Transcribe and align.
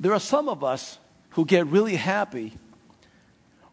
There 0.00 0.12
are 0.12 0.20
some 0.20 0.48
of 0.48 0.62
us 0.62 0.98
who 1.30 1.44
get 1.44 1.66
really 1.66 1.96
happy 1.96 2.56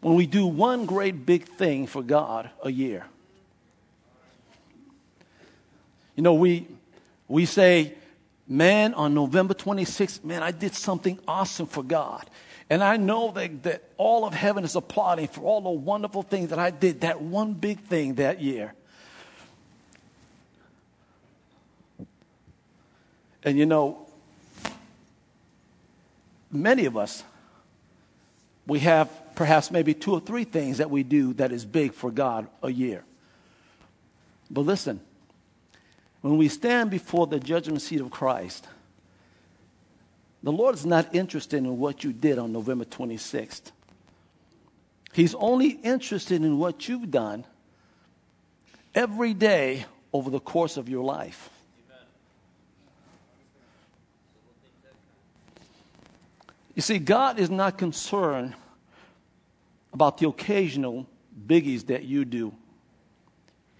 when 0.00 0.14
we 0.14 0.26
do 0.26 0.46
one 0.46 0.86
great 0.86 1.26
big 1.26 1.48
thing 1.48 1.86
for 1.86 2.02
God 2.02 2.50
a 2.62 2.70
year. 2.70 3.06
You 6.14 6.22
know, 6.22 6.34
we, 6.34 6.66
we 7.28 7.44
say, 7.44 7.94
man, 8.48 8.94
on 8.94 9.14
November 9.14 9.54
26th, 9.54 10.24
man, 10.24 10.42
I 10.42 10.50
did 10.50 10.74
something 10.74 11.18
awesome 11.28 11.66
for 11.66 11.82
God. 11.82 12.28
And 12.68 12.82
I 12.82 12.96
know 12.96 13.30
that, 13.32 13.62
that 13.62 13.84
all 13.96 14.24
of 14.24 14.34
heaven 14.34 14.64
is 14.64 14.74
applauding 14.74 15.28
for 15.28 15.42
all 15.42 15.60
the 15.60 15.70
wonderful 15.70 16.22
things 16.22 16.50
that 16.50 16.58
I 16.58 16.70
did, 16.70 17.02
that 17.02 17.20
one 17.20 17.52
big 17.52 17.80
thing 17.80 18.14
that 18.14 18.40
year. 18.40 18.74
And 23.44 23.56
you 23.56 23.66
know, 23.66 24.05
many 26.50 26.86
of 26.86 26.96
us, 26.96 27.24
we 28.66 28.80
have 28.80 29.10
perhaps 29.34 29.70
maybe 29.70 29.94
two 29.94 30.12
or 30.12 30.20
three 30.20 30.44
things 30.44 30.78
that 30.78 30.90
we 30.90 31.02
do 31.02 31.34
that 31.34 31.52
is 31.52 31.64
big 31.64 31.92
for 31.92 32.10
God 32.10 32.48
a 32.62 32.70
year. 32.70 33.04
But 34.50 34.62
listen, 34.62 35.00
when 36.20 36.36
we 36.38 36.48
stand 36.48 36.90
before 36.90 37.26
the 37.26 37.38
judgment 37.38 37.82
seat 37.82 38.00
of 38.00 38.10
Christ, 38.10 38.66
the 40.42 40.52
Lord 40.52 40.74
is 40.74 40.86
not 40.86 41.14
interested 41.14 41.58
in 41.58 41.78
what 41.78 42.04
you 42.04 42.12
did 42.12 42.38
on 42.38 42.52
November 42.52 42.84
26th. 42.84 43.72
He's 45.12 45.34
only 45.34 45.70
interested 45.70 46.42
in 46.42 46.58
what 46.58 46.88
you've 46.88 47.10
done 47.10 47.44
every 48.94 49.34
day 49.34 49.86
over 50.12 50.30
the 50.30 50.40
course 50.40 50.76
of 50.76 50.88
your 50.88 51.04
life. 51.04 51.50
You 56.76 56.82
see, 56.82 56.98
God 56.98 57.40
is 57.40 57.50
not 57.50 57.78
concerned 57.78 58.54
about 59.94 60.18
the 60.18 60.28
occasional 60.28 61.06
biggies 61.46 61.86
that 61.86 62.04
you 62.04 62.26
do. 62.26 62.54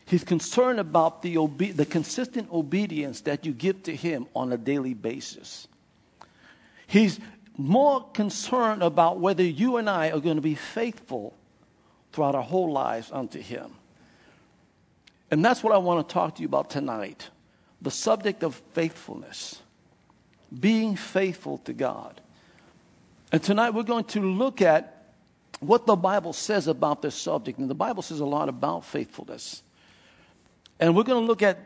He's 0.06 0.25
concerned 0.25 0.80
about 0.80 1.20
the, 1.20 1.36
obe- 1.36 1.75
the 1.75 1.84
consistent 1.84 2.50
obedience 2.50 3.20
that 3.22 3.44
you 3.44 3.53
give 3.53 3.83
to 3.83 3.94
Him 3.94 4.27
on 4.34 4.50
a 4.50 4.56
daily 4.56 4.94
basis. 4.94 5.69
He's 6.86 7.20
more 7.58 8.03
concerned 8.14 8.83
about 8.83 9.20
whether 9.20 9.42
you 9.42 9.77
and 9.77 9.91
I 9.91 10.10
are 10.10 10.20
going 10.20 10.36
to 10.36 10.42
be 10.42 10.55
faithful 10.55 11.34
throughout 12.12 12.34
our 12.34 12.42
whole 12.42 12.72
lives 12.72 13.10
unto 13.12 13.41
Him. 13.41 13.72
And 15.31 15.44
that's 15.44 15.62
what 15.62 15.75
I 15.75 15.78
want 15.78 16.08
to 16.08 16.12
talk 16.12 16.36
to 16.36 16.42
you 16.42 16.48
about 16.48 16.70
tonight 16.70 17.28
the 17.83 17.91
subject 17.91 18.42
of 18.42 18.55
faithfulness, 18.72 19.60
being 20.58 20.97
faithful 20.97 21.58
to 21.58 21.75
God. 21.75 22.22
And 23.32 23.42
tonight 23.42 23.70
we're 23.70 23.82
going 23.82 24.05
to 24.05 24.20
look 24.20 24.62
at 24.62 24.92
what 25.60 25.86
the 25.86 25.96
Bible 25.96 26.32
says 26.32 26.66
about 26.66 27.02
this 27.02 27.14
subject. 27.14 27.58
And 27.58 27.69
the 27.69 27.74
Bible 27.74 28.02
says 28.02 28.20
a 28.20 28.27
lot 28.27 28.48
about 28.48 28.84
faithfulness. 28.84 29.62
And 30.78 30.94
we're 30.94 31.05
going 31.05 31.22
to 31.22 31.27
look 31.27 31.42
at 31.42 31.58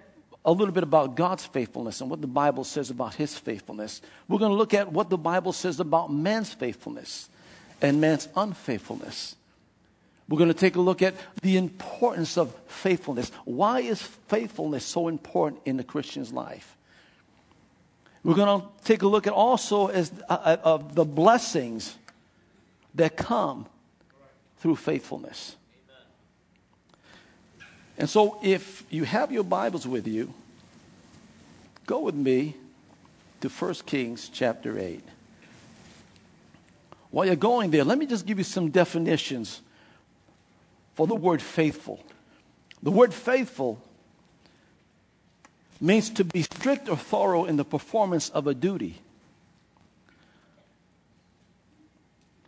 a 0.44 0.52
little 0.52 0.72
bit 0.72 0.82
about 0.82 1.16
God's 1.16 1.44
faithfulness 1.44 2.00
and 2.00 2.08
what 2.08 2.20
the 2.20 2.26
Bible 2.26 2.64
says 2.64 2.90
about 2.90 3.14
his 3.14 3.36
faithfulness. 3.36 4.00
We're 4.28 4.38
going 4.38 4.52
to 4.52 4.56
look 4.56 4.72
at 4.72 4.90
what 4.90 5.10
the 5.10 5.18
Bible 5.18 5.52
says 5.52 5.80
about 5.80 6.12
man's 6.12 6.52
faithfulness 6.52 7.28
and 7.82 8.00
man's 8.00 8.28
unfaithfulness. 8.36 9.36
We're 10.28 10.38
going 10.38 10.48
to 10.48 10.54
take 10.54 10.76
a 10.76 10.80
look 10.80 11.02
at 11.02 11.14
the 11.42 11.56
importance 11.56 12.38
of 12.38 12.54
faithfulness. 12.68 13.32
Why 13.44 13.80
is 13.80 14.00
faithfulness 14.00 14.84
so 14.84 15.08
important 15.08 15.62
in 15.66 15.76
the 15.76 15.84
Christian's 15.84 16.32
life? 16.32 16.76
We're 18.22 18.34
going 18.34 18.60
to 18.60 18.66
take 18.84 19.02
a 19.02 19.08
look 19.08 19.26
at 19.26 19.32
also 19.32 19.86
as 19.86 20.12
uh, 20.28 20.56
of 20.62 20.94
the 20.94 21.04
blessings 21.04 21.96
that 22.94 23.16
come 23.16 23.66
through 24.58 24.76
faithfulness. 24.76 25.56
And 27.96 28.08
so, 28.08 28.38
if 28.42 28.84
you 28.90 29.04
have 29.04 29.30
your 29.30 29.44
Bibles 29.44 29.86
with 29.86 30.06
you, 30.06 30.32
go 31.86 32.00
with 32.00 32.14
me 32.14 32.56
to 33.40 33.48
1 33.48 33.74
Kings 33.86 34.30
chapter 34.32 34.78
8. 34.78 35.02
While 37.10 37.26
you're 37.26 37.36
going 37.36 37.70
there, 37.70 37.84
let 37.84 37.98
me 37.98 38.06
just 38.06 38.24
give 38.24 38.38
you 38.38 38.44
some 38.44 38.70
definitions 38.70 39.60
for 40.94 41.06
the 41.06 41.14
word 41.14 41.42
faithful. 41.42 42.00
The 42.82 42.90
word 42.90 43.12
faithful 43.12 43.82
means 45.80 46.10
to 46.10 46.24
be 46.24 46.42
strict 46.42 46.88
or 46.88 46.96
thorough 46.96 47.44
in 47.44 47.56
the 47.56 47.64
performance 47.64 48.28
of 48.28 48.46
a 48.46 48.54
duty. 48.54 49.00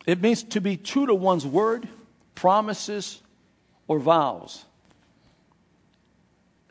It 0.06 0.20
means 0.20 0.42
to 0.44 0.60
be 0.60 0.76
true 0.76 1.06
to 1.06 1.14
one's 1.14 1.46
word, 1.46 1.88
promises, 2.34 3.20
or 3.86 3.98
vows. 3.98 4.64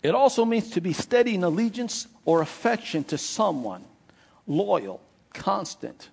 It 0.04 0.16
also 0.16 0.46
means 0.46 0.72
to 0.72 0.82
be 0.82 0.94
steady 0.94 1.36
in 1.36 1.44
allegiance 1.44 2.08
or 2.26 2.42
affection 2.42 3.04
to 3.06 3.18
someone, 3.18 3.84
loyal, 4.48 5.02
constant, 5.34 6.10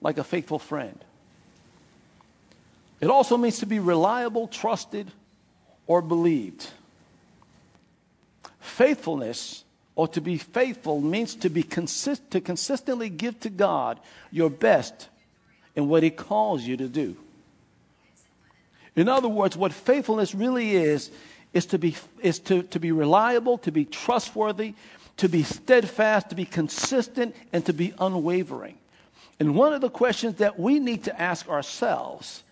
like 0.00 0.18
a 0.18 0.24
faithful 0.24 0.58
friend. 0.58 0.98
It 3.00 3.10
also 3.10 3.36
means 3.36 3.58
to 3.60 3.66
be 3.66 3.78
reliable, 3.78 4.46
trusted, 4.46 5.10
or 5.86 6.02
believed. 6.02 6.68
Faithfulness 8.60 9.64
or 9.94 10.08
to 10.08 10.20
be 10.20 10.38
faithful 10.38 11.00
means 11.00 11.34
to 11.36 11.50
be 11.50 11.62
consist- 11.62 12.30
to 12.30 12.40
consistently 12.40 13.08
give 13.10 13.38
to 13.40 13.50
God 13.50 14.00
your 14.30 14.50
best 14.50 15.08
in 15.74 15.88
what 15.88 16.02
he 16.02 16.10
calls 16.10 16.62
you 16.62 16.76
to 16.76 16.88
do. 16.88 17.16
In 18.94 19.08
other 19.08 19.28
words, 19.28 19.56
what 19.56 19.72
faithfulness 19.72 20.34
really 20.34 20.74
is 20.76 21.10
is 21.52 21.66
to 21.66 21.78
be 21.78 21.96
is 22.20 22.38
to, 22.40 22.62
to 22.64 22.80
be 22.80 22.92
reliable, 22.92 23.58
to 23.58 23.70
be 23.70 23.84
trustworthy, 23.84 24.74
to 25.18 25.28
be 25.28 25.42
steadfast, 25.42 26.30
to 26.30 26.34
be 26.34 26.44
consistent, 26.44 27.34
and 27.52 27.64
to 27.66 27.72
be 27.72 27.94
unwavering. 27.98 28.78
And 29.38 29.54
one 29.54 29.72
of 29.72 29.80
the 29.80 29.90
questions 29.90 30.36
that 30.36 30.58
we 30.58 30.78
need 30.78 31.04
to 31.04 31.20
ask 31.20 31.48
ourselves 31.48 32.42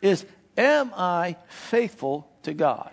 is 0.00 0.24
Am 0.56 0.92
I 0.96 1.36
faithful 1.48 2.28
to 2.44 2.54
God? 2.54 2.90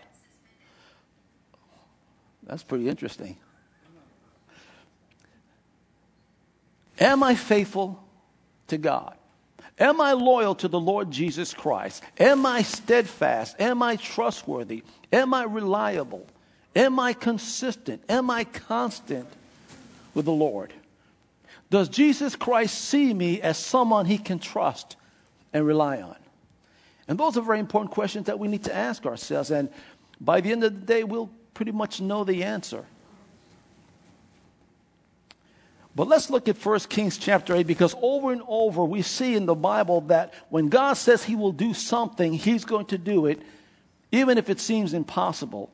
That's 2.43 2.63
pretty 2.63 2.89
interesting. 2.89 3.37
Am 7.03 7.21
I 7.21 7.35
faithful 7.35 8.01
to 8.67 8.77
God? 8.77 9.15
Am 9.77 9.99
I 9.99 10.13
loyal 10.13 10.55
to 10.55 10.69
the 10.69 10.79
Lord 10.79 11.11
Jesus 11.11 11.53
Christ? 11.53 12.01
Am 12.17 12.45
I 12.45 12.61
steadfast? 12.61 13.59
Am 13.59 13.81
I 13.81 13.97
trustworthy? 13.97 14.83
Am 15.11 15.33
I 15.33 15.43
reliable? 15.43 16.25
Am 16.73 16.99
I 16.99 17.11
consistent? 17.11 18.01
Am 18.07 18.29
I 18.29 18.45
constant 18.45 19.27
with 20.13 20.23
the 20.25 20.31
Lord? 20.31 20.73
Does 21.69 21.89
Jesus 21.89 22.37
Christ 22.37 22.79
see 22.79 23.13
me 23.13 23.41
as 23.41 23.57
someone 23.57 24.05
he 24.05 24.17
can 24.17 24.39
trust 24.39 24.95
and 25.51 25.65
rely 25.67 26.01
on? 26.01 26.15
And 27.09 27.19
those 27.19 27.35
are 27.35 27.41
very 27.41 27.59
important 27.59 27.91
questions 27.91 28.27
that 28.27 28.39
we 28.39 28.47
need 28.47 28.63
to 28.63 28.73
ask 28.73 29.05
ourselves. 29.05 29.51
And 29.51 29.69
by 30.21 30.39
the 30.39 30.53
end 30.53 30.63
of 30.63 30.73
the 30.73 30.85
day, 30.85 31.03
we'll 31.03 31.31
pretty 31.53 31.73
much 31.73 31.99
know 31.99 32.23
the 32.23 32.43
answer. 32.43 32.85
But 35.95 36.07
let's 36.07 36.29
look 36.29 36.47
at 36.47 36.63
1 36.63 36.79
Kings 36.81 37.17
chapter 37.17 37.55
8 37.55 37.67
because 37.67 37.95
over 38.01 38.31
and 38.31 38.41
over 38.47 38.83
we 38.83 39.03
see 39.03 39.35
in 39.35 39.45
the 39.45 39.55
Bible 39.55 40.01
that 40.01 40.33
when 40.49 40.69
God 40.69 40.93
says 40.93 41.23
he 41.23 41.35
will 41.35 41.51
do 41.51 41.73
something, 41.73 42.33
he's 42.33 42.65
going 42.65 42.87
to 42.87 42.97
do 42.97 43.27
it, 43.27 43.41
even 44.11 44.37
if 44.37 44.49
it 44.49 44.59
seems 44.59 44.93
impossible. 44.93 45.71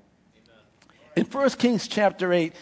In 1.15 1.25
1 1.25 1.49
Kings 1.51 1.87
chapter 1.87 2.33
8, 2.33 2.53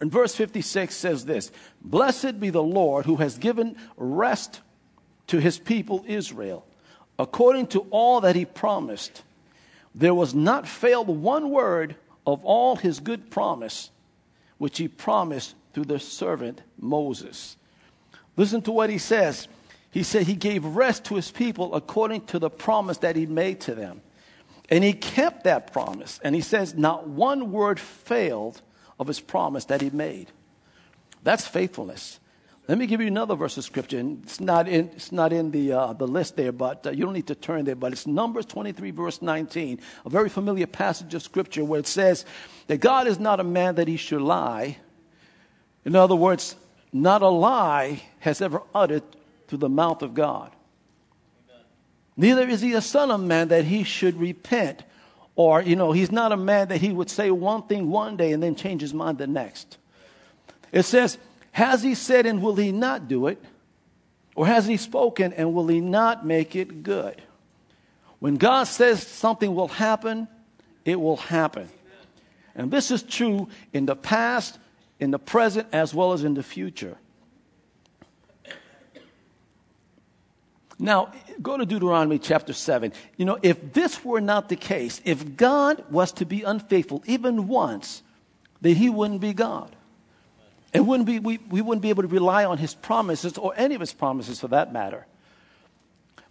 in 0.00 0.10
verse 0.10 0.34
56 0.34 0.94
says 0.94 1.24
this 1.24 1.52
Blessed 1.80 2.40
be 2.40 2.50
the 2.50 2.62
Lord 2.62 3.06
who 3.06 3.16
has 3.16 3.38
given 3.38 3.76
rest 3.96 4.60
to 5.28 5.38
his 5.38 5.58
people 5.58 6.04
Israel, 6.08 6.66
according 7.18 7.68
to 7.68 7.86
all 7.90 8.20
that 8.22 8.36
he 8.36 8.44
promised. 8.44 9.22
There 9.94 10.14
was 10.14 10.34
not 10.34 10.68
failed 10.68 11.08
one 11.08 11.50
word 11.50 11.96
of 12.26 12.44
all 12.44 12.76
his 12.76 13.00
good 13.00 13.30
promise, 13.30 13.90
which 14.58 14.78
he 14.78 14.88
promised 14.88 15.54
through 15.76 15.84
the 15.84 16.00
servant 16.00 16.62
Moses. 16.80 17.58
Listen 18.34 18.62
to 18.62 18.72
what 18.72 18.88
he 18.88 18.96
says. 18.96 19.46
He 19.90 20.04
said 20.04 20.22
he 20.22 20.34
gave 20.34 20.64
rest 20.64 21.04
to 21.04 21.16
his 21.16 21.30
people 21.30 21.74
according 21.74 22.24
to 22.28 22.38
the 22.38 22.48
promise 22.48 22.96
that 22.98 23.14
he 23.14 23.26
made 23.26 23.60
to 23.60 23.74
them. 23.74 24.00
And 24.70 24.82
he 24.82 24.94
kept 24.94 25.44
that 25.44 25.74
promise. 25.74 26.18
And 26.24 26.34
he 26.34 26.40
says, 26.40 26.74
not 26.74 27.06
one 27.06 27.52
word 27.52 27.78
failed 27.78 28.62
of 28.98 29.06
his 29.06 29.20
promise 29.20 29.66
that 29.66 29.82
he 29.82 29.90
made. 29.90 30.28
That's 31.22 31.46
faithfulness. 31.46 32.20
Let 32.68 32.78
me 32.78 32.86
give 32.86 33.02
you 33.02 33.08
another 33.08 33.34
verse 33.34 33.58
of 33.58 33.64
scripture. 33.64 33.98
And 33.98 34.22
it's 34.22 34.40
not 34.40 34.68
in, 34.68 34.88
it's 34.96 35.12
not 35.12 35.30
in 35.30 35.50
the, 35.50 35.74
uh, 35.74 35.92
the 35.92 36.06
list 36.06 36.36
there, 36.36 36.52
but 36.52 36.86
uh, 36.86 36.90
you 36.92 37.04
don't 37.04 37.12
need 37.12 37.26
to 37.26 37.34
turn 37.34 37.66
there. 37.66 37.76
But 37.76 37.92
it's 37.92 38.06
Numbers 38.06 38.46
23, 38.46 38.92
verse 38.92 39.20
19, 39.20 39.78
a 40.06 40.08
very 40.08 40.30
familiar 40.30 40.66
passage 40.66 41.12
of 41.12 41.22
scripture 41.22 41.66
where 41.66 41.80
it 41.80 41.86
says 41.86 42.24
that 42.68 42.78
God 42.78 43.06
is 43.06 43.18
not 43.18 43.40
a 43.40 43.44
man 43.44 43.74
that 43.74 43.88
he 43.88 43.98
should 43.98 44.22
lie, 44.22 44.78
in 45.86 45.94
other 45.94 46.16
words, 46.16 46.56
not 46.92 47.22
a 47.22 47.28
lie 47.28 48.02
has 48.18 48.42
ever 48.42 48.60
uttered 48.74 49.04
through 49.46 49.58
the 49.58 49.68
mouth 49.68 50.02
of 50.02 50.14
God. 50.14 50.50
Neither 52.16 52.48
is 52.48 52.60
he 52.60 52.72
a 52.72 52.80
son 52.80 53.12
of 53.12 53.20
man 53.20 53.48
that 53.48 53.64
he 53.64 53.84
should 53.84 54.18
repent. 54.18 54.82
Or, 55.36 55.62
you 55.62 55.76
know, 55.76 55.92
he's 55.92 56.10
not 56.10 56.32
a 56.32 56.36
man 56.36 56.68
that 56.68 56.78
he 56.78 56.90
would 56.90 57.08
say 57.08 57.30
one 57.30 57.62
thing 57.68 57.88
one 57.88 58.16
day 58.16 58.32
and 58.32 58.42
then 58.42 58.56
change 58.56 58.80
his 58.80 58.92
mind 58.92 59.18
the 59.18 59.28
next. 59.28 59.78
It 60.72 60.82
says, 60.82 61.18
Has 61.52 61.84
he 61.84 61.94
said 61.94 62.26
and 62.26 62.42
will 62.42 62.56
he 62.56 62.72
not 62.72 63.06
do 63.06 63.28
it? 63.28 63.42
Or 64.34 64.44
has 64.46 64.66
he 64.66 64.78
spoken 64.78 65.32
and 65.34 65.54
will 65.54 65.68
he 65.68 65.80
not 65.80 66.26
make 66.26 66.56
it 66.56 66.82
good? 66.82 67.22
When 68.18 68.36
God 68.36 68.64
says 68.64 69.06
something 69.06 69.54
will 69.54 69.68
happen, 69.68 70.26
it 70.84 71.00
will 71.00 71.18
happen. 71.18 71.68
And 72.56 72.72
this 72.72 72.90
is 72.90 73.04
true 73.04 73.48
in 73.72 73.86
the 73.86 73.94
past, 73.94 74.58
in 74.98 75.10
the 75.10 75.18
present, 75.18 75.68
as 75.72 75.94
well 75.94 76.12
as 76.12 76.24
in 76.24 76.34
the 76.34 76.42
future. 76.42 76.96
Now, 80.78 81.12
go 81.40 81.56
to 81.56 81.64
Deuteronomy 81.64 82.18
chapter 82.18 82.52
7. 82.52 82.92
You 83.16 83.24
know, 83.24 83.38
if 83.42 83.72
this 83.72 84.04
were 84.04 84.20
not 84.20 84.48
the 84.48 84.56
case, 84.56 85.00
if 85.04 85.36
God 85.36 85.84
was 85.90 86.12
to 86.12 86.26
be 86.26 86.42
unfaithful 86.42 87.02
even 87.06 87.48
once, 87.48 88.02
then 88.60 88.76
he 88.76 88.90
wouldn't 88.90 89.20
be 89.20 89.32
God. 89.32 89.74
And 90.74 90.86
wouldn't 90.86 91.06
be, 91.06 91.18
we, 91.18 91.38
we 91.48 91.62
wouldn't 91.62 91.82
be 91.82 91.88
able 91.88 92.02
to 92.02 92.08
rely 92.08 92.44
on 92.44 92.58
his 92.58 92.74
promises 92.74 93.38
or 93.38 93.54
any 93.56 93.74
of 93.74 93.80
his 93.80 93.94
promises 93.94 94.40
for 94.40 94.48
that 94.48 94.72
matter. 94.72 95.06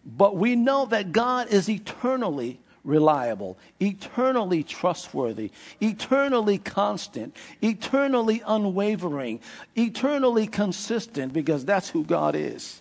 But 0.05 0.35
we 0.35 0.55
know 0.55 0.85
that 0.85 1.11
God 1.11 1.47
is 1.47 1.67
eternally 1.67 2.59
reliable, 2.85 3.57
eternally 3.81 4.63
trustworthy, 4.63 5.51
eternally 5.81 6.57
constant, 6.57 7.35
eternally 7.61 8.41
unwavering, 8.47 9.41
eternally 9.75 10.47
consistent, 10.47 11.33
because 11.33 11.65
that's 11.65 11.89
who 11.89 12.03
God 12.05 12.35
is. 12.35 12.79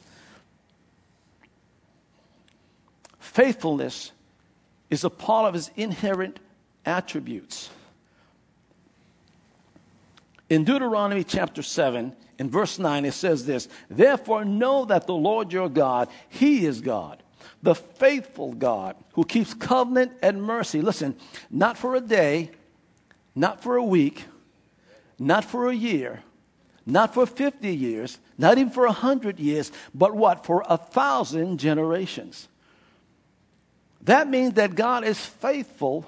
Faithfulness 3.19 4.13
is 4.91 5.03
a 5.03 5.11
part 5.11 5.49
of 5.49 5.55
his 5.55 5.71
inherent 5.75 6.39
attributes. 6.87 7.71
In 10.49 10.63
Deuteronomy 10.63 11.25
chapter 11.25 11.63
7, 11.63 12.15
in 12.39 12.51
verse 12.51 12.79
9, 12.79 13.05
it 13.05 13.13
says 13.13 13.45
this 13.45 13.69
Therefore, 13.89 14.45
know 14.45 14.85
that 14.85 15.07
the 15.07 15.15
Lord 15.15 15.53
your 15.53 15.69
God, 15.69 16.09
He 16.29 16.65
is 16.65 16.81
God, 16.81 17.24
the 17.65 17.75
faithful 17.75 18.53
God, 18.53 18.95
who 19.15 19.25
keeps 19.25 19.55
covenant 19.55 20.13
and 20.23 20.43
mercy. 20.43 20.83
Listen, 20.83 21.17
not 21.51 21.79
for 21.79 21.97
a 21.97 22.01
day, 22.01 22.51
not 23.35 23.63
for 23.63 23.77
a 23.77 23.83
week, 23.83 24.27
not 25.19 25.45
for 25.45 25.69
a 25.71 25.75
year, 25.75 26.23
not 26.85 27.15
for 27.15 27.25
50 27.25 27.75
years, 27.75 28.19
not 28.37 28.59
even 28.59 28.71
for 28.71 28.85
a 28.85 28.93
hundred 28.93 29.41
years, 29.41 29.73
but 29.95 30.15
what? 30.15 30.45
For 30.45 30.63
a 30.69 30.77
thousand 30.77 31.59
generations. 31.59 32.49
That 34.03 34.29
means 34.29 34.55
that 34.55 34.75
God 34.75 35.05
is 35.05 35.19
faithful 35.19 36.07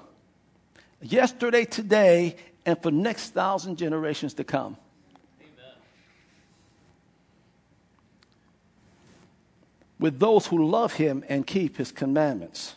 yesterday, 1.01 1.65
today, 1.65 2.35
and 2.67 2.79
for 2.81 2.91
next 2.91 3.31
thousand 3.31 3.77
generations 3.77 4.35
to 4.35 4.43
come. 4.43 4.77
Amen. 5.41 5.73
With 9.99 10.19
those 10.19 10.47
who 10.47 10.67
love 10.67 10.93
him 10.93 11.23
and 11.27 11.45
keep 11.45 11.77
his 11.77 11.91
commandments. 11.91 12.75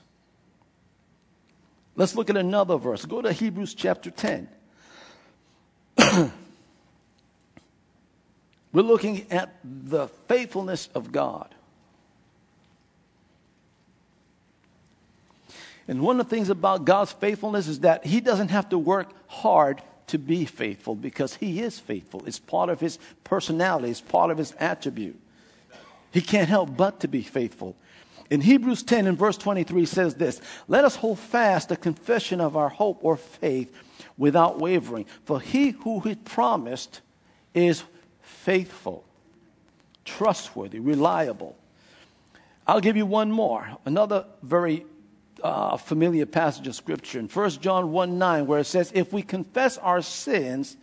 Let's 1.96 2.14
look 2.14 2.30
at 2.30 2.36
another 2.36 2.76
verse. 2.78 3.04
Go 3.04 3.20
to 3.20 3.32
Hebrews 3.32 3.74
chapter 3.74 4.10
10. 4.10 4.48
We're 8.72 8.82
looking 8.82 9.26
at 9.30 9.54
the 9.64 10.08
faithfulness 10.28 10.88
of 10.94 11.12
God. 11.12 11.54
And 15.88 16.02
one 16.02 16.20
of 16.20 16.28
the 16.28 16.36
things 16.36 16.50
about 16.50 16.84
God's 16.84 17.10
faithfulness 17.10 17.66
is 17.66 17.80
that 17.80 18.06
He 18.06 18.20
doesn't 18.20 18.48
have 18.48 18.68
to 18.68 18.78
work 18.78 19.08
hard 19.26 19.82
to 20.06 20.18
be 20.18 20.44
faithful 20.44 20.94
because 20.94 21.34
He 21.34 21.60
is 21.60 21.80
faithful. 21.80 22.22
It's 22.26 22.38
part 22.38 22.70
of 22.70 22.78
His 22.78 22.98
personality, 23.24 23.90
it's 23.90 24.00
part 24.00 24.30
of 24.30 24.38
His 24.38 24.54
attribute. 24.60 25.20
He 26.10 26.20
can't 26.20 26.48
help 26.48 26.76
but 26.76 27.00
to 27.00 27.08
be 27.08 27.22
faithful. 27.22 27.76
In 28.30 28.40
Hebrews 28.40 28.84
10 28.84 29.08
and 29.08 29.18
verse 29.18 29.36
23 29.36 29.86
says 29.86 30.14
this 30.14 30.40
Let 30.68 30.84
us 30.84 30.96
hold 30.96 31.18
fast 31.18 31.68
the 31.68 31.76
confession 31.76 32.40
of 32.40 32.56
our 32.56 32.68
hope 32.68 33.00
or 33.02 33.16
faith 33.16 33.74
without 34.16 34.58
wavering. 34.58 35.06
For 35.24 35.40
he 35.40 35.70
who 35.70 36.00
had 36.00 36.24
promised 36.24 37.00
is 37.54 37.82
faithful, 38.22 39.04
trustworthy, 40.04 40.78
reliable. 40.78 41.56
I'll 42.66 42.80
give 42.80 42.96
you 42.96 43.06
one 43.06 43.32
more. 43.32 43.68
Another 43.84 44.26
very 44.42 44.86
uh, 45.42 45.76
familiar 45.76 46.26
passage 46.26 46.68
of 46.68 46.74
scripture 46.76 47.18
in 47.18 47.26
1 47.26 47.50
John 47.50 47.90
1 47.90 48.18
9, 48.18 48.46
where 48.46 48.60
it 48.60 48.66
says, 48.66 48.92
If 48.94 49.12
we 49.12 49.22
confess 49.22 49.76
our 49.78 50.02
sins, 50.02 50.76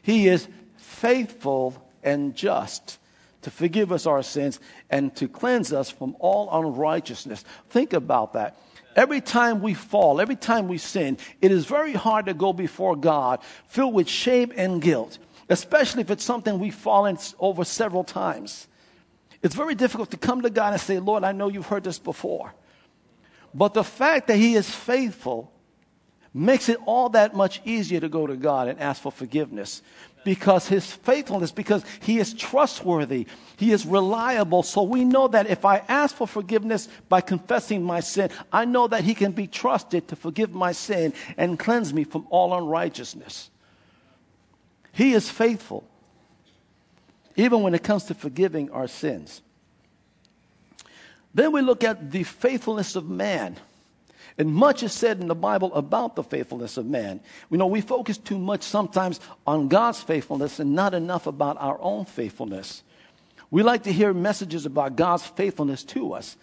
he 0.00 0.28
is 0.28 0.48
faithful 0.76 1.82
and 2.02 2.34
just 2.34 2.98
to 3.42 3.50
forgive 3.50 3.92
us 3.92 4.06
our 4.06 4.22
sins 4.22 4.60
and 4.90 5.14
to 5.16 5.28
cleanse 5.28 5.72
us 5.72 5.90
from 5.90 6.16
all 6.18 6.48
unrighteousness. 6.52 7.44
Think 7.70 7.92
about 7.92 8.32
that. 8.32 8.58
Every 8.94 9.20
time 9.20 9.60
we 9.60 9.74
fall, 9.74 10.20
every 10.20 10.36
time 10.36 10.68
we 10.68 10.78
sin, 10.78 11.18
it 11.42 11.52
is 11.52 11.66
very 11.66 11.92
hard 11.92 12.26
to 12.26 12.34
go 12.34 12.52
before 12.52 12.96
God 12.96 13.40
filled 13.68 13.94
with 13.94 14.08
shame 14.08 14.52
and 14.56 14.80
guilt, 14.80 15.18
especially 15.50 16.00
if 16.00 16.10
it's 16.10 16.24
something 16.24 16.58
we've 16.58 16.74
fallen 16.74 17.18
over 17.38 17.62
several 17.64 18.04
times. 18.04 18.68
It's 19.42 19.54
very 19.54 19.74
difficult 19.74 20.10
to 20.12 20.16
come 20.16 20.42
to 20.42 20.50
God 20.50 20.72
and 20.72 20.80
say, 20.80 20.98
Lord, 20.98 21.24
I 21.24 21.32
know 21.32 21.48
you've 21.48 21.66
heard 21.66 21.84
this 21.84 21.98
before. 21.98 22.54
But 23.52 23.74
the 23.74 23.84
fact 23.84 24.28
that 24.28 24.36
he 24.36 24.54
is 24.54 24.68
faithful 24.68 25.52
makes 26.32 26.68
it 26.68 26.78
all 26.84 27.10
that 27.10 27.34
much 27.34 27.60
easier 27.64 28.00
to 28.00 28.08
go 28.08 28.26
to 28.26 28.36
God 28.36 28.68
and 28.68 28.80
ask 28.80 29.02
for 29.02 29.12
forgiveness 29.12 29.82
because 30.26 30.66
his 30.66 30.84
faithfulness, 30.90 31.52
because 31.52 31.84
he 32.00 32.18
is 32.18 32.34
trustworthy, 32.34 33.28
he 33.56 33.70
is 33.70 33.86
reliable. 33.86 34.64
So 34.64 34.82
we 34.82 35.04
know 35.04 35.28
that 35.28 35.46
if 35.46 35.64
I 35.64 35.84
ask 35.86 36.16
for 36.16 36.26
forgiveness 36.26 36.88
by 37.08 37.20
confessing 37.20 37.84
my 37.84 38.00
sin, 38.00 38.30
I 38.52 38.64
know 38.64 38.88
that 38.88 39.04
he 39.04 39.14
can 39.14 39.30
be 39.30 39.46
trusted 39.46 40.08
to 40.08 40.16
forgive 40.16 40.52
my 40.52 40.72
sin 40.72 41.12
and 41.36 41.56
cleanse 41.56 41.94
me 41.94 42.02
from 42.02 42.26
all 42.28 42.58
unrighteousness. 42.58 43.50
He 44.90 45.12
is 45.12 45.30
faithful, 45.30 45.84
even 47.36 47.62
when 47.62 47.72
it 47.72 47.84
comes 47.84 48.02
to 48.06 48.14
forgiving 48.14 48.68
our 48.72 48.88
sins. 48.88 49.42
Then 51.32 51.52
we 51.52 51.60
look 51.60 51.84
at 51.84 52.10
the 52.10 52.24
faithfulness 52.24 52.96
of 52.96 53.08
man. 53.08 53.58
And 54.38 54.52
much 54.52 54.82
is 54.82 54.92
said 54.92 55.20
in 55.20 55.28
the 55.28 55.34
Bible 55.34 55.74
about 55.74 56.16
the 56.16 56.22
faithfulness 56.22 56.76
of 56.76 56.86
man. 56.86 57.20
We 57.50 57.58
know 57.58 57.66
we 57.66 57.80
focus 57.80 58.18
too 58.18 58.38
much 58.38 58.62
sometimes 58.62 59.20
on 59.46 59.68
God's 59.68 60.02
faithfulness 60.02 60.60
and 60.60 60.74
not 60.74 60.94
enough 60.94 61.26
about 61.26 61.56
our 61.58 61.78
own 61.80 62.04
faithfulness. 62.04 62.82
We 63.50 63.62
like 63.62 63.84
to 63.84 63.92
hear 63.92 64.12
messages 64.12 64.66
about 64.66 64.96
God's 64.96 65.24
faithfulness 65.24 65.84
to 65.84 66.14
us. 66.14 66.36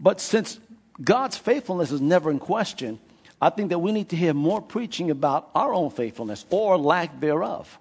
But 0.00 0.20
since 0.20 0.58
God's 1.02 1.36
faithfulness 1.36 1.92
is 1.92 2.00
never 2.00 2.30
in 2.30 2.38
question, 2.38 2.98
I 3.40 3.50
think 3.50 3.70
that 3.70 3.78
we 3.78 3.92
need 3.92 4.10
to 4.10 4.16
hear 4.16 4.34
more 4.34 4.60
preaching 4.60 5.10
about 5.10 5.50
our 5.54 5.72
own 5.72 5.90
faithfulness 5.90 6.44
or 6.50 6.76
lack 6.76 7.20
thereof. 7.20 7.78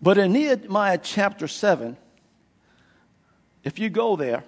But 0.00 0.18
in 0.18 0.32
Nehemiah 0.32 0.98
chapter 1.02 1.48
7, 1.48 1.96
if 3.64 3.78
you 3.78 3.88
go 3.88 4.16
there, 4.16 4.44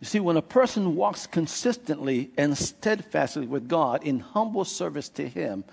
you 0.00 0.06
see, 0.06 0.20
when 0.20 0.36
a 0.36 0.42
person 0.42 0.94
walks 0.94 1.26
consistently 1.26 2.30
and 2.36 2.56
steadfastly 2.56 3.46
with 3.46 3.68
God 3.68 4.04
in 4.04 4.20
humble 4.20 4.64
service 4.64 5.08
to 5.10 5.26
Him, 5.26 5.64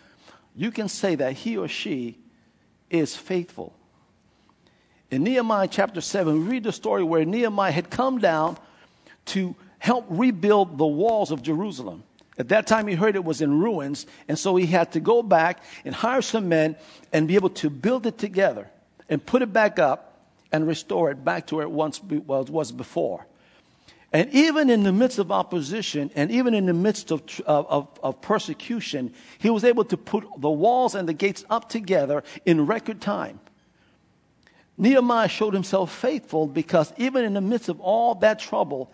you 0.56 0.72
can 0.72 0.88
say 0.88 1.16
that 1.16 1.34
he 1.34 1.58
or 1.58 1.68
she 1.68 2.18
is 2.90 3.16
faithful. 3.16 3.74
In 5.10 5.24
Nehemiah 5.24 5.68
chapter 5.68 6.02
7, 6.02 6.34
we 6.34 6.52
read 6.52 6.64
the 6.64 6.72
story 6.72 7.04
where 7.04 7.26
Nehemiah 7.26 7.72
had 7.72 7.90
come 7.90 8.20
down 8.20 8.58
to 9.28 9.56
help 9.80 10.06
rebuild 10.10 10.78
the 10.78 10.88
walls 10.88 11.32
of 11.32 11.42
Jerusalem. 11.42 12.04
At 12.38 12.50
that 12.50 12.66
time, 12.66 12.88
he 12.88 12.96
heard 12.96 13.16
it 13.16 13.24
was 13.24 13.42
in 13.42 13.60
ruins, 13.60 14.08
and 14.28 14.40
so 14.40 14.56
he 14.56 14.66
had 14.66 14.92
to 14.94 15.00
go 15.00 15.22
back 15.22 15.64
and 15.86 15.94
hire 15.94 16.22
some 16.22 16.50
men 16.50 16.76
and 17.12 17.28
be 17.28 17.36
able 17.36 17.52
to 17.52 17.70
build 17.70 18.06
it 18.08 18.18
together 18.18 18.70
and 19.10 19.24
put 19.24 19.42
it 19.42 19.54
back 19.54 19.78
up 19.78 20.18
and 20.52 20.68
restore 20.68 21.12
it 21.12 21.24
back 21.24 21.48
to 21.48 21.56
where 21.56 21.66
it 21.66 21.72
once 21.72 22.02
was 22.02 22.72
before. 22.72 23.26
And 24.14 24.30
even 24.32 24.70
in 24.70 24.84
the 24.84 24.94
midst 24.94 25.18
of 25.18 25.32
opposition 25.32 26.12
and 26.14 26.30
even 26.30 26.54
in 26.54 26.68
the 26.68 26.74
midst 26.74 27.10
of, 27.10 27.24
of, 27.48 27.90
of, 28.04 28.22
persecution, 28.22 29.12
he 29.40 29.50
was 29.50 29.64
able 29.64 29.84
to 29.86 29.98
put 29.98 30.24
the 30.38 30.52
walls 30.52 30.94
and 30.94 31.10
the 31.10 31.14
gates 31.14 31.44
up 31.50 31.68
together 31.68 32.24
in 32.46 32.68
record 32.68 33.02
time. 33.02 33.40
Nehemiah 34.78 35.28
showed 35.28 35.56
himself 35.56 35.92
faithful 35.92 36.46
because 36.46 36.94
even 36.98 37.26
in 37.26 37.34
the 37.34 37.42
midst 37.42 37.70
of 37.70 37.82
all 37.82 38.14
that 38.16 38.38
trouble, 38.38 38.94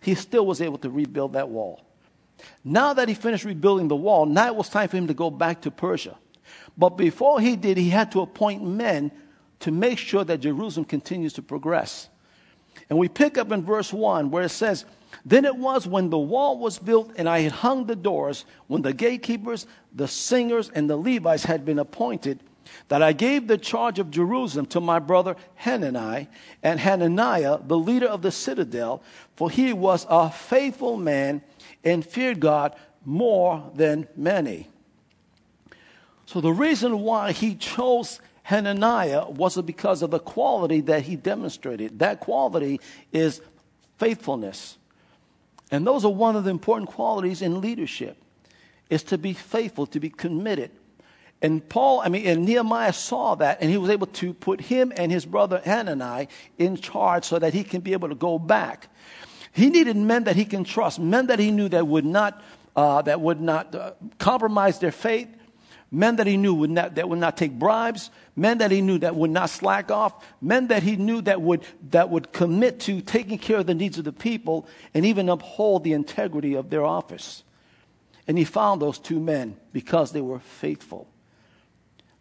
he 0.00 0.16
still 0.16 0.44
was 0.44 0.60
able 0.60 0.78
to 0.78 0.90
rebuild 0.90 1.34
that 1.34 1.48
wall. 1.48 1.84
Now 2.64 2.92
that 2.92 3.08
he 3.08 3.14
finished 3.14 3.44
rebuilding 3.44 3.86
the 3.86 3.96
wall, 3.96 4.26
now 4.26 4.48
it 4.48 4.56
was 4.56 4.68
time 4.68 4.88
for 4.88 4.96
him 4.96 5.06
to 5.06 5.14
go 5.14 5.30
back 5.30 5.62
to 5.62 5.70
Persia. 5.70 6.16
But 6.76 6.90
before 6.90 7.40
he 7.40 7.54
did, 7.54 7.76
he 7.76 7.90
had 7.90 8.10
to 8.12 8.20
appoint 8.20 8.64
men 8.64 9.12
to 9.60 9.70
make 9.70 9.98
sure 9.98 10.24
that 10.24 10.40
Jerusalem 10.40 10.84
continues 10.84 11.34
to 11.34 11.42
progress. 11.42 12.08
And 12.88 12.98
we 12.98 13.08
pick 13.08 13.36
up 13.38 13.50
in 13.52 13.64
verse 13.64 13.92
1 13.92 14.30
where 14.30 14.44
it 14.44 14.50
says, 14.50 14.84
Then 15.24 15.44
it 15.44 15.56
was 15.56 15.86
when 15.86 16.10
the 16.10 16.18
wall 16.18 16.58
was 16.58 16.78
built 16.78 17.12
and 17.16 17.28
I 17.28 17.40
had 17.40 17.52
hung 17.52 17.86
the 17.86 17.96
doors, 17.96 18.44
when 18.68 18.82
the 18.82 18.92
gatekeepers, 18.92 19.66
the 19.94 20.08
singers, 20.08 20.70
and 20.74 20.88
the 20.88 20.96
Levites 20.96 21.44
had 21.44 21.64
been 21.64 21.78
appointed, 21.78 22.40
that 22.88 23.02
I 23.02 23.12
gave 23.12 23.46
the 23.46 23.58
charge 23.58 23.98
of 23.98 24.10
Jerusalem 24.10 24.66
to 24.66 24.80
my 24.80 24.98
brother 24.98 25.36
Hanani 25.56 26.28
and 26.62 26.80
Hananiah, 26.80 27.58
the 27.64 27.78
leader 27.78 28.06
of 28.06 28.22
the 28.22 28.32
citadel, 28.32 29.02
for 29.36 29.50
he 29.50 29.72
was 29.72 30.06
a 30.08 30.30
faithful 30.30 30.96
man 30.96 31.42
and 31.84 32.04
feared 32.04 32.40
God 32.40 32.74
more 33.04 33.70
than 33.74 34.08
many. 34.16 34.68
So 36.26 36.40
the 36.40 36.52
reason 36.52 37.00
why 37.00 37.32
he 37.32 37.54
chose 37.54 38.20
Hananiah 38.46 39.28
was 39.28 39.60
because 39.62 40.02
of 40.02 40.12
the 40.12 40.20
quality 40.20 40.80
that 40.82 41.02
he 41.02 41.16
demonstrated. 41.16 41.98
That 41.98 42.20
quality 42.20 42.80
is 43.10 43.40
faithfulness. 43.98 44.78
And 45.72 45.84
those 45.84 46.04
are 46.04 46.12
one 46.12 46.36
of 46.36 46.44
the 46.44 46.50
important 46.50 46.88
qualities 46.88 47.42
in 47.42 47.60
leadership 47.60 48.16
is 48.88 49.02
to 49.02 49.18
be 49.18 49.32
faithful, 49.32 49.84
to 49.86 49.98
be 49.98 50.10
committed. 50.10 50.70
And 51.42 51.68
Paul, 51.68 52.02
I 52.04 52.08
mean, 52.08 52.24
and 52.24 52.44
Nehemiah 52.44 52.92
saw 52.92 53.34
that, 53.34 53.58
and 53.60 53.68
he 53.68 53.78
was 53.78 53.90
able 53.90 54.06
to 54.06 54.32
put 54.32 54.60
him 54.60 54.92
and 54.96 55.10
his 55.10 55.26
brother 55.26 55.60
Hanani 55.64 56.28
in 56.56 56.76
charge 56.76 57.24
so 57.24 57.40
that 57.40 57.52
he 57.52 57.64
can 57.64 57.80
be 57.80 57.94
able 57.94 58.10
to 58.10 58.14
go 58.14 58.38
back. 58.38 58.88
He 59.50 59.70
needed 59.70 59.96
men 59.96 60.22
that 60.22 60.36
he 60.36 60.44
can 60.44 60.62
trust, 60.62 61.00
men 61.00 61.26
that 61.26 61.40
he 61.40 61.50
knew 61.50 61.68
that 61.70 61.84
would 61.84 62.04
not, 62.04 62.40
uh, 62.76 63.02
that 63.02 63.20
would 63.20 63.40
not 63.40 63.74
uh, 63.74 63.94
compromise 64.18 64.78
their 64.78 64.92
faith, 64.92 65.26
men 65.90 66.14
that 66.16 66.28
he 66.28 66.36
knew 66.36 66.54
would 66.54 66.70
not, 66.70 66.94
that 66.94 67.08
would 67.08 67.18
not 67.18 67.36
take 67.36 67.52
bribes, 67.52 68.10
men 68.36 68.58
that 68.58 68.70
he 68.70 68.82
knew 68.82 68.98
that 68.98 69.16
would 69.16 69.30
not 69.30 69.48
slack 69.48 69.90
off, 69.90 70.24
men 70.40 70.68
that 70.68 70.82
he 70.82 70.96
knew 70.96 71.22
that 71.22 71.40
would, 71.40 71.64
that 71.90 72.10
would 72.10 72.32
commit 72.32 72.78
to 72.80 73.00
taking 73.00 73.38
care 73.38 73.58
of 73.58 73.66
the 73.66 73.74
needs 73.74 73.98
of 73.98 74.04
the 74.04 74.12
people 74.12 74.68
and 74.92 75.06
even 75.06 75.28
uphold 75.30 75.82
the 75.82 75.94
integrity 75.94 76.54
of 76.54 76.68
their 76.68 76.84
office. 76.84 77.42
And 78.28 78.36
he 78.36 78.44
found 78.44 78.82
those 78.82 78.98
two 78.98 79.18
men 79.18 79.56
because 79.72 80.12
they 80.12 80.20
were 80.20 80.40
faithful. 80.40 81.08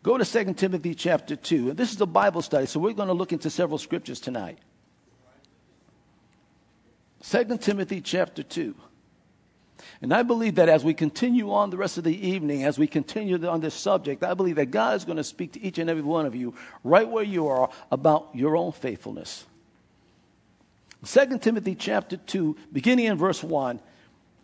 Go 0.04 0.18
to 0.18 0.24
2 0.24 0.54
Timothy 0.54 0.94
chapter 0.94 1.36
2. 1.36 1.72
And 1.72 1.78
this 1.78 1.92
is 1.92 2.00
a 2.00 2.06
Bible 2.06 2.42
study, 2.42 2.68
so 2.68 2.80
we're 2.80 2.94
going 2.94 3.08
to 3.08 3.14
look 3.14 3.34
into 3.34 3.50
several 3.50 3.78
scriptures 3.78 4.20
tonight. 4.20 4.60
2 7.28 7.58
Timothy 7.58 8.02
chapter 8.02 8.44
2. 8.44 8.76
And 10.02 10.14
I 10.14 10.24
believe 10.24 10.56
that 10.56 10.70
as 10.70 10.84
we 10.84 10.94
continue 10.94 11.52
on 11.52 11.70
the 11.70 11.78
rest 11.78 11.98
of 11.98 12.04
the 12.04 12.28
evening, 12.28 12.64
as 12.64 12.78
we 12.78 12.88
continue 12.88 13.46
on 13.48 13.62
this 13.62 13.74
subject, 13.74 14.24
I 14.24 14.34
believe 14.34 14.56
that 14.56 14.68
God 14.68 14.96
is 14.96 15.06
going 15.06 15.18
to 15.18 15.24
speak 15.24 15.54
to 15.54 15.62
each 15.62 15.78
and 15.78 15.90
every 15.90 16.02
one 16.02 16.26
of 16.26 16.36
you 16.36 16.54
right 16.84 17.08
where 17.08 17.24
you 17.24 17.48
are 17.48 17.70
about 17.92 18.30
your 18.34 18.56
own 18.56 18.72
faithfulness. 18.72 19.46
2 21.06 21.38
Timothy 21.40 21.76
chapter 21.76 22.18
2, 22.18 22.56
beginning 22.74 23.06
in 23.06 23.18
verse 23.18 23.44
1, 23.44 23.80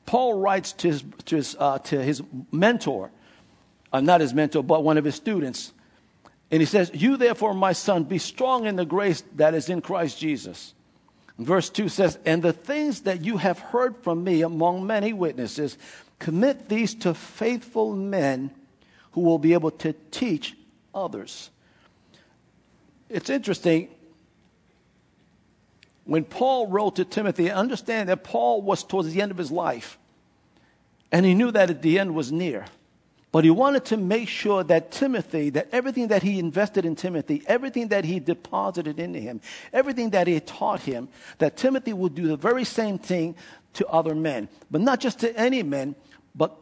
Paul 0.06 0.36
writes 0.36 0.74
to 0.74 0.90
his, 0.90 1.04
to 1.26 1.36
his, 1.36 1.56
uh, 1.58 1.80
to 1.80 2.02
his 2.02 2.22
mentor, 2.52 3.12
uh, 3.94 4.02
not 4.02 4.22
his 4.22 4.34
mentor, 4.34 4.64
but 4.64 4.84
one 4.84 4.98
of 4.98 5.06
his 5.06 5.16
students. 5.16 5.74
And 6.52 6.62
he 6.62 6.66
says, 6.66 6.92
You 6.94 7.18
therefore, 7.18 7.54
my 7.54 7.74
son, 7.74 8.04
be 8.04 8.18
strong 8.18 8.66
in 8.66 8.76
the 8.76 8.86
grace 8.86 9.24
that 9.36 9.54
is 9.54 9.70
in 9.70 9.82
Christ 9.82 10.20
Jesus. 10.20 10.74
Verse 11.46 11.70
2 11.70 11.90
says, 11.90 12.20
And 12.26 12.44
the 12.44 12.54
things 12.54 13.02
that 13.02 13.24
you 13.24 13.38
have 13.38 13.60
heard 13.60 13.98
from 13.98 14.24
me 14.24 14.42
among 14.42 14.86
many 14.86 15.14
witnesses, 15.14 15.78
commit 16.20 16.70
these 16.70 16.94
to 16.96 17.14
faithful 17.14 17.96
men 17.96 18.52
who 19.14 19.22
will 19.22 19.40
be 19.40 19.54
able 19.54 19.72
to 19.72 19.94
teach 20.12 20.56
others. 20.94 21.50
It's 23.10 23.30
interesting. 23.30 23.90
When 26.06 26.24
Paul 26.24 26.68
wrote 26.68 26.96
to 26.98 27.06
Timothy, 27.06 27.50
understand 27.50 28.10
that 28.10 28.24
Paul 28.24 28.62
was 28.62 28.84
towards 28.84 29.14
the 29.14 29.22
end 29.22 29.32
of 29.32 29.38
his 29.38 29.52
life, 29.52 29.98
and 31.12 31.26
he 31.26 31.34
knew 31.34 31.52
that 31.52 31.82
the 31.82 32.00
end 32.00 32.16
was 32.16 32.32
near. 32.32 32.66
But 33.32 33.46
he 33.46 33.50
wanted 33.50 33.86
to 33.86 33.98
make 33.98 34.28
sure 34.28 34.64
that 34.66 34.92
Timothy, 34.92 35.50
that 35.52 35.70
everything 35.72 36.10
that 36.10 36.22
he 36.22 36.38
invested 36.38 36.86
in 36.86 36.96
Timothy, 36.98 37.44
everything 37.48 37.88
that 37.88 38.04
he 38.04 38.20
deposited 38.20 39.00
into 39.00 39.20
him, 39.20 39.40
everything 39.72 40.10
that 40.10 40.28
he 40.28 40.40
taught 40.42 40.82
him, 40.82 41.08
that 41.38 41.56
Timothy 41.56 41.94
would 41.94 42.14
do 42.14 42.28
the 42.28 42.36
very 42.36 42.66
same 42.66 42.98
thing 42.98 43.36
to 43.74 43.88
other 43.88 44.14
men. 44.14 44.50
But 44.70 44.82
not 44.82 45.00
just 45.00 45.20
to 45.20 45.38
any 45.38 45.64
men, 45.64 45.96
but 46.36 46.58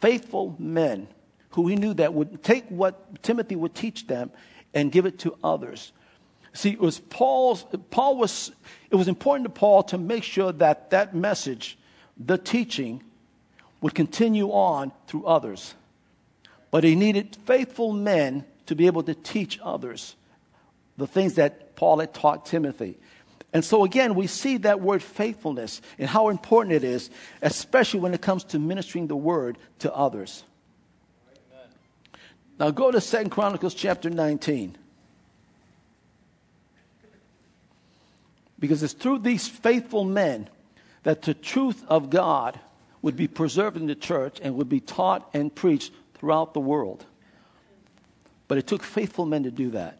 faithful 0.00 0.56
men 0.58 1.06
who 1.50 1.68
he 1.68 1.76
knew 1.76 1.92
that 1.94 2.14
would 2.14 2.42
take 2.42 2.66
what 2.68 3.22
Timothy 3.22 3.56
would 3.56 3.74
teach 3.74 4.06
them 4.06 4.30
and 4.72 4.90
give 4.90 5.04
it 5.04 5.18
to 5.18 5.36
others. 5.44 5.92
See, 6.54 6.70
it 6.70 6.80
was 6.80 6.98
Paul's, 6.98 7.66
Paul 7.90 8.16
was, 8.16 8.52
it 8.90 8.96
was 8.96 9.06
important 9.08 9.44
to 9.44 9.50
Paul 9.50 9.82
to 9.84 9.98
make 9.98 10.24
sure 10.24 10.52
that 10.52 10.90
that 10.90 11.14
message, 11.14 11.78
the 12.16 12.38
teaching, 12.38 13.02
would 13.82 13.94
continue 13.94 14.48
on 14.48 14.92
through 15.06 15.26
others. 15.26 15.74
But 16.70 16.84
he 16.84 16.94
needed 16.94 17.36
faithful 17.46 17.92
men 17.92 18.44
to 18.66 18.74
be 18.74 18.86
able 18.86 19.02
to 19.02 19.14
teach 19.14 19.58
others 19.62 20.14
the 20.96 21.06
things 21.06 21.34
that 21.34 21.74
Paul 21.76 21.98
had 21.98 22.14
taught 22.14 22.46
Timothy. 22.46 22.98
And 23.52 23.64
so, 23.64 23.84
again, 23.84 24.14
we 24.14 24.28
see 24.28 24.58
that 24.58 24.80
word 24.80 25.02
faithfulness 25.02 25.82
and 25.98 26.08
how 26.08 26.28
important 26.28 26.74
it 26.74 26.84
is, 26.84 27.10
especially 27.42 28.00
when 28.00 28.14
it 28.14 28.20
comes 28.20 28.44
to 28.44 28.58
ministering 28.58 29.08
the 29.08 29.16
word 29.16 29.58
to 29.80 29.92
others. 29.92 30.44
Amen. 31.28 31.68
Now, 32.60 32.70
go 32.70 32.92
to 32.92 33.00
Second 33.00 33.30
Chronicles 33.30 33.74
chapter 33.74 34.08
19. 34.08 34.76
Because 38.60 38.82
it's 38.82 38.92
through 38.92 39.20
these 39.20 39.48
faithful 39.48 40.04
men 40.04 40.48
that 41.02 41.22
the 41.22 41.34
truth 41.34 41.82
of 41.88 42.10
God 42.10 42.60
would 43.02 43.16
be 43.16 43.26
preserved 43.26 43.76
in 43.78 43.86
the 43.86 43.94
church 43.94 44.38
and 44.42 44.54
would 44.56 44.68
be 44.68 44.80
taught 44.80 45.28
and 45.32 45.52
preached 45.52 45.92
throughout 46.20 46.52
the 46.52 46.60
world. 46.60 47.06
But 48.46 48.58
it 48.58 48.66
took 48.66 48.82
faithful 48.82 49.24
men 49.24 49.44
to 49.44 49.50
do 49.50 49.70
that. 49.70 49.98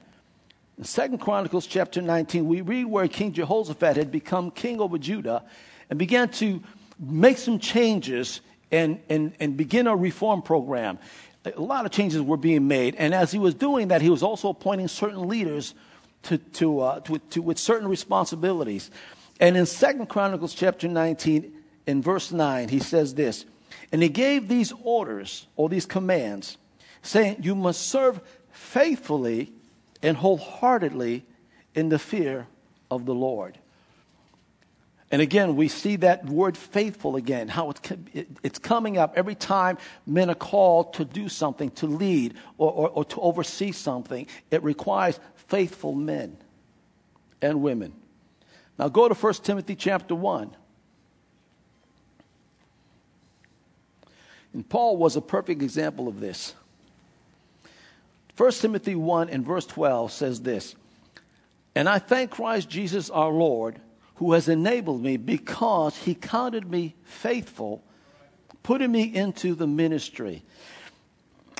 In 0.76 0.84
Second 0.84 1.18
Chronicles 1.18 1.66
chapter 1.66 2.02
19, 2.02 2.46
we 2.46 2.60
read 2.60 2.84
where 2.84 3.08
King 3.08 3.32
Jehoshaphat 3.32 3.96
had 3.96 4.12
become 4.12 4.50
king 4.50 4.80
over 4.80 4.98
Judah 4.98 5.44
and 5.88 5.98
began 5.98 6.28
to 6.32 6.62
make 6.98 7.38
some 7.38 7.58
changes 7.58 8.42
and, 8.70 9.00
and, 9.08 9.32
and 9.40 9.56
begin 9.56 9.86
a 9.86 9.96
reform 9.96 10.42
program. 10.42 10.98
A 11.46 11.58
lot 11.58 11.86
of 11.86 11.90
changes 11.90 12.20
were 12.20 12.36
being 12.36 12.68
made. 12.68 12.96
And 12.96 13.14
as 13.14 13.32
he 13.32 13.38
was 13.38 13.54
doing 13.54 13.88
that, 13.88 14.02
he 14.02 14.10
was 14.10 14.22
also 14.22 14.50
appointing 14.50 14.88
certain 14.88 15.26
leaders 15.26 15.74
to, 16.24 16.36
to, 16.36 16.80
uh, 16.80 17.00
to, 17.00 17.18
to 17.18 17.40
with 17.40 17.58
certain 17.58 17.88
responsibilities. 17.88 18.90
And 19.40 19.56
in 19.56 19.64
Second 19.64 20.10
Chronicles 20.10 20.52
chapter 20.52 20.86
19, 20.86 21.50
in 21.86 22.02
verse 22.02 22.30
9, 22.30 22.68
he 22.68 22.78
says 22.78 23.14
this 23.14 23.46
and 23.92 24.02
he 24.02 24.08
gave 24.08 24.48
these 24.48 24.72
orders 24.82 25.46
or 25.56 25.68
these 25.68 25.86
commands, 25.86 26.58
saying, 27.02 27.36
You 27.40 27.54
must 27.54 27.88
serve 27.88 28.20
faithfully 28.50 29.52
and 30.02 30.16
wholeheartedly 30.16 31.24
in 31.74 31.88
the 31.88 31.98
fear 31.98 32.46
of 32.90 33.06
the 33.06 33.14
Lord. 33.14 33.58
And 35.12 35.20
again, 35.20 35.56
we 35.56 35.66
see 35.66 35.96
that 35.96 36.24
word 36.26 36.56
faithful 36.56 37.16
again, 37.16 37.48
how 37.48 37.74
it's, 38.44 38.58
coming 38.60 38.96
up 38.96 39.14
every 39.16 39.34
time 39.34 39.76
men 40.06 40.30
are 40.30 40.36
called 40.36 40.94
to 40.94 41.04
do 41.04 41.28
something, 41.28 41.70
to 41.72 41.86
lead, 41.88 42.34
or, 42.58 42.70
or, 42.70 42.88
or 42.90 43.04
to 43.06 43.20
oversee 43.20 43.72
something. 43.72 44.28
It 44.52 44.62
requires 44.62 45.18
faithful 45.34 45.94
men 45.94 46.36
and 47.42 47.60
women. 47.60 47.92
Now 48.78 48.88
go 48.88 49.08
to 49.08 49.14
1 49.14 49.34
Timothy 49.34 49.74
chapter 49.74 50.14
1. 50.14 50.56
And 54.52 54.68
Paul 54.68 54.96
was 54.96 55.16
a 55.16 55.20
perfect 55.20 55.62
example 55.62 56.08
of 56.08 56.20
this. 56.20 56.54
1 58.36 58.52
Timothy 58.52 58.94
1 58.94 59.28
and 59.28 59.44
verse 59.44 59.66
12 59.66 60.12
says 60.12 60.40
this 60.40 60.74
And 61.74 61.88
I 61.88 61.98
thank 61.98 62.30
Christ 62.30 62.68
Jesus 62.68 63.10
our 63.10 63.30
Lord, 63.30 63.80
who 64.16 64.32
has 64.32 64.48
enabled 64.48 65.02
me 65.02 65.16
because 65.16 65.96
he 65.96 66.14
counted 66.14 66.70
me 66.70 66.94
faithful, 67.04 67.84
putting 68.62 68.90
me 68.90 69.02
into 69.02 69.54
the 69.54 69.66
ministry. 69.66 70.42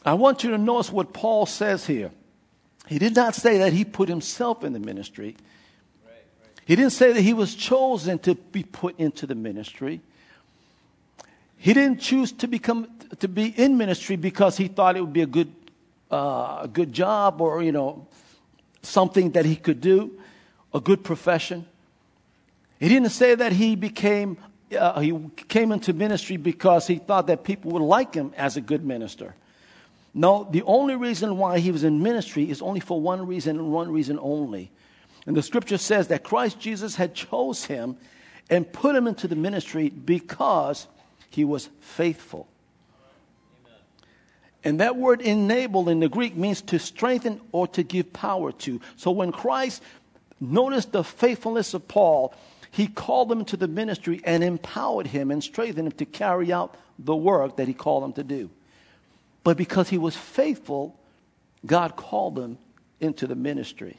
I 0.05 0.15
want 0.15 0.43
you 0.43 0.51
to 0.51 0.59
notice 0.59 0.91
what 0.91 1.13
Paul 1.13 1.47
says 1.47 1.87
here. 1.87 2.11
He 2.87 2.99
did 2.99 3.15
not 3.15 3.35
say 3.35 3.59
that 3.59 3.73
he 3.73 3.85
put 3.85 4.09
himself 4.09 4.65
in 4.65 4.73
the 4.73 4.81
ministry. 4.81 5.37
He 6.65 6.77
didn't 6.77 6.93
say 6.93 7.13
that 7.13 7.21
he 7.21 7.35
was 7.35 7.55
chosen 7.55 8.19
to 8.21 8.35
be 8.35 8.63
put 8.63 8.99
into 8.99 9.27
the 9.27 9.35
ministry. 9.35 10.01
He 11.61 11.75
didn't 11.75 12.01
choose 12.01 12.33
to 12.33 12.49
become 12.49 12.89
to 13.19 13.29
be 13.29 13.49
in 13.49 13.77
ministry 13.77 14.17
because 14.17 14.57
he 14.57 14.69
thought 14.69 14.97
it 14.97 15.03
would 15.03 15.13
be 15.13 15.21
a 15.21 15.27
good 15.27 15.53
uh, 16.11 16.61
a 16.63 16.69
good 16.73 16.91
job 16.91 17.43
or 17.43 17.63
you 17.63 17.71
know 17.71 18.07
something 18.81 19.33
that 19.33 19.45
he 19.45 19.57
could 19.57 19.83
do, 19.83 20.19
a 20.73 20.81
good 20.81 21.05
profession. 21.05 21.67
He 22.79 22.89
didn't 22.89 23.11
say 23.11 23.35
that 23.35 23.53
he 23.53 23.77
became 23.77 24.39
uh, 24.75 25.01
he 25.01 25.13
came 25.49 25.71
into 25.71 25.93
ministry 25.93 26.39
because 26.39 26.87
he 26.87 26.97
thought 26.97 27.27
that 27.27 27.45
people 27.45 27.73
would 27.73 27.83
like 27.83 28.15
him 28.15 28.33
as 28.39 28.57
a 28.57 28.63
good 28.63 28.83
minister. 28.83 29.35
No, 30.15 30.49
the 30.51 30.63
only 30.63 30.97
reason 30.97 31.37
why 31.37 31.59
he 31.59 31.71
was 31.71 31.85
in 31.85 32.03
ministry 32.03 32.51
is 32.51 32.63
only 32.63 32.81
for 32.81 32.99
one 32.99 33.27
reason 33.27 33.59
and 33.59 33.71
one 33.71 33.93
reason 33.93 34.19
only. 34.23 34.71
And 35.27 35.37
the 35.37 35.43
scripture 35.43 35.77
says 35.77 36.09
that 36.09 36.25
Christ 36.25 36.59
Jesus 36.59 36.97
had 36.97 37.15
chose 37.15 37.67
him 37.67 37.99
and 38.49 38.73
put 38.73 38.97
him 38.97 39.07
into 39.07 39.29
the 39.29 39.37
ministry 39.37 39.91
because 39.91 40.87
he 41.31 41.45
was 41.45 41.69
faithful. 41.81 42.49
And 44.63 44.81
that 44.81 44.97
word 44.97 45.23
enable 45.23 45.89
in 45.89 46.01
the 46.01 46.09
Greek 46.09 46.37
means 46.37 46.61
to 46.63 46.79
strengthen 46.79 47.41
or 47.51 47.67
to 47.69 47.83
give 47.83 48.13
power 48.13 48.53
to. 48.53 48.81
So 48.97 49.11
when 49.11 49.33
Christ 49.33 49.83
noticed 50.39 50.93
the 50.93 51.03
faithfulness 51.03 51.73
of 51.73 51.89
Paul, 51.89 52.35
he 52.71 52.87
called 52.87 53.33
him 53.33 53.45
to 53.47 53.57
the 53.57 53.69
ministry 53.69 54.21
and 54.25 54.45
empowered 54.45 55.07
him 55.07 55.31
and 55.31 55.43
strengthened 55.43 55.87
him 55.87 55.93
to 55.93 56.05
carry 56.05 56.53
out 56.53 56.77
the 56.99 57.17
work 57.17 57.57
that 57.57 57.69
he 57.69 57.75
called 57.75 58.05
him 58.05 58.13
to 58.15 58.23
do. 58.23 58.51
But 59.43 59.57
because 59.57 59.89
he 59.89 59.99
was 59.99 60.15
faithful, 60.15 60.99
God 61.65 61.97
called 61.97 62.39
him 62.39 62.59
into 63.01 63.27
the 63.27 63.35
ministry. 63.35 63.99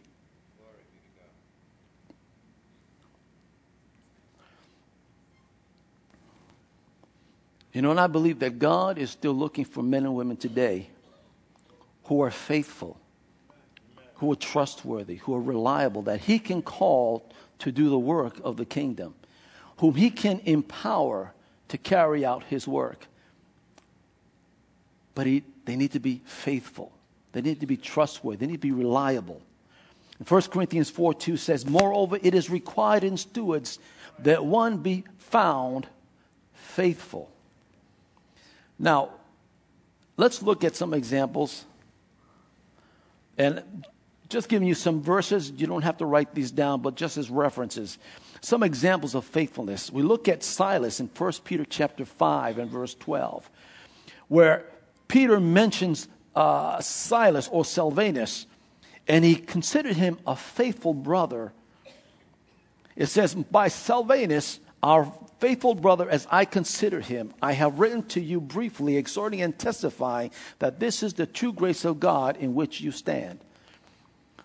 You 7.74 7.82
know, 7.82 7.92
and 7.92 8.00
I 8.00 8.08
believe 8.08 8.40
that 8.40 8.60
God 8.60 8.98
is 8.98 9.10
still 9.10 9.34
looking 9.34 9.66
for 9.66 9.82
men 9.82 10.04
and 10.04 10.16
women 10.16 10.38
today 10.38 10.90
who 12.06 12.22
are 12.22 12.32
faithful, 12.32 12.98
who 14.16 14.32
are 14.32 14.36
trustworthy, 14.36 15.16
who 15.16 15.34
are 15.34 15.42
reliable, 15.42 16.02
that 16.04 16.22
He 16.22 16.40
can 16.40 16.62
call 16.62 17.30
to 17.60 17.72
do 17.72 17.90
the 17.90 18.00
work 18.00 18.40
of 18.44 18.58
the 18.58 18.66
kingdom, 18.66 19.16
whom 19.78 19.96
He 19.96 20.10
can 20.10 20.42
empower 20.46 21.34
to 21.70 21.78
carry 21.78 22.26
out 22.26 22.44
His 22.44 22.68
work. 22.68 23.08
But 25.16 25.28
he, 25.28 25.44
they 25.66 25.76
need 25.76 25.92
to 25.92 26.00
be 26.00 26.22
faithful, 26.26 26.92
they 27.32 27.42
need 27.42 27.60
to 27.62 27.68
be 27.68 27.78
trustworthy, 27.78 28.38
they 28.38 28.48
need 28.48 28.62
to 28.62 28.68
be 28.68 28.72
reliable. 28.72 29.42
And 30.20 30.30
1 30.30 30.42
Corinthians 30.44 30.90
4 30.90 31.14
2 31.14 31.38
says, 31.38 31.66
Moreover, 31.66 32.20
it 32.22 32.36
is 32.36 32.50
required 32.50 33.04
in 33.04 33.18
stewards 33.18 33.80
that 34.20 34.46
one 34.46 34.78
be 34.78 35.04
found 35.18 35.88
faithful. 36.54 37.32
Now, 38.80 39.10
let's 40.18 40.42
look 40.42 40.64
at 40.64 40.76
some 40.76 40.94
examples. 40.94 41.66
And 43.38 43.64
just 44.30 44.50
giving 44.50 44.68
you 44.68 44.74
some 44.74 45.02
verses, 45.02 45.52
you 45.52 45.68
don't 45.68 45.82
have 45.84 45.98
to 45.98 46.06
write 46.06 46.34
these 46.34 46.52
down, 46.52 46.82
but 46.82 46.96
just 46.96 47.18
as 47.18 47.30
references. 47.30 47.98
Some 48.42 48.64
examples 48.64 49.14
of 49.14 49.26
faithfulness. 49.26 49.92
We 49.92 50.02
look 50.02 50.28
at 50.28 50.42
Silas 50.42 51.00
in 51.00 51.08
1 51.08 51.32
Peter 51.44 51.66
chapter 51.66 52.06
5 52.06 52.58
and 52.58 52.72
verse 52.72 52.96
12, 52.96 53.50
where 54.30 54.66
Peter 55.08 55.40
mentions 55.40 56.08
uh, 56.36 56.80
Silas 56.80 57.50
or 57.52 57.66
Silvanus, 57.66 58.48
and 59.08 59.26
he 59.26 59.36
considered 59.36 59.96
him 59.96 60.18
a 60.26 60.36
faithful 60.36 60.94
brother. 60.94 61.52
It 62.96 63.08
says, 63.08 63.36
By 63.36 63.68
Silvanus, 63.68 64.60
our 64.82 65.12
faithful 65.42 65.74
brother, 65.74 66.08
as 66.08 66.28
I 66.30 66.46
consider 66.46 67.02
him, 67.02 67.34
I 67.42 67.54
have 67.54 67.80
written 67.80 68.04
to 68.10 68.22
you 68.22 68.40
briefly, 68.40 68.96
exhorting 68.96 69.42
and 69.42 69.58
testifying 69.58 70.30
that 70.60 70.80
this 70.80 71.02
is 71.02 71.16
the 71.16 71.26
true 71.26 71.52
grace 71.52 71.84
of 71.84 72.00
God 72.00 72.38
in 72.38 72.54
which 72.54 72.80
you 72.80 72.92
stand. 72.92 73.40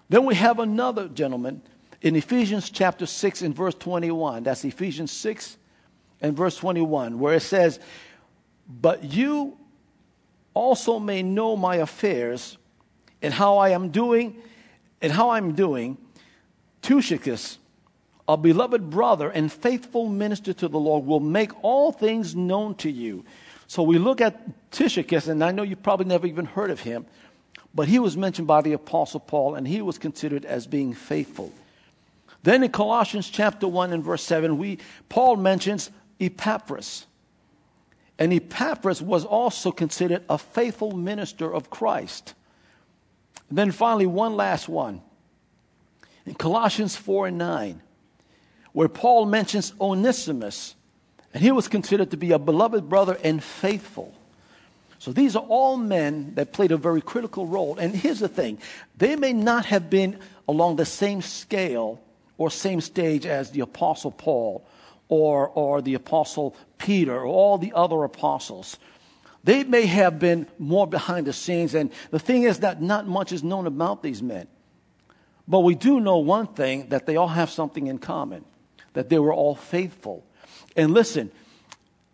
Then 0.08 0.24
we 0.24 0.34
have 0.36 0.58
another 0.58 1.06
gentleman 1.08 1.60
in 2.00 2.16
Ephesians 2.16 2.70
chapter 2.70 3.04
6 3.04 3.42
and 3.42 3.54
verse 3.54 3.74
21. 3.74 4.44
That's 4.44 4.64
Ephesians 4.64 5.12
6 5.12 5.58
and 6.22 6.34
verse 6.34 6.56
21, 6.56 7.18
where 7.18 7.34
it 7.34 7.40
says, 7.40 7.78
But 8.66 9.04
you 9.04 9.58
also 10.54 10.98
may 10.98 11.22
know 11.22 11.56
my 11.56 11.76
affairs 11.76 12.56
and 13.20 13.34
how 13.34 13.58
I 13.58 13.70
am 13.70 13.90
doing, 13.90 14.40
and 15.02 15.12
how 15.12 15.30
I'm 15.30 15.52
doing. 15.52 15.98
Tychicus, 16.80 17.58
a 18.28 18.36
beloved 18.36 18.90
brother 18.90 19.30
and 19.30 19.52
faithful 19.52 20.08
minister 20.08 20.52
to 20.52 20.68
the 20.68 20.78
Lord, 20.78 21.06
will 21.06 21.20
make 21.20 21.52
all 21.62 21.92
things 21.92 22.34
known 22.34 22.74
to 22.76 22.90
you. 22.90 23.24
So 23.68 23.82
we 23.82 23.98
look 23.98 24.20
at 24.20 24.70
Tychicus, 24.70 25.28
and 25.28 25.42
I 25.42 25.52
know 25.52 25.62
you 25.62 25.76
probably 25.76 26.06
never 26.06 26.26
even 26.26 26.44
heard 26.44 26.70
of 26.70 26.80
him, 26.80 27.06
but 27.74 27.88
he 27.88 27.98
was 27.98 28.16
mentioned 28.16 28.46
by 28.46 28.62
the 28.62 28.72
Apostle 28.72 29.20
Paul, 29.20 29.54
and 29.54 29.66
he 29.66 29.82
was 29.82 29.98
considered 29.98 30.44
as 30.44 30.66
being 30.66 30.94
faithful. 30.94 31.52
Then 32.42 32.62
in 32.62 32.70
Colossians 32.70 33.28
chapter 33.28 33.66
1 33.66 33.92
and 33.92 34.04
verse 34.04 34.22
7, 34.22 34.56
we, 34.56 34.78
Paul 35.08 35.36
mentions 35.36 35.90
Epaphras. 36.20 37.06
And 38.18 38.32
Epaphras 38.32 39.02
was 39.02 39.24
also 39.24 39.72
considered 39.72 40.22
a 40.28 40.38
faithful 40.38 40.92
minister 40.92 41.52
of 41.52 41.70
Christ. 41.70 42.34
And 43.48 43.58
then 43.58 43.72
finally, 43.72 44.06
one 44.06 44.36
last 44.36 44.68
one. 44.68 45.02
In 46.24 46.34
Colossians 46.34 46.96
4 46.96 47.28
and 47.28 47.38
9, 47.38 47.82
where 48.76 48.90
Paul 48.90 49.24
mentions 49.24 49.72
Onesimus, 49.80 50.74
and 51.32 51.42
he 51.42 51.50
was 51.50 51.66
considered 51.66 52.10
to 52.10 52.18
be 52.18 52.32
a 52.32 52.38
beloved 52.38 52.90
brother 52.90 53.18
and 53.24 53.42
faithful. 53.42 54.14
So 54.98 55.12
these 55.12 55.34
are 55.34 55.46
all 55.48 55.78
men 55.78 56.34
that 56.34 56.52
played 56.52 56.72
a 56.72 56.76
very 56.76 57.00
critical 57.00 57.46
role. 57.46 57.78
And 57.78 57.96
here's 57.96 58.18
the 58.18 58.28
thing 58.28 58.58
they 58.94 59.16
may 59.16 59.32
not 59.32 59.64
have 59.64 59.88
been 59.88 60.18
along 60.46 60.76
the 60.76 60.84
same 60.84 61.22
scale 61.22 62.02
or 62.36 62.50
same 62.50 62.82
stage 62.82 63.24
as 63.24 63.50
the 63.50 63.60
Apostle 63.60 64.10
Paul 64.10 64.68
or, 65.08 65.48
or 65.48 65.80
the 65.80 65.94
Apostle 65.94 66.54
Peter 66.76 67.16
or 67.16 67.24
all 67.24 67.56
the 67.56 67.72
other 67.74 68.04
apostles. 68.04 68.76
They 69.42 69.64
may 69.64 69.86
have 69.86 70.18
been 70.18 70.48
more 70.58 70.86
behind 70.86 71.26
the 71.26 71.32
scenes. 71.32 71.74
And 71.74 71.90
the 72.10 72.18
thing 72.18 72.42
is 72.42 72.58
that 72.58 72.82
not 72.82 73.08
much 73.08 73.32
is 73.32 73.42
known 73.42 73.66
about 73.66 74.02
these 74.02 74.22
men. 74.22 74.48
But 75.48 75.60
we 75.60 75.74
do 75.74 75.98
know 75.98 76.18
one 76.18 76.48
thing 76.48 76.90
that 76.90 77.06
they 77.06 77.16
all 77.16 77.28
have 77.28 77.48
something 77.48 77.86
in 77.86 77.96
common 77.96 78.44
that 78.96 79.10
they 79.10 79.18
were 79.18 79.32
all 79.32 79.54
faithful. 79.54 80.24
And 80.74 80.94
listen, 80.94 81.30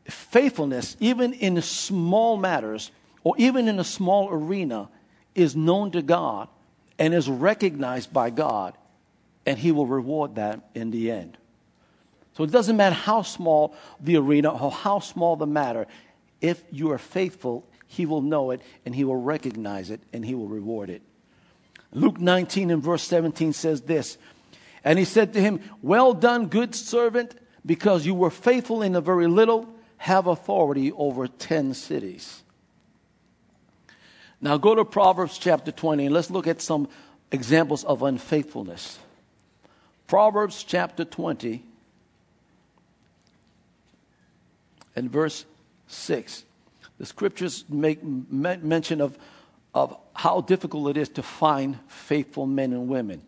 faithfulness, 0.05 0.97
even 0.99 1.33
in 1.33 1.63
small 1.63 2.37
matters 2.37 2.91
or 3.23 3.37
even 3.39 3.69
in 3.69 3.79
a 3.79 3.85
small 3.85 4.29
arena, 4.31 4.89
is 5.37 5.55
known 5.55 5.93
to 5.93 6.03
God 6.03 6.49
and 6.99 7.15
is 7.15 7.29
recognized 7.29 8.13
by 8.13 8.31
God, 8.31 8.77
and 9.47 9.57
He 9.57 9.71
will 9.71 9.87
reward 9.87 10.35
that 10.35 10.71
in 10.75 10.91
the 10.91 11.13
end. 11.13 11.39
So 12.37 12.43
it 12.43 12.51
doesn't 12.51 12.77
matter 12.77 12.97
how 12.97 13.23
small 13.23 13.77
the 14.01 14.17
arena 14.17 14.51
or 14.51 14.73
how 14.73 14.99
small 14.99 15.37
the 15.37 15.47
matter, 15.47 15.87
if 16.41 16.65
you 16.73 16.91
are 16.91 16.99
faithful, 16.99 17.65
He 17.87 18.07
will 18.07 18.23
know 18.23 18.51
it 18.51 18.61
and 18.85 18.93
He 18.93 19.05
will 19.05 19.23
recognize 19.23 19.89
it 19.91 20.01
and 20.13 20.25
He 20.25 20.35
will 20.35 20.49
reward 20.49 20.91
it. 20.91 21.03
Luke 21.93 22.19
19 22.19 22.73
and 22.73 22.83
verse 22.83 23.05
17 23.05 23.53
says 23.53 23.83
this 23.83 24.19
and 24.85 24.99
he 24.99 25.05
said 25.05 25.33
to 25.35 25.41
him, 25.41 25.61
Well 25.81 26.13
done, 26.13 26.47
good 26.47 26.75
servant, 26.75 27.35
because 27.65 28.05
you 28.05 28.15
were 28.15 28.31
faithful 28.31 28.83
in 28.83 28.95
a 28.95 29.01
very 29.01 29.27
little, 29.27 29.69
have 29.99 30.27
authority 30.27 30.93
over 30.93 31.29
10 31.29 31.75
cities. 31.75 32.43
Now 34.41 34.57
go 34.57 34.75
to 34.75 34.85
Proverbs 34.85 35.39
chapter 35.39 35.71
20 35.71 36.07
and 36.07 36.15
let's 36.15 36.31
look 36.31 36.49
at 36.49 36.61
some 36.61 36.89
examples 37.31 37.85
of 37.85 38.03
unfaithfulness. 38.03 38.99
Proverbs 40.09 40.65
chapter 40.65 41.05
20 41.05 41.63
and 44.97 45.11
verse 45.11 45.45
6. 45.87 46.45
The 46.99 47.07
scriptures 47.07 47.65
make 47.69 48.03
mention 48.03 49.01
of, 49.01 49.17
of 49.75 49.97
how 50.15 50.41
difficult 50.41 50.91
it 50.91 50.97
is 50.97 51.09
to 51.11 51.23
find 51.23 51.79
faithful 51.89 52.47
men 52.47 52.73
and 52.73 52.89
women. 52.89 53.23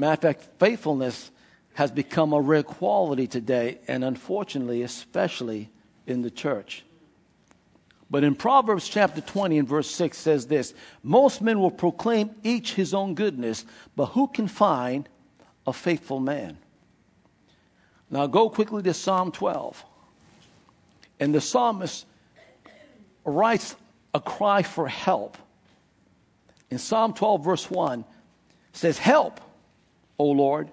Matter 0.00 0.12
of 0.12 0.20
fact, 0.20 0.48
faithfulness 0.58 1.30
has 1.74 1.90
become 1.90 2.32
a 2.32 2.40
rare 2.40 2.62
quality 2.62 3.26
today, 3.26 3.80
and 3.86 4.02
unfortunately, 4.02 4.82
especially 4.82 5.68
in 6.06 6.22
the 6.22 6.30
church. 6.30 6.84
But 8.10 8.24
in 8.24 8.34
Proverbs 8.34 8.88
chapter 8.88 9.20
20 9.20 9.58
and 9.58 9.68
verse 9.68 9.90
6 9.90 10.16
says 10.16 10.46
this 10.46 10.72
Most 11.02 11.42
men 11.42 11.60
will 11.60 11.70
proclaim 11.70 12.30
each 12.42 12.72
his 12.72 12.94
own 12.94 13.14
goodness, 13.14 13.66
but 13.94 14.06
who 14.06 14.26
can 14.26 14.48
find 14.48 15.06
a 15.66 15.72
faithful 15.74 16.18
man? 16.18 16.56
Now 18.08 18.26
go 18.26 18.48
quickly 18.48 18.82
to 18.82 18.94
Psalm 18.94 19.30
12. 19.30 19.84
And 21.20 21.34
the 21.34 21.42
psalmist 21.42 22.06
writes 23.26 23.76
a 24.14 24.20
cry 24.20 24.62
for 24.62 24.88
help. 24.88 25.36
In 26.70 26.78
Psalm 26.78 27.12
12, 27.12 27.44
verse 27.44 27.70
1, 27.70 28.06
says, 28.72 28.96
Help! 28.96 29.42
O 30.20 30.24
Lord. 30.24 30.70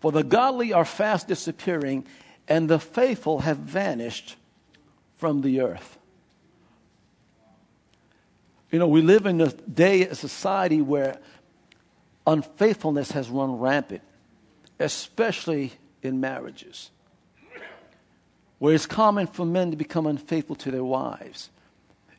For 0.00 0.12
the 0.12 0.22
godly 0.22 0.74
are 0.74 0.84
fast 0.84 1.28
disappearing, 1.28 2.06
and 2.46 2.68
the 2.68 2.78
faithful 2.78 3.40
have 3.40 3.56
vanished 3.56 4.36
from 5.16 5.40
the 5.40 5.62
earth. 5.62 5.98
You 8.70 8.78
know, 8.78 8.88
we 8.88 9.00
live 9.00 9.24
in 9.24 9.40
a 9.40 9.48
day, 9.50 10.02
a 10.02 10.14
society 10.14 10.82
where 10.82 11.16
unfaithfulness 12.26 13.12
has 13.12 13.30
run 13.30 13.58
rampant, 13.58 14.02
especially 14.78 15.72
in 16.02 16.20
marriages, 16.20 16.90
where 18.58 18.74
it's 18.74 18.84
common 18.84 19.26
for 19.26 19.46
men 19.46 19.70
to 19.70 19.76
become 19.76 20.06
unfaithful 20.06 20.56
to 20.56 20.70
their 20.70 20.84
wives. 20.84 21.50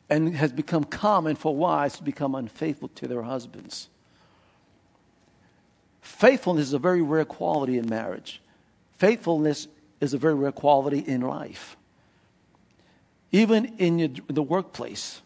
and 0.08 0.28
it 0.28 0.34
has 0.34 0.52
become 0.52 0.84
common 0.84 1.34
for 1.34 1.54
wives 1.54 1.96
to 1.98 2.02
become 2.04 2.34
unfaithful 2.34 2.88
to 2.88 3.08
their 3.08 3.22
husbands. 3.22 3.88
Faithfulness 6.06 6.68
is 6.68 6.72
a 6.72 6.78
very 6.78 7.02
rare 7.02 7.24
quality 7.24 7.78
in 7.78 7.90
marriage. 7.90 8.40
Faithfulness 8.96 9.66
is 10.00 10.14
a 10.14 10.18
very 10.18 10.34
rare 10.34 10.52
quality 10.52 11.00
in 11.00 11.20
life. 11.20 11.76
Even 13.32 13.74
in 13.78 13.98
your, 13.98 14.08
the 14.28 14.42
workplace, 14.42 15.20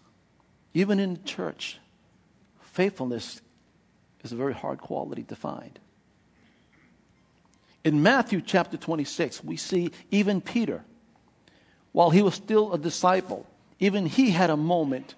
even 0.73 0.99
in 0.99 1.15
the 1.15 1.21
church, 1.21 1.79
faithfulness 2.63 3.43
is 4.25 4.33
a 4.33 4.37
very 4.37 4.55
hard 4.55 4.79
quality 4.79 5.23
to 5.25 5.37
find. 5.37 5.79
In 7.85 8.03
Matthew 8.03 8.41
chapter 8.41 8.79
26, 8.79 9.45
we 9.45 9.59
see 9.59 9.93
even 10.11 10.41
Peter, 10.41 10.83
while 11.93 12.09
he 12.09 12.23
was 12.23 12.35
still 12.35 12.73
a 12.73 12.79
disciple, 12.79 13.47
even 13.79 14.07
he 14.07 14.31
had 14.31 14.49
a 14.49 14.57
moment 14.57 15.15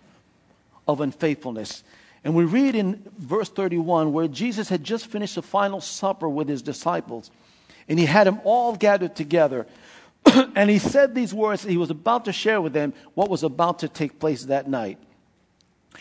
of 0.88 1.01
unfaithfulness. 1.01 1.85
And 2.24 2.35
we 2.35 2.44
read 2.44 2.74
in 2.74 3.02
verse 3.18 3.48
31 3.48 4.12
where 4.12 4.28
Jesus 4.28 4.68
had 4.68 4.85
just 4.85 5.06
finished 5.06 5.35
the 5.35 5.42
final 5.42 5.80
supper 5.80 6.28
with 6.28 6.48
his 6.48 6.62
disciples, 6.62 7.30
and 7.88 7.98
he 7.98 8.06
had 8.06 8.26
them 8.26 8.40
all 8.44 8.76
gathered 8.76 9.16
together. 9.16 9.66
and 10.54 10.70
he 10.70 10.78
said 10.78 11.14
these 11.14 11.35
words, 11.35 11.64
he 11.64 11.76
was 11.76 11.90
about 11.90 12.26
to 12.26 12.32
share 12.32 12.61
with 12.61 12.72
them 12.72 12.94
what 13.14 13.28
was 13.28 13.42
about 13.42 13.80
to 13.80 13.88
take 13.88 14.20
place 14.20 14.44
that 14.44 14.68
night. 14.68 14.98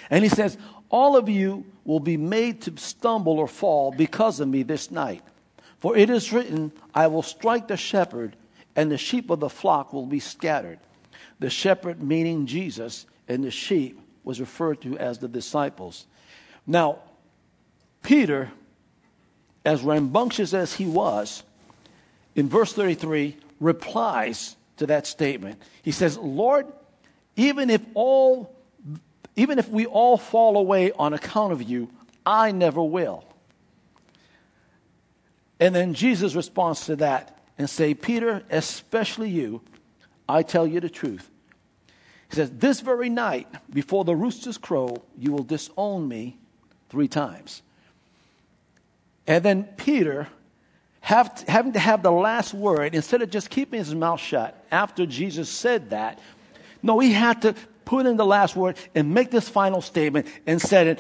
And 0.09 0.23
he 0.23 0.29
says, 0.29 0.57
All 0.89 1.17
of 1.17 1.27
you 1.27 1.65
will 1.85 1.99
be 1.99 2.17
made 2.17 2.61
to 2.61 2.77
stumble 2.77 3.39
or 3.39 3.47
fall 3.47 3.91
because 3.91 4.39
of 4.39 4.47
me 4.47 4.63
this 4.63 4.91
night. 4.91 5.23
For 5.79 5.97
it 5.97 6.11
is 6.11 6.31
written, 6.31 6.71
I 6.93 7.07
will 7.07 7.23
strike 7.23 7.67
the 7.67 7.77
shepherd, 7.77 8.35
and 8.75 8.91
the 8.91 8.97
sheep 8.97 9.31
of 9.31 9.39
the 9.39 9.49
flock 9.49 9.91
will 9.91 10.05
be 10.05 10.19
scattered. 10.19 10.79
The 11.39 11.49
shepherd, 11.49 12.03
meaning 12.03 12.45
Jesus, 12.45 13.07
and 13.27 13.43
the 13.43 13.49
sheep 13.49 13.99
was 14.23 14.39
referred 14.39 14.81
to 14.81 14.97
as 14.99 15.17
the 15.17 15.27
disciples. 15.27 16.05
Now, 16.65 16.99
Peter, 18.01 18.51
as 19.65 19.81
rambunctious 19.81 20.53
as 20.53 20.73
he 20.73 20.85
was, 20.85 21.43
in 22.35 22.49
verse 22.49 22.73
33, 22.73 23.37
replies 23.59 24.55
to 24.77 24.87
that 24.87 25.05
statement. 25.05 25.61
He 25.83 25.91
says, 25.91 26.17
Lord, 26.17 26.67
even 27.35 27.69
if 27.69 27.81
all 27.93 28.55
even 29.37 29.59
if 29.59 29.69
we 29.69 29.85
all 29.85 30.17
fall 30.17 30.57
away 30.57 30.91
on 30.91 31.13
account 31.13 31.53
of 31.53 31.63
you, 31.63 31.89
I 32.25 32.51
never 32.51 32.83
will. 32.83 33.23
And 35.57 35.73
then 35.73 35.93
Jesus 35.93 36.35
responds 36.35 36.85
to 36.87 36.97
that 36.97 37.39
and 37.57 37.69
say, 37.69 37.93
Peter, 37.93 38.43
especially 38.49 39.29
you, 39.29 39.61
I 40.27 40.43
tell 40.43 40.67
you 40.67 40.79
the 40.79 40.89
truth. 40.89 41.29
He 42.29 42.35
says, 42.35 42.51
This 42.51 42.81
very 42.81 43.09
night, 43.09 43.47
before 43.71 44.03
the 44.03 44.15
roosters 44.15 44.57
crow, 44.57 45.03
you 45.17 45.31
will 45.31 45.43
disown 45.43 46.07
me 46.07 46.37
three 46.91 47.07
times. 47.07 47.61
And 49.25 49.43
then 49.43 49.63
Peter, 49.77 50.27
have 50.99 51.43
having 51.47 51.73
to 51.73 51.79
have 51.79 52.03
the 52.03 52.11
last 52.11 52.53
word, 52.53 52.93
instead 52.93 53.21
of 53.21 53.31
just 53.31 53.49
keeping 53.49 53.79
his 53.79 53.95
mouth 53.95 54.19
shut 54.19 54.63
after 54.71 55.05
Jesus 55.05 55.49
said 55.49 55.89
that, 55.91 56.19
no, 56.83 56.99
he 56.99 57.11
had 57.13 57.41
to 57.43 57.55
put 57.85 58.05
in 58.05 58.17
the 58.17 58.25
last 58.25 58.55
word 58.55 58.77
and 58.93 59.13
make 59.13 59.31
this 59.31 59.47
final 59.47 59.81
statement 59.81 60.27
and 60.45 60.61
said 60.61 60.87
it, 60.87 60.99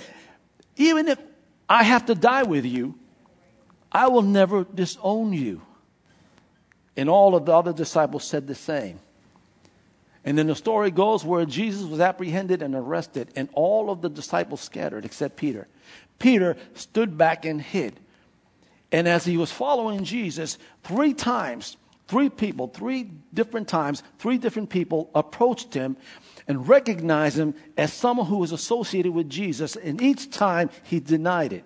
even 0.77 1.07
if 1.07 1.19
I 1.69 1.83
have 1.83 2.05
to 2.07 2.15
die 2.15 2.43
with 2.43 2.65
you, 2.65 2.95
I 3.91 4.07
will 4.07 4.21
never 4.21 4.63
disown 4.63 5.33
you. 5.33 5.61
And 6.95 7.09
all 7.09 7.35
of 7.35 7.45
the 7.45 7.53
other 7.53 7.73
disciples 7.73 8.23
said 8.23 8.47
the 8.47 8.55
same. 8.55 8.99
And 10.23 10.37
then 10.37 10.47
the 10.47 10.55
story 10.55 10.91
goes 10.91 11.25
where 11.25 11.45
Jesus 11.45 11.83
was 11.83 11.99
apprehended 11.99 12.61
and 12.61 12.75
arrested, 12.75 13.29
and 13.35 13.49
all 13.53 13.89
of 13.89 14.01
the 14.01 14.09
disciples 14.09 14.61
scattered 14.61 15.03
except 15.03 15.35
Peter. 15.35 15.67
Peter 16.19 16.55
stood 16.75 17.17
back 17.17 17.45
and 17.45 17.61
hid. 17.61 17.99
And 18.91 19.07
as 19.07 19.25
he 19.25 19.37
was 19.37 19.51
following 19.51 20.03
Jesus, 20.03 20.57
three 20.83 21.13
times, 21.13 21.77
three 22.07 22.29
people, 22.29 22.67
three 22.67 23.09
different 23.33 23.67
times, 23.67 24.03
three 24.19 24.37
different 24.37 24.69
people 24.69 25.09
approached 25.15 25.73
him 25.73 25.97
and 26.47 26.67
recognized 26.67 27.39
him 27.39 27.55
as 27.77 27.93
someone 27.93 28.27
who 28.27 28.37
was 28.37 28.51
associated 28.51 29.13
with 29.13 29.29
Jesus. 29.29 29.75
And 29.75 30.01
each 30.01 30.29
time 30.29 30.69
he 30.83 30.99
denied 30.99 31.53
it. 31.53 31.63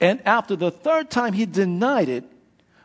And 0.00 0.22
after 0.24 0.56
the 0.56 0.70
third 0.70 1.10
time 1.10 1.34
he 1.34 1.44
denied 1.46 2.08
it, 2.08 2.24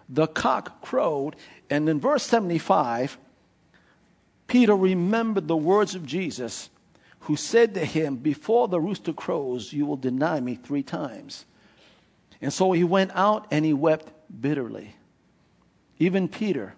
the 0.10 0.28
cock 0.28 0.82
crowed. 0.82 1.36
And 1.70 1.88
in 1.88 2.00
verse 2.00 2.24
75, 2.24 3.18
Peter 4.48 4.76
remembered 4.76 5.48
the 5.48 5.58
words 5.58 5.96
of 5.96 6.06
Jesus, 6.06 6.70
who 7.22 7.36
said 7.36 7.74
to 7.74 7.86
him, 7.86 8.18
Before 8.18 8.68
the 8.68 8.80
rooster 8.80 9.14
crows, 9.14 9.74
you 9.74 9.86
will 9.86 9.98
deny 9.98 10.40
me 10.40 10.56
three 10.56 10.84
times. 10.84 11.46
And 12.42 12.54
so 12.54 12.72
he 12.72 12.84
went 12.84 13.12
out 13.16 13.48
and 13.52 13.66
he 13.66 13.74
wept 13.74 14.12
bitterly. 14.42 14.96
Even 15.98 16.28
Peter 16.28 16.76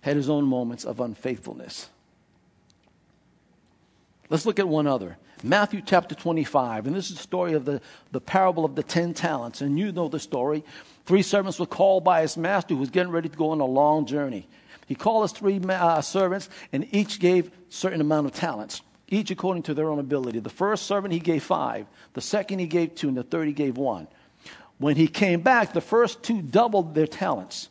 had 0.00 0.16
his 0.16 0.28
own 0.28 0.44
moments 0.44 0.84
of 0.84 1.00
unfaithfulness. 1.00 1.88
Let's 4.30 4.46
look 4.46 4.58
at 4.58 4.68
one 4.68 4.86
other. 4.86 5.16
Matthew 5.42 5.82
chapter 5.84 6.14
25. 6.14 6.86
And 6.86 6.96
this 6.96 7.10
is 7.10 7.16
the 7.16 7.22
story 7.22 7.52
of 7.52 7.66
the, 7.66 7.80
the 8.12 8.20
parable 8.20 8.64
of 8.64 8.74
the 8.74 8.82
ten 8.82 9.14
talents. 9.14 9.60
And 9.60 9.78
you 9.78 9.92
know 9.92 10.08
the 10.08 10.18
story. 10.18 10.64
Three 11.04 11.22
servants 11.22 11.58
were 11.58 11.66
called 11.66 12.02
by 12.02 12.22
his 12.22 12.36
master 12.36 12.74
who 12.74 12.80
was 12.80 12.90
getting 12.90 13.12
ready 13.12 13.28
to 13.28 13.36
go 13.36 13.50
on 13.50 13.60
a 13.60 13.66
long 13.66 14.06
journey. 14.06 14.48
He 14.86 14.94
called 14.94 15.22
his 15.22 15.32
three 15.32 15.60
uh, 15.68 16.00
servants, 16.00 16.48
and 16.72 16.86
each 16.92 17.18
gave 17.20 17.50
certain 17.68 18.00
amount 18.00 18.26
of 18.26 18.32
talents, 18.32 18.82
each 19.08 19.30
according 19.30 19.64
to 19.64 19.74
their 19.74 19.88
own 19.88 19.98
ability. 19.98 20.40
The 20.40 20.50
first 20.50 20.86
servant 20.86 21.12
he 21.12 21.20
gave 21.20 21.42
five, 21.42 21.86
the 22.12 22.20
second 22.20 22.58
he 22.58 22.66
gave 22.66 22.94
two, 22.94 23.08
and 23.08 23.16
the 23.16 23.22
third 23.22 23.46
he 23.46 23.52
gave 23.52 23.76
one. 23.76 24.08
When 24.78 24.96
he 24.96 25.08
came 25.08 25.40
back, 25.40 25.72
the 25.72 25.80
first 25.80 26.22
two 26.22 26.42
doubled 26.42 26.94
their 26.94 27.06
talents. 27.06 27.68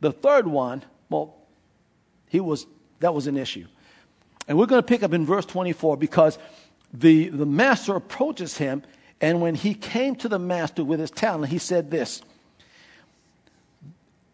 The 0.00 0.12
third 0.12 0.46
one, 0.46 0.84
well, 1.08 1.36
he 2.28 2.40
was 2.40 2.66
that 3.00 3.14
was 3.14 3.26
an 3.26 3.36
issue. 3.36 3.66
And 4.46 4.58
we're 4.58 4.66
going 4.66 4.82
to 4.82 4.86
pick 4.86 5.02
up 5.02 5.12
in 5.12 5.26
verse 5.26 5.46
24 5.46 5.96
because 5.96 6.38
the, 6.92 7.28
the 7.28 7.46
master 7.46 7.96
approaches 7.96 8.58
him, 8.58 8.82
and 9.20 9.40
when 9.40 9.54
he 9.54 9.74
came 9.74 10.16
to 10.16 10.28
the 10.28 10.38
master 10.38 10.84
with 10.84 11.00
his 11.00 11.10
talent, 11.10 11.50
he 11.50 11.58
said 11.58 11.90
this. 11.90 12.22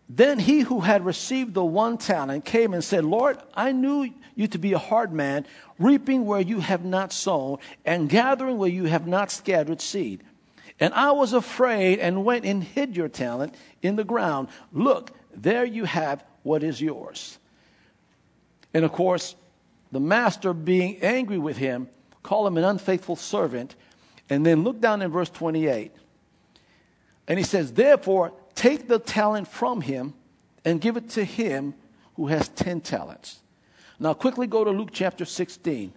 Then 0.08 0.38
he 0.38 0.60
who 0.60 0.80
had 0.80 1.04
received 1.04 1.54
the 1.54 1.64
one 1.64 1.98
talent 1.98 2.44
came 2.44 2.74
and 2.74 2.84
said, 2.84 3.04
Lord, 3.04 3.38
I 3.54 3.72
knew 3.72 4.12
you 4.36 4.46
to 4.48 4.58
be 4.58 4.72
a 4.72 4.78
hard 4.78 5.12
man, 5.12 5.46
reaping 5.78 6.26
where 6.26 6.40
you 6.40 6.60
have 6.60 6.84
not 6.84 7.12
sown, 7.12 7.58
and 7.84 8.08
gathering 8.08 8.58
where 8.58 8.70
you 8.70 8.84
have 8.84 9.06
not 9.06 9.30
scattered 9.30 9.80
seed. 9.80 10.22
And 10.78 10.94
I 10.94 11.12
was 11.12 11.32
afraid 11.32 11.98
and 11.98 12.24
went 12.24 12.44
and 12.44 12.62
hid 12.62 12.96
your 12.96 13.08
talent 13.08 13.54
in 13.82 13.96
the 13.96 14.04
ground. 14.04 14.48
Look, 14.72 15.10
there 15.34 15.64
you 15.64 15.84
have 15.84 16.22
what 16.42 16.62
is 16.62 16.80
yours. 16.80 17.38
And 18.72 18.84
of 18.84 18.92
course, 18.92 19.34
the 19.90 20.00
master, 20.00 20.52
being 20.52 20.98
angry 21.02 21.38
with 21.38 21.56
him, 21.56 21.88
called 22.22 22.46
him 22.46 22.58
an 22.58 22.64
unfaithful 22.64 23.16
servant. 23.16 23.74
And 24.28 24.44
then 24.44 24.64
look 24.64 24.80
down 24.80 25.02
in 25.02 25.10
verse 25.10 25.30
28. 25.30 25.92
And 27.28 27.38
he 27.38 27.44
says, 27.44 27.72
Therefore, 27.72 28.32
take 28.56 28.88
the 28.88 28.98
talent 28.98 29.46
from 29.46 29.82
him 29.82 30.14
and 30.64 30.80
give 30.80 30.96
it 30.96 31.08
to 31.10 31.24
him 31.24 31.74
who 32.16 32.26
has 32.26 32.48
10 32.48 32.80
talents. 32.80 33.40
Now, 34.00 34.14
quickly 34.14 34.48
go 34.48 34.64
to 34.64 34.70
Luke 34.70 34.90
chapter 34.92 35.24
16. 35.24 35.92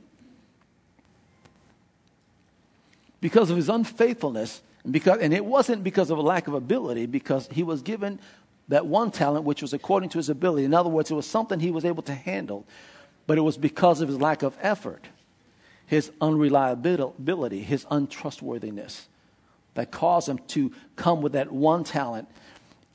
Because 3.21 3.49
of 3.49 3.57
his 3.57 3.67
unfaithfulness, 3.67 4.61
and, 4.83 4.93
because, 4.93 5.19
and 5.19 5.33
it 5.33 5.43
wasn't 5.43 5.83
because 5.83 6.09
of 6.09 6.17
a 6.17 6.21
lack 6.21 6.47
of 6.47 6.53
ability, 6.53 7.05
because 7.07 7.47
he 7.51 7.63
was 7.63 7.81
given 7.81 8.19
that 8.67 8.85
one 8.85 9.11
talent 9.11 9.45
which 9.45 9.61
was 9.61 9.73
according 9.73 10.09
to 10.09 10.19
his 10.19 10.29
ability. 10.29 10.63
In 10.63 10.73
other 10.73 10.89
words, 10.89 11.09
it 11.09 11.15
was 11.15 11.25
something 11.25 11.59
he 11.59 11.71
was 11.71 11.83
able 11.83 12.03
to 12.03 12.13
handle, 12.13 12.65
but 13.27 13.37
it 13.37 13.41
was 13.41 13.57
because 13.57 13.99
of 13.99 14.07
his 14.07 14.19
lack 14.21 14.43
of 14.43 14.55
effort, 14.61 15.07
his 15.85 16.11
unreliability, 16.21 17.61
his 17.61 17.85
untrustworthiness 17.89 19.07
that 19.73 19.91
caused 19.91 20.29
him 20.29 20.39
to 20.47 20.71
come 20.95 21.21
with 21.21 21.33
that 21.33 21.51
one 21.51 21.83
talent 21.83 22.27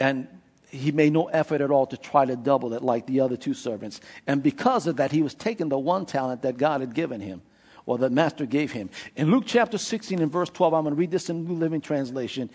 and 0.00 0.28
he 0.68 0.90
made 0.90 1.12
no 1.12 1.26
effort 1.26 1.60
at 1.60 1.70
all 1.70 1.86
to 1.86 1.96
try 1.96 2.24
to 2.24 2.36
double 2.36 2.74
it 2.74 2.82
like 2.82 3.06
the 3.06 3.20
other 3.20 3.36
two 3.36 3.54
servants. 3.54 4.00
And 4.26 4.42
because 4.42 4.86
of 4.86 4.96
that, 4.96 5.12
he 5.12 5.22
was 5.22 5.34
taking 5.34 5.68
the 5.68 5.78
one 5.78 6.04
talent 6.04 6.42
that 6.42 6.56
God 6.56 6.80
had 6.80 6.94
given 6.94 7.20
him, 7.20 7.42
or 7.86 7.96
the 7.96 8.10
master 8.10 8.44
gave 8.44 8.72
him. 8.72 8.90
In 9.16 9.30
Luke 9.30 9.44
chapter 9.46 9.78
16 9.78 10.20
and 10.20 10.32
verse 10.32 10.50
12, 10.50 10.74
I'm 10.74 10.82
going 10.82 10.94
to 10.94 10.98
read 10.98 11.10
this 11.10 11.30
in 11.30 11.46
New 11.46 11.54
Living 11.54 11.80
Translation. 11.80 12.50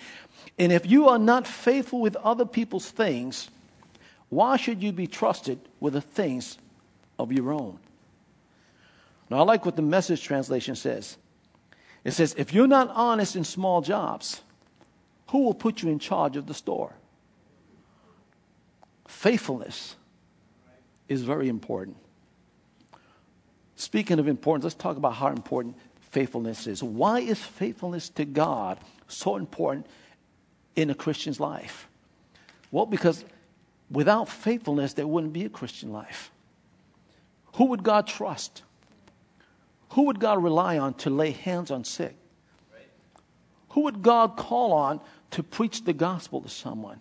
And 0.58 0.72
if 0.72 0.86
you 0.86 1.08
are 1.08 1.20
not 1.20 1.48
faithful 1.48 2.02
with 2.02 2.16
other 2.18 2.46
people's 2.46 2.90
things, 2.90 3.50
why 4.30 4.58
should 4.58 4.84
you 4.84 4.92
be 4.92 5.08
trusted 5.08 5.60
with 5.80 5.94
the 5.94 6.02
things 6.02 6.58
of 7.18 7.32
your 7.32 7.54
own? 7.54 7.80
Now, 9.30 9.38
I 9.38 9.42
like 9.42 9.66
what 9.66 9.76
the 9.76 9.82
message 9.82 10.24
translation 10.24 10.76
says. 10.76 11.18
It 12.04 12.12
says, 12.12 12.36
if 12.38 12.54
you're 12.54 12.68
not 12.68 12.90
honest 12.94 13.36
in 13.36 13.44
small 13.44 13.82
jobs, 13.82 14.42
who 15.28 15.44
will 15.44 15.54
put 15.54 15.84
you 15.84 15.90
in 15.90 16.00
charge 16.00 16.36
of 16.36 16.48
the 16.48 16.54
store? 16.54 16.94
Faithfulness 19.10 19.96
is 21.08 21.24
very 21.24 21.50
important. 21.50 21.98
Speaking 23.76 24.20
of 24.20 24.28
importance, 24.28 24.66
let's 24.66 24.76
talk 24.76 24.98
about 24.98 25.16
how 25.16 25.30
important 25.30 25.76
faithfulness 26.00 26.68
is. 26.68 26.84
Why 26.84 27.20
is 27.20 27.40
faithfulness 27.40 28.10
to 28.10 28.24
God 28.24 28.78
so 29.08 29.36
important 29.36 29.88
in 30.76 30.92
a 30.92 30.96
Christian's 30.96 31.40
life? 31.40 31.90
Well, 32.70 32.86
because 32.86 33.26
without 33.90 34.30
faithfulness, 34.30 34.94
there 34.94 35.08
wouldn't 35.08 35.34
be 35.34 35.44
a 35.44 35.50
Christian 35.50 35.92
life. 35.92 36.32
Who 37.56 37.66
would 37.66 37.82
God 37.82 38.06
trust? 38.06 38.62
Who 39.94 40.04
would 40.04 40.20
God 40.20 40.42
rely 40.44 40.78
on 40.78 40.94
to 40.94 41.10
lay 41.10 41.32
hands 41.32 41.72
on 41.72 41.84
sick? 41.84 42.16
Who 43.70 43.82
would 43.82 44.04
God 44.04 44.38
call 44.38 44.72
on 44.72 45.02
to 45.32 45.42
preach 45.42 45.84
the 45.84 45.94
gospel 45.94 46.42
to 46.42 46.50
someone? 46.50 47.00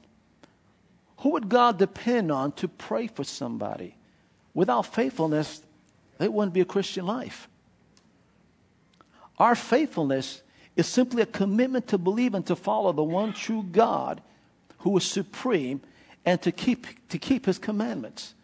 Who 1.19 1.31
would 1.31 1.49
God 1.49 1.79
depend 1.79 2.31
on 2.31 2.53
to 2.53 2.69
pray 2.69 3.07
for 3.07 3.25
somebody? 3.25 3.97
Without 4.55 4.87
faithfulness, 4.87 5.63
it 6.21 6.33
wouldn't 6.33 6.55
be 6.55 6.61
a 6.61 6.65
Christian 6.65 7.07
life. 7.07 7.49
Our 9.39 9.55
faithfulness 9.55 10.43
is 10.77 10.87
simply 10.87 11.23
a 11.23 11.27
commitment 11.27 11.89
to 11.89 11.99
believe 11.99 12.35
and 12.35 12.47
to 12.47 12.57
follow 12.57 12.93
the 12.93 13.03
one 13.03 13.33
true 13.33 13.65
God 13.71 14.21
who 14.79 14.97
is 14.97 15.05
supreme 15.05 15.81
and 16.25 16.41
to 16.43 16.53
keep, 16.53 16.87
to 17.09 17.19
keep 17.19 17.47
his 17.47 17.59
commandments, 17.59 18.35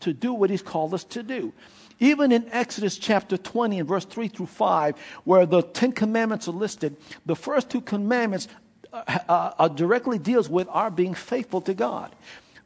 to 0.00 0.12
do 0.12 0.32
what 0.32 0.50
he's 0.50 0.62
called 0.62 0.94
us 0.94 1.04
to 1.04 1.22
do. 1.22 1.52
Even 1.98 2.32
in 2.32 2.48
Exodus 2.50 2.96
chapter 2.96 3.36
20 3.36 3.80
and 3.80 3.88
verse 3.88 4.04
3 4.04 4.28
through 4.28 4.46
5, 4.46 4.94
where 5.24 5.46
the 5.46 5.62
Ten 5.62 5.92
Commandments 5.92 6.48
are 6.48 6.52
listed, 6.52 6.96
the 7.26 7.36
first 7.36 7.70
two 7.70 7.80
commandments 7.80 8.48
uh, 8.92 9.52
uh, 9.58 9.68
directly 9.68 10.18
deals 10.18 10.48
with 10.48 10.68
our 10.70 10.90
being 10.90 11.14
faithful 11.14 11.60
to 11.62 11.74
God. 11.74 12.14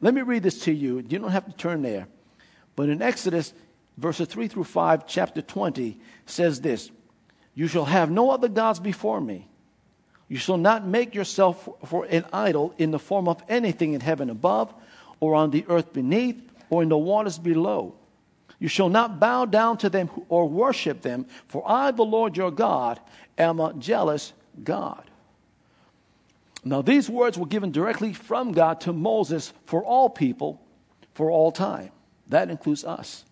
Let 0.01 0.15
me 0.15 0.23
read 0.23 0.43
this 0.43 0.61
to 0.61 0.73
you. 0.73 0.97
You 0.97 1.19
don't 1.19 1.31
have 1.31 1.47
to 1.47 1.53
turn 1.53 1.83
there. 1.83 2.07
But 2.77 2.89
in 2.89 3.03
Exodus, 3.03 3.53
verses 3.97 4.29
3 4.29 4.49
through 4.49 4.65
5, 4.65 5.07
chapter 5.07 5.43
20, 5.43 5.99
says 6.27 6.61
this 6.61 6.91
You 7.55 7.69
shall 7.69 7.85
have 7.85 8.11
no 8.11 8.31
other 8.31 8.49
gods 8.49 8.81
before 8.81 9.21
me. 9.21 9.49
You 10.29 10.39
shall 10.39 10.57
not 10.57 10.87
make 10.87 11.15
yourself 11.15 11.69
for 11.85 12.07
an 12.07 12.25
idol 12.33 12.75
in 12.79 12.91
the 12.91 12.99
form 12.99 13.29
of 13.29 13.43
anything 13.49 13.93
in 13.93 14.01
heaven 14.01 14.31
above, 14.31 14.73
or 15.21 15.35
on 15.35 15.51
the 15.51 15.65
earth 15.69 15.93
beneath, 15.93 16.43
or 16.71 16.83
in 16.83 16.89
the 16.89 16.99
waters 16.99 17.39
below. 17.39 17.95
You 18.59 18.69
shall 18.69 18.89
not 18.89 19.21
bow 19.21 19.45
down 19.45 19.79
to 19.79 19.91
them 19.91 20.09
or 20.29 20.49
worship 20.49 21.03
them, 21.03 21.27
for 21.49 21.63
I, 21.67 21.91
the 21.91 22.05
Lord 22.05 22.37
your 22.37 22.51
God, 22.51 23.01
am 23.37 23.61
a 23.61 23.75
jealous 23.75 24.33
God. 24.63 25.05
Now, 26.64 26.81
these 26.81 27.11
words 27.11 27.37
were 27.37 27.46
given 27.46 27.72
directly 27.72 28.14
from 28.14 28.53
God 28.53 28.81
to 28.83 28.92
Moses 28.92 29.53
for 29.66 29.85
all 29.85 30.09
people 30.09 30.61
for 31.12 31.31
all 31.31 31.53
time. 31.53 31.90
That 32.29 32.50
includes 32.50 32.85
us. 32.85 33.24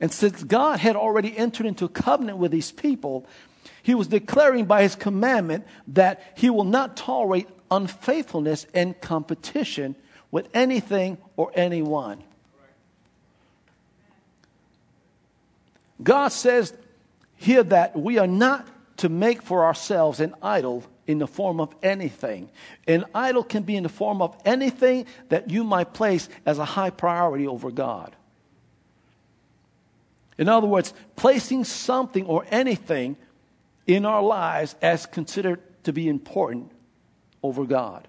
And 0.00 0.12
since 0.12 0.42
God 0.42 0.80
had 0.80 0.96
already 0.96 1.36
entered 1.36 1.66
into 1.66 1.84
a 1.84 1.88
covenant 1.88 2.38
with 2.38 2.50
these 2.50 2.72
people, 2.72 3.24
he 3.82 3.94
was 3.94 4.08
declaring 4.08 4.64
by 4.64 4.82
his 4.82 4.96
commandment 4.96 5.64
that 5.88 6.22
he 6.36 6.50
will 6.50 6.64
not 6.64 6.96
tolerate 6.96 7.48
unfaithfulness 7.70 8.66
and 8.74 9.00
competition 9.00 9.94
with 10.32 10.48
anything 10.52 11.18
or 11.36 11.52
anyone. 11.54 12.22
God 16.02 16.28
says 16.28 16.74
here 17.36 17.62
that 17.62 17.96
we 17.96 18.18
are 18.18 18.26
not 18.26 18.66
to 18.98 19.08
make 19.08 19.40
for 19.40 19.64
ourselves 19.64 20.20
an 20.20 20.34
idol 20.42 20.84
in 21.06 21.18
the 21.18 21.26
form 21.26 21.60
of 21.60 21.74
anything. 21.82 22.50
An 22.86 23.04
idol 23.14 23.44
can 23.44 23.62
be 23.62 23.76
in 23.76 23.82
the 23.82 23.88
form 23.88 24.20
of 24.20 24.36
anything 24.44 25.06
that 25.28 25.50
you 25.50 25.64
might 25.64 25.94
place 25.94 26.28
as 26.44 26.58
a 26.58 26.64
high 26.64 26.90
priority 26.90 27.46
over 27.46 27.70
God. 27.70 28.14
In 30.38 30.48
other 30.48 30.66
words, 30.66 30.92
placing 31.14 31.64
something 31.64 32.26
or 32.26 32.44
anything 32.50 33.16
in 33.86 34.04
our 34.04 34.22
lives 34.22 34.74
as 34.82 35.06
considered 35.06 35.60
to 35.84 35.92
be 35.92 36.08
important 36.08 36.72
over 37.42 37.64
God. 37.64 38.06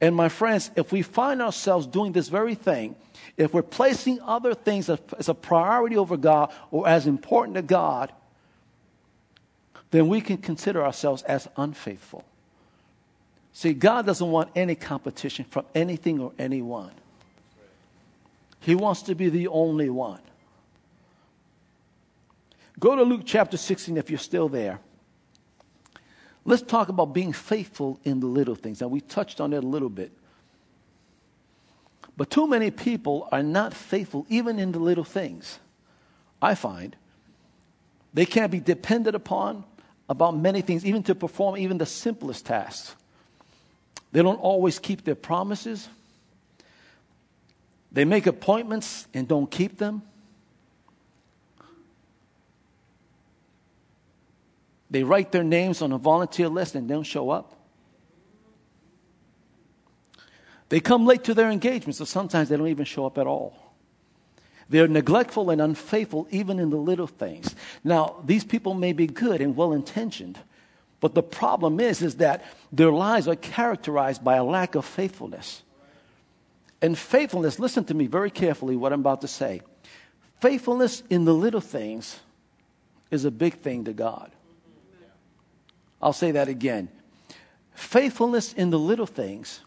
And 0.00 0.14
my 0.14 0.28
friends, 0.28 0.70
if 0.76 0.92
we 0.92 1.02
find 1.02 1.42
ourselves 1.42 1.86
doing 1.86 2.12
this 2.12 2.28
very 2.28 2.54
thing, 2.54 2.94
if 3.36 3.52
we're 3.52 3.62
placing 3.62 4.20
other 4.20 4.54
things 4.54 4.88
as 4.88 5.28
a 5.28 5.34
priority 5.34 5.96
over 5.96 6.16
God 6.16 6.52
or 6.70 6.86
as 6.86 7.06
important 7.06 7.56
to 7.56 7.62
God, 7.62 8.12
then 9.90 10.08
we 10.08 10.20
can 10.20 10.38
consider 10.38 10.84
ourselves 10.84 11.22
as 11.22 11.48
unfaithful. 11.56 12.24
See, 13.52 13.72
God 13.72 14.06
doesn't 14.06 14.30
want 14.30 14.50
any 14.54 14.74
competition 14.74 15.44
from 15.44 15.64
anything 15.74 16.20
or 16.20 16.32
anyone. 16.38 16.92
He 18.60 18.74
wants 18.74 19.02
to 19.02 19.14
be 19.14 19.28
the 19.28 19.48
only 19.48 19.90
one. 19.90 20.20
Go 22.78 22.94
to 22.94 23.02
Luke 23.02 23.22
chapter 23.24 23.56
16 23.56 23.96
if 23.96 24.10
you're 24.10 24.18
still 24.18 24.48
there. 24.48 24.78
Let's 26.44 26.62
talk 26.62 26.88
about 26.88 27.12
being 27.12 27.32
faithful 27.32 27.98
in 28.04 28.20
the 28.20 28.26
little 28.26 28.54
things. 28.54 28.80
Now, 28.80 28.88
we 28.88 29.00
touched 29.00 29.40
on 29.40 29.52
it 29.52 29.64
a 29.64 29.66
little 29.66 29.88
bit. 29.88 30.12
But 32.16 32.30
too 32.30 32.46
many 32.46 32.70
people 32.70 33.28
are 33.30 33.42
not 33.42 33.74
faithful 33.74 34.26
even 34.28 34.58
in 34.58 34.72
the 34.72 34.78
little 34.78 35.04
things. 35.04 35.58
I 36.40 36.54
find 36.54 36.96
they 38.14 38.26
can't 38.26 38.50
be 38.50 38.60
depended 38.60 39.14
upon 39.14 39.64
about 40.08 40.36
many 40.36 40.60
things, 40.62 40.84
even 40.84 41.02
to 41.04 41.14
perform 41.14 41.56
even 41.56 41.78
the 41.78 41.86
simplest 41.86 42.46
tasks. 42.46 42.94
They 44.12 44.22
don't 44.22 44.40
always 44.40 44.78
keep 44.78 45.04
their 45.04 45.14
promises. 45.14 45.88
They 47.92 48.04
make 48.04 48.26
appointments 48.26 49.06
and 49.12 49.28
don't 49.28 49.50
keep 49.50 49.78
them. 49.78 50.02
They 54.90 55.02
write 55.02 55.32
their 55.32 55.44
names 55.44 55.82
on 55.82 55.92
a 55.92 55.98
volunteer 55.98 56.48
list 56.48 56.74
and 56.74 56.88
don't 56.88 57.02
show 57.02 57.28
up. 57.28 57.54
They 60.70 60.80
come 60.80 61.06
late 61.06 61.24
to 61.24 61.34
their 61.34 61.50
engagements, 61.50 61.98
so 61.98 62.04
sometimes 62.04 62.48
they 62.48 62.56
don't 62.56 62.68
even 62.68 62.84
show 62.84 63.06
up 63.06 63.18
at 63.18 63.26
all. 63.26 63.67
They're 64.68 64.88
neglectful 64.88 65.50
and 65.50 65.60
unfaithful 65.60 66.28
even 66.30 66.58
in 66.58 66.70
the 66.70 66.76
little 66.76 67.06
things. 67.06 67.54
Now, 67.82 68.16
these 68.24 68.44
people 68.44 68.74
may 68.74 68.92
be 68.92 69.06
good 69.06 69.40
and 69.40 69.56
well 69.56 69.72
intentioned, 69.72 70.38
but 71.00 71.14
the 71.14 71.22
problem 71.22 71.80
is, 71.80 72.02
is 72.02 72.16
that 72.16 72.44
their 72.70 72.90
lives 72.90 73.28
are 73.28 73.36
characterized 73.36 74.22
by 74.22 74.36
a 74.36 74.44
lack 74.44 74.74
of 74.74 74.84
faithfulness. 74.84 75.62
And 76.82 76.96
faithfulness, 76.96 77.58
listen 77.58 77.84
to 77.84 77.94
me 77.94 78.06
very 78.06 78.30
carefully 78.30 78.76
what 78.76 78.92
I'm 78.92 79.00
about 79.00 79.22
to 79.22 79.28
say. 79.28 79.62
Faithfulness 80.40 81.02
in 81.08 81.24
the 81.24 81.34
little 81.34 81.60
things 81.60 82.20
is 83.10 83.24
a 83.24 83.30
big 83.30 83.54
thing 83.54 83.84
to 83.84 83.92
God. 83.92 84.30
I'll 86.00 86.12
say 86.12 86.32
that 86.32 86.48
again. 86.48 86.88
Faithfulness 87.74 88.52
in 88.52 88.70
the 88.70 88.78
little 88.78 89.06
things 89.06 89.60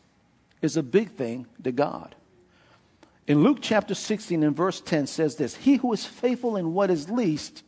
is 0.61 0.77
a 0.77 0.83
big 0.83 1.11
thing 1.11 1.47
to 1.63 1.71
God. 1.71 2.15
In 3.27 3.43
Luke 3.43 3.59
chapter 3.61 3.93
16 3.93 4.43
and 4.43 4.55
verse 4.55 4.81
10 4.81 5.07
says 5.07 5.35
this 5.35 5.55
He 5.55 5.75
who 5.75 5.93
is 5.93 6.05
faithful 6.05 6.57
in 6.57 6.73
what 6.73 6.89
is 6.89 7.09
least 7.09 7.63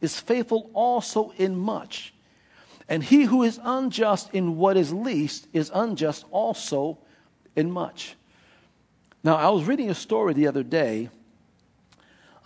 is 0.00 0.18
faithful 0.18 0.70
also 0.74 1.32
in 1.36 1.56
much. 1.56 2.14
And 2.88 3.02
he 3.02 3.24
who 3.24 3.42
is 3.42 3.60
unjust 3.62 4.30
in 4.32 4.56
what 4.56 4.76
is 4.76 4.92
least 4.92 5.46
is 5.52 5.70
unjust 5.74 6.24
also 6.30 6.98
in 7.54 7.70
much. 7.70 8.16
Now, 9.22 9.36
I 9.36 9.50
was 9.50 9.64
reading 9.64 9.90
a 9.90 9.94
story 9.94 10.32
the 10.32 10.46
other 10.46 10.62
day 10.62 11.10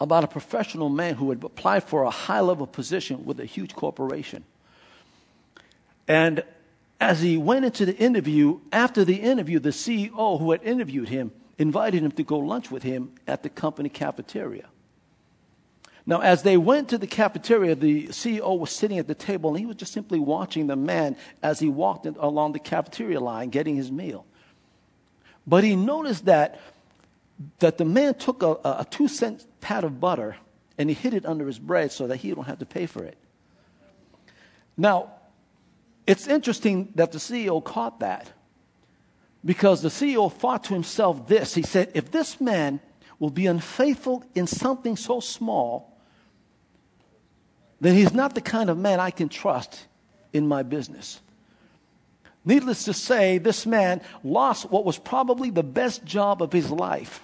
about 0.01 0.25
a 0.25 0.27
professional 0.27 0.89
man 0.89 1.15
who 1.15 1.31
had 1.31 1.45
applied 1.45 1.85
for 1.85 2.03
a 2.03 2.11
high 2.11 2.41
level 2.41 2.67
position 2.67 3.25
with 3.25 3.39
a 3.39 3.45
huge 3.45 3.75
corporation. 3.75 4.45
And 6.09 6.43
as 7.01 7.21
he 7.21 7.37
went 7.37 7.65
into 7.65 7.87
the 7.87 7.97
interview, 7.97 8.59
after 8.73 9.05
the 9.05 9.17
interview, 9.17 9.61
the 9.61 9.71
CEO 9.71 10.41
who 10.41 10.51
had 10.51 10.63
interviewed 10.65 11.09
him 11.09 11.31
invited 11.63 12.03
him 12.03 12.13
to 12.13 12.23
go 12.23 12.39
lunch 12.39 12.71
with 12.71 12.83
him 12.83 13.13
at 13.27 13.43
the 13.43 13.49
company 13.49 13.89
cafeteria. 13.89 14.67
Now, 16.05 16.21
as 16.21 16.43
they 16.43 16.57
went 16.57 16.89
to 16.89 16.99
the 16.99 17.07
cafeteria, 17.07 17.77
the 17.77 18.09
CEO 18.09 18.59
was 18.59 18.73
sitting 18.73 18.99
at 18.99 19.07
the 19.07 19.15
table 19.15 19.51
and 19.51 19.61
he 19.61 19.67
was 19.67 19.77
just 19.77 19.93
simply 19.93 20.19
watching 20.19 20.67
the 20.67 20.77
man 20.77 21.17
as 21.43 21.61
he 21.61 21.69
walked 21.69 22.07
along 22.07 22.53
the 22.53 22.59
cafeteria 22.59 23.21
line 23.21 23.51
getting 23.51 23.77
his 23.77 23.91
meal. 23.91 24.27
But 25.47 25.63
he 25.63 25.77
noticed 25.77 26.25
that, 26.25 26.61
that 27.61 27.79
the 27.79 27.85
man 27.85 28.15
took 28.15 28.43
a, 28.43 28.59
a 28.65 28.87
two 28.91 29.07
cent 29.07 29.47
pat 29.61 29.85
of 29.85 30.01
butter 30.01 30.37
and 30.77 30.89
he 30.89 30.95
hid 30.95 31.15
it 31.15 31.25
under 31.25 31.47
his 31.47 31.59
bread 31.59 31.93
so 31.93 32.09
that 32.09 32.17
he 32.17 32.33
don't 32.33 32.45
have 32.45 32.59
to 32.59 32.67
pay 32.67 32.87
for 32.87 33.05
it. 33.05 33.17
Now, 34.77 35.13
it's 36.07 36.27
interesting 36.27 36.93
that 36.97 37.13
the 37.13 37.19
CEO 37.19 37.63
caught 37.63 38.01
that 38.01 38.33
because 39.45 39.83
the 39.83 39.89
CEO 39.89 40.33
thought 40.33 40.65
to 40.65 40.75
himself 40.75 41.27
this. 41.27 41.55
He 41.55 41.63
said, 41.63 41.91
if 41.95 42.11
this 42.11 42.41
man 42.41 42.81
will 43.19 43.31
be 43.31 43.47
unfaithful 43.47 44.25
in 44.35 44.47
something 44.47 44.97
so 44.97 45.21
small, 45.21 45.97
then 47.81 47.95
he's 47.95 48.13
not 48.13 48.35
the 48.35 48.41
kind 48.41 48.71
of 48.71 48.79
man 48.79 49.01
I 49.01 49.11
can 49.11 49.29
trust 49.29 49.87
in 50.33 50.47
my 50.47 50.63
business. 50.63 51.21
Needless 52.45 52.85
to 52.85 52.93
say, 52.93 53.39
this 53.39 53.67
man 53.67 54.01
lost 54.25 54.71
what 54.71 54.85
was 54.85 54.99
probably 54.99 55.51
the 55.51 55.63
best 55.63 56.05
job 56.05 56.43
of 56.43 56.53
his 56.53 56.71
life 56.71 57.21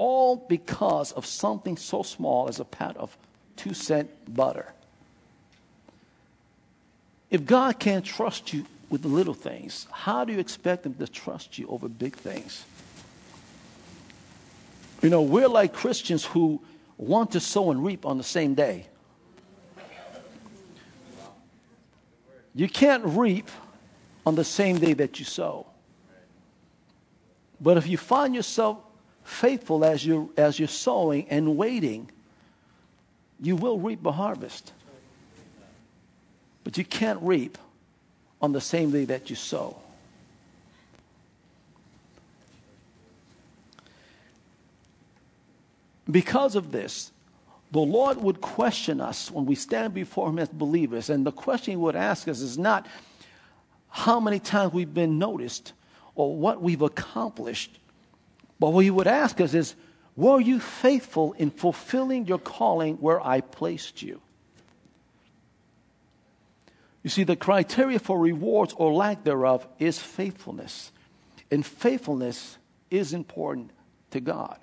all 0.00 0.36
because 0.48 1.12
of 1.12 1.26
something 1.26 1.76
so 1.76 2.02
small 2.02 2.48
as 2.48 2.58
a 2.58 2.64
pat 2.64 2.96
of 2.96 3.14
two 3.56 3.74
cent 3.74 4.08
butter. 4.34 4.72
If 7.30 7.44
God 7.44 7.78
can't 7.78 8.02
trust 8.02 8.54
you 8.54 8.64
with 8.90 9.02
the 9.02 9.08
little 9.08 9.34
things, 9.34 9.86
how 9.92 10.24
do 10.24 10.32
you 10.32 10.40
expect 10.40 10.82
them 10.82 10.94
to 10.94 11.06
trust 11.06 11.58
you 11.58 11.66
over 11.68 11.88
big 11.88 12.16
things? 12.16 12.64
You 15.00 15.08
know, 15.08 15.22
we're 15.22 15.48
like 15.48 15.72
Christians 15.72 16.24
who 16.24 16.60
want 16.98 17.30
to 17.30 17.40
sow 17.40 17.70
and 17.70 17.82
reap 17.82 18.04
on 18.04 18.18
the 18.18 18.24
same 18.24 18.54
day. 18.54 18.86
You 22.54 22.68
can't 22.68 23.04
reap 23.04 23.48
on 24.26 24.34
the 24.34 24.44
same 24.44 24.78
day 24.78 24.92
that 24.94 25.18
you 25.18 25.24
sow. 25.24 25.66
But 27.60 27.76
if 27.76 27.86
you 27.86 27.96
find 27.96 28.34
yourself 28.34 28.78
faithful 29.22 29.84
as 29.84 30.04
you're, 30.04 30.28
as 30.36 30.58
you're 30.58 30.68
sowing 30.68 31.28
and 31.28 31.56
waiting, 31.56 32.10
you 33.40 33.54
will 33.54 33.78
reap 33.78 34.04
a 34.04 34.12
harvest. 34.12 34.72
But 36.64 36.76
you 36.76 36.84
can't 36.84 37.22
reap 37.22 37.56
on 38.40 38.52
the 38.52 38.60
same 38.60 38.90
day 38.90 39.04
that 39.06 39.30
you 39.30 39.36
sow. 39.36 39.76
Because 46.10 46.56
of 46.56 46.72
this, 46.72 47.12
the 47.70 47.80
Lord 47.80 48.16
would 48.18 48.40
question 48.40 49.00
us 49.00 49.30
when 49.30 49.46
we 49.46 49.54
stand 49.54 49.94
before 49.94 50.28
Him 50.28 50.38
as 50.38 50.48
believers. 50.48 51.08
And 51.08 51.24
the 51.24 51.32
question 51.32 51.72
He 51.72 51.76
would 51.76 51.96
ask 51.96 52.26
us 52.26 52.40
is 52.40 52.58
not 52.58 52.86
how 53.88 54.18
many 54.18 54.40
times 54.40 54.72
we've 54.72 54.92
been 54.92 55.18
noticed 55.18 55.72
or 56.14 56.36
what 56.36 56.60
we've 56.60 56.82
accomplished, 56.82 57.78
but 58.58 58.70
what 58.70 58.84
He 58.84 58.90
would 58.90 59.06
ask 59.06 59.40
us 59.40 59.54
is, 59.54 59.74
were 60.16 60.40
you 60.40 60.58
faithful 60.58 61.32
in 61.34 61.50
fulfilling 61.50 62.26
your 62.26 62.38
calling 62.38 62.96
where 62.96 63.24
I 63.24 63.40
placed 63.40 64.02
you? 64.02 64.20
You 67.02 67.10
see, 67.10 67.24
the 67.24 67.36
criteria 67.36 67.98
for 67.98 68.18
rewards 68.18 68.74
or 68.76 68.92
lack 68.92 69.24
thereof 69.24 69.66
is 69.78 69.98
faithfulness. 69.98 70.92
And 71.50 71.64
faithfulness 71.64 72.58
is 72.90 73.12
important 73.12 73.70
to 74.10 74.20
God. 74.20 74.58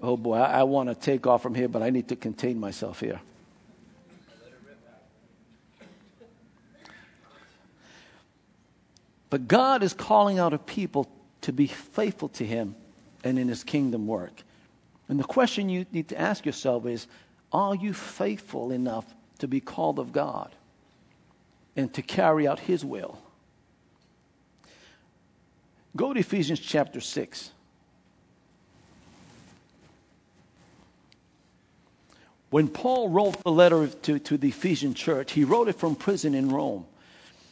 Oh 0.00 0.16
boy, 0.16 0.34
I, 0.34 0.60
I 0.60 0.62
want 0.64 0.88
to 0.88 0.94
take 0.94 1.26
off 1.26 1.42
from 1.42 1.54
here, 1.54 1.68
but 1.68 1.82
I 1.82 1.90
need 1.90 2.08
to 2.08 2.16
contain 2.16 2.58
myself 2.58 3.00
here. 3.00 3.20
But 9.30 9.48
God 9.48 9.82
is 9.82 9.94
calling 9.94 10.38
out 10.38 10.52
a 10.52 10.58
people 10.58 11.08
to 11.42 11.52
be 11.52 11.66
faithful 11.66 12.28
to 12.30 12.44
Him 12.44 12.74
and 13.24 13.38
in 13.38 13.48
His 13.48 13.64
kingdom 13.64 14.06
work. 14.06 14.42
And 15.08 15.18
the 15.18 15.24
question 15.24 15.68
you 15.68 15.86
need 15.92 16.08
to 16.08 16.20
ask 16.20 16.44
yourself 16.44 16.84
is 16.84 17.06
Are 17.52 17.74
you 17.74 17.94
faithful 17.94 18.72
enough 18.72 19.06
to 19.42 19.48
be 19.48 19.58
called 19.58 19.98
of 19.98 20.12
God 20.12 20.54
and 21.74 21.92
to 21.94 22.00
carry 22.00 22.46
out 22.46 22.60
His 22.60 22.84
will. 22.84 23.18
Go 25.96 26.12
to 26.12 26.20
Ephesians 26.20 26.60
chapter 26.60 27.00
6. 27.00 27.50
When 32.50 32.68
Paul 32.68 33.08
wrote 33.08 33.42
the 33.42 33.50
letter 33.50 33.88
to, 33.88 34.20
to 34.20 34.38
the 34.38 34.50
Ephesian 34.50 34.94
church, 34.94 35.32
he 35.32 35.42
wrote 35.42 35.66
it 35.66 35.74
from 35.74 35.96
prison 35.96 36.36
in 36.36 36.48
Rome. 36.48 36.86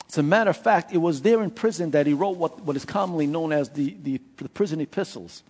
As 0.08 0.16
a 0.16 0.22
matter 0.22 0.50
of 0.50 0.56
fact, 0.56 0.92
it 0.92 0.98
was 0.98 1.22
there 1.22 1.42
in 1.42 1.50
prison 1.50 1.90
that 1.90 2.06
he 2.06 2.12
wrote 2.12 2.36
what, 2.36 2.60
what 2.60 2.76
is 2.76 2.84
commonly 2.84 3.26
known 3.26 3.50
as 3.52 3.68
the, 3.70 3.96
the, 4.04 4.20
the 4.36 4.48
prison 4.48 4.80
epistles. 4.80 5.42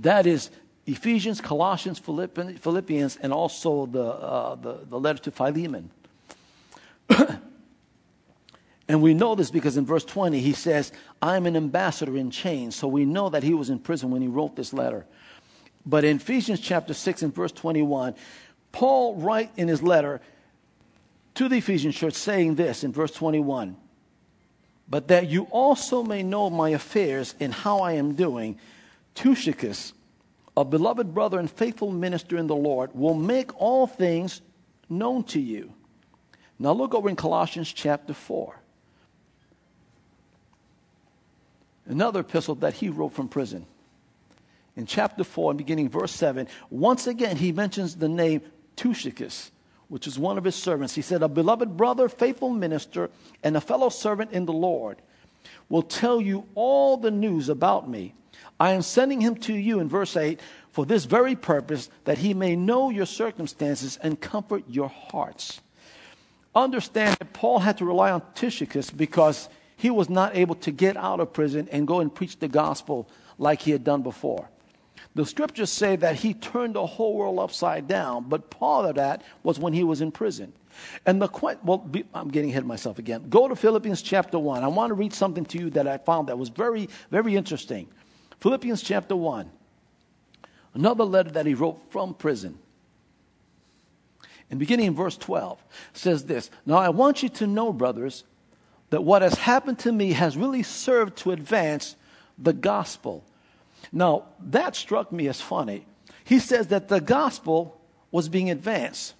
That 0.00 0.26
is 0.26 0.50
Ephesians, 0.86 1.40
Colossians, 1.40 1.98
Philippians, 1.98 3.16
and 3.16 3.32
also 3.32 3.86
the, 3.86 4.04
uh, 4.04 4.54
the, 4.56 4.80
the 4.88 5.00
letter 5.00 5.18
to 5.22 5.30
Philemon. 5.30 5.90
and 8.88 9.00
we 9.00 9.14
know 9.14 9.34
this 9.34 9.50
because 9.50 9.78
in 9.78 9.86
verse 9.86 10.04
20 10.04 10.40
he 10.40 10.52
says, 10.52 10.92
I'm 11.22 11.46
an 11.46 11.56
ambassador 11.56 12.16
in 12.16 12.30
chains. 12.30 12.76
So 12.76 12.86
we 12.86 13.06
know 13.06 13.30
that 13.30 13.42
he 13.42 13.54
was 13.54 13.70
in 13.70 13.78
prison 13.78 14.10
when 14.10 14.20
he 14.20 14.28
wrote 14.28 14.56
this 14.56 14.74
letter. 14.74 15.06
But 15.86 16.04
in 16.04 16.16
Ephesians 16.16 16.60
chapter 16.60 16.92
6 16.92 17.22
and 17.22 17.34
verse 17.34 17.52
21, 17.52 18.14
Paul 18.72 19.16
writes 19.16 19.52
in 19.56 19.68
his 19.68 19.82
letter 19.82 20.20
to 21.34 21.48
the 21.48 21.56
Ephesian 21.56 21.92
church 21.92 22.14
saying 22.14 22.56
this 22.56 22.84
in 22.84 22.92
verse 22.92 23.12
21 23.12 23.76
But 24.88 25.08
that 25.08 25.28
you 25.28 25.44
also 25.44 26.02
may 26.02 26.22
know 26.22 26.50
my 26.50 26.70
affairs 26.70 27.34
and 27.40 27.54
how 27.54 27.80
I 27.80 27.92
am 27.92 28.14
doing, 28.14 28.58
Tychicus 29.14 29.94
a 30.56 30.64
beloved 30.64 31.14
brother 31.14 31.38
and 31.38 31.50
faithful 31.50 31.90
minister 31.90 32.36
in 32.36 32.46
the 32.46 32.56
Lord, 32.56 32.90
will 32.94 33.14
make 33.14 33.60
all 33.60 33.86
things 33.86 34.40
known 34.88 35.24
to 35.24 35.40
you. 35.40 35.72
Now 36.58 36.72
look 36.72 36.94
over 36.94 37.08
in 37.08 37.16
Colossians 37.16 37.72
chapter 37.72 38.14
4. 38.14 38.60
Another 41.86 42.20
epistle 42.20 42.54
that 42.56 42.74
he 42.74 42.88
wrote 42.88 43.12
from 43.12 43.28
prison. 43.28 43.66
In 44.76 44.86
chapter 44.86 45.24
4, 45.24 45.52
and 45.52 45.58
beginning 45.58 45.88
verse 45.88 46.12
7, 46.12 46.48
once 46.70 47.06
again 47.06 47.36
he 47.36 47.52
mentions 47.52 47.96
the 47.96 48.08
name 48.08 48.40
Tychicus, 48.76 49.50
which 49.88 50.06
is 50.06 50.18
one 50.18 50.38
of 50.38 50.44
his 50.44 50.54
servants. 50.54 50.94
He 50.94 51.02
said, 51.02 51.22
A 51.22 51.28
beloved 51.28 51.76
brother, 51.76 52.08
faithful 52.08 52.50
minister, 52.50 53.10
and 53.42 53.56
a 53.56 53.60
fellow 53.60 53.88
servant 53.88 54.32
in 54.32 54.46
the 54.46 54.52
Lord 54.52 55.02
will 55.68 55.82
tell 55.82 56.20
you 56.20 56.46
all 56.54 56.96
the 56.96 57.10
news 57.10 57.48
about 57.48 57.88
me 57.88 58.14
I 58.58 58.72
am 58.72 58.82
sending 58.82 59.20
him 59.20 59.36
to 59.36 59.54
you 59.54 59.80
in 59.80 59.88
verse 59.88 60.16
8 60.16 60.40
for 60.70 60.84
this 60.84 61.04
very 61.04 61.36
purpose, 61.36 61.88
that 62.04 62.18
he 62.18 62.34
may 62.34 62.56
know 62.56 62.90
your 62.90 63.06
circumstances 63.06 63.98
and 64.02 64.20
comfort 64.20 64.64
your 64.68 64.88
hearts. 64.88 65.60
Understand 66.54 67.16
that 67.18 67.32
Paul 67.32 67.60
had 67.60 67.78
to 67.78 67.84
rely 67.84 68.10
on 68.10 68.22
Tychicus 68.34 68.90
because 68.90 69.48
he 69.76 69.90
was 69.90 70.08
not 70.08 70.36
able 70.36 70.54
to 70.56 70.70
get 70.70 70.96
out 70.96 71.20
of 71.20 71.32
prison 71.32 71.68
and 71.70 71.86
go 71.86 72.00
and 72.00 72.12
preach 72.12 72.38
the 72.38 72.48
gospel 72.48 73.08
like 73.38 73.62
he 73.62 73.70
had 73.70 73.84
done 73.84 74.02
before. 74.02 74.48
The 75.14 75.24
scriptures 75.24 75.70
say 75.70 75.94
that 75.96 76.16
he 76.16 76.34
turned 76.34 76.74
the 76.74 76.86
whole 76.86 77.14
world 77.14 77.38
upside 77.38 77.86
down, 77.86 78.24
but 78.28 78.50
part 78.50 78.86
of 78.86 78.96
that 78.96 79.22
was 79.44 79.60
when 79.60 79.72
he 79.72 79.84
was 79.84 80.00
in 80.00 80.10
prison. 80.10 80.52
And 81.06 81.22
the 81.22 81.28
well, 81.62 81.88
I'm 82.14 82.28
getting 82.28 82.50
ahead 82.50 82.62
of 82.62 82.66
myself 82.66 82.98
again. 82.98 83.28
Go 83.28 83.46
to 83.46 83.54
Philippians 83.54 84.02
chapter 84.02 84.40
1. 84.40 84.64
I 84.64 84.68
want 84.68 84.90
to 84.90 84.94
read 84.94 85.12
something 85.12 85.44
to 85.46 85.58
you 85.58 85.70
that 85.70 85.86
I 85.86 85.98
found 85.98 86.28
that 86.28 86.38
was 86.38 86.48
very, 86.48 86.88
very 87.12 87.36
interesting. 87.36 87.86
Philippians 88.44 88.82
chapter 88.82 89.16
1, 89.16 89.50
another 90.74 91.04
letter 91.04 91.30
that 91.30 91.46
he 91.46 91.54
wrote 91.54 91.80
from 91.88 92.12
prison. 92.12 92.58
And 94.50 94.60
beginning 94.60 94.88
in 94.88 94.94
verse 94.94 95.16
12, 95.16 95.64
says 95.94 96.26
this 96.26 96.50
Now 96.66 96.76
I 96.76 96.90
want 96.90 97.22
you 97.22 97.30
to 97.30 97.46
know, 97.46 97.72
brothers, 97.72 98.24
that 98.90 99.02
what 99.02 99.22
has 99.22 99.32
happened 99.32 99.78
to 99.78 99.92
me 99.92 100.12
has 100.12 100.36
really 100.36 100.62
served 100.62 101.16
to 101.20 101.30
advance 101.32 101.96
the 102.36 102.52
gospel. 102.52 103.24
Now, 103.90 104.24
that 104.40 104.76
struck 104.76 105.10
me 105.10 105.26
as 105.28 105.40
funny. 105.40 105.86
He 106.24 106.38
says 106.38 106.66
that 106.66 106.88
the 106.88 107.00
gospel 107.00 107.80
was 108.10 108.28
being 108.28 108.50
advanced. 108.50 109.14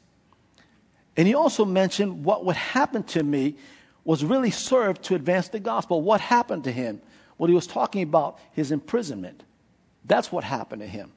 And 1.16 1.26
he 1.26 1.32
also 1.32 1.64
mentioned 1.64 2.26
what 2.26 2.44
would 2.44 2.56
happen 2.56 3.04
to 3.04 3.22
me 3.22 3.56
was 4.04 4.22
really 4.22 4.50
served 4.50 5.04
to 5.04 5.14
advance 5.14 5.48
the 5.48 5.60
gospel. 5.60 6.02
What 6.02 6.20
happened 6.20 6.64
to 6.64 6.72
him? 6.72 7.00
Well, 7.38 7.48
he 7.48 7.54
was 7.54 7.66
talking 7.66 8.02
about 8.02 8.38
his 8.52 8.70
imprisonment. 8.70 9.42
That's 10.04 10.30
what 10.30 10.44
happened 10.44 10.82
to 10.82 10.88
him. 10.88 11.12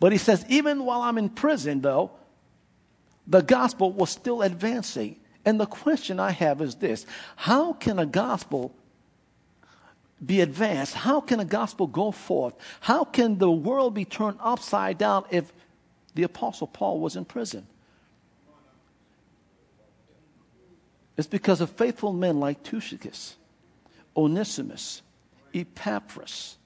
But 0.00 0.12
he 0.12 0.18
says, 0.18 0.44
even 0.48 0.84
while 0.84 1.02
I'm 1.02 1.18
in 1.18 1.28
prison, 1.28 1.80
though, 1.80 2.10
the 3.26 3.42
gospel 3.42 3.92
was 3.92 4.10
still 4.10 4.42
advancing. 4.42 5.16
And 5.44 5.60
the 5.60 5.66
question 5.66 6.18
I 6.18 6.32
have 6.32 6.60
is 6.60 6.76
this 6.76 7.06
How 7.36 7.72
can 7.72 7.98
a 7.98 8.06
gospel 8.06 8.74
be 10.24 10.40
advanced? 10.40 10.94
How 10.94 11.20
can 11.20 11.40
a 11.40 11.44
gospel 11.44 11.86
go 11.86 12.10
forth? 12.10 12.54
How 12.80 13.04
can 13.04 13.38
the 13.38 13.50
world 13.50 13.94
be 13.94 14.04
turned 14.04 14.38
upside 14.40 14.98
down 14.98 15.24
if 15.30 15.52
the 16.14 16.24
Apostle 16.24 16.66
Paul 16.66 17.00
was 17.00 17.16
in 17.16 17.24
prison? 17.24 17.66
It's 21.16 21.26
because 21.26 21.60
of 21.60 21.70
faithful 21.70 22.12
men 22.12 22.40
like 22.40 22.62
Tychicus, 22.62 23.36
Onesimus, 24.16 25.00
Epaphras, 25.60 26.56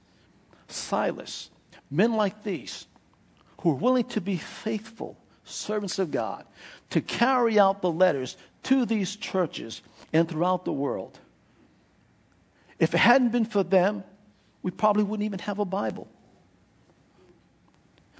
Silas, 0.69 1.51
men 1.91 2.15
like 2.15 2.43
these 2.43 2.87
who 3.61 3.71
are 3.71 3.75
willing 3.75 4.05
to 4.05 4.21
be 4.21 4.37
faithful 4.37 5.17
servants 5.45 5.99
of 5.99 6.11
God 6.11 6.45
to 6.91 7.01
carry 7.01 7.59
out 7.59 7.83
the 7.83 7.91
letters 7.91 8.37
to 8.65 8.85
these 8.85 9.17
churches 9.17 9.83
and 10.13 10.29
throughout 10.29 10.65
the 10.65 10.73
world. 10.73 11.19
If 12.79 12.95
it 12.95 12.99
hadn't 12.99 13.31
been 13.31 13.45
for 13.45 13.63
them, 13.63 14.05
we 14.63 14.71
probably 14.71 15.03
wouldn't 15.03 15.25
even 15.25 15.39
have 15.41 15.59
a 15.59 15.65
Bible. 15.65 16.09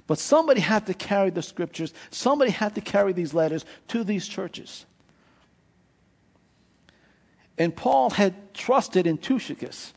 But 0.07 0.19
somebody 0.19 0.59
had 0.59 0.87
to 0.87 0.93
carry 0.93 1.29
the 1.29 1.41
scriptures, 1.41 1.93
somebody 2.09 2.51
had 2.51 2.75
to 2.75 2.81
carry 2.81 3.13
these 3.13 3.33
letters 3.33 3.65
to 3.89 4.03
these 4.03 4.27
churches. 4.27 4.85
And 7.57 7.75
Paul 7.75 8.09
had 8.09 8.53
trusted 8.53 9.07
in 9.07 9.17
Tychicus 9.17 9.93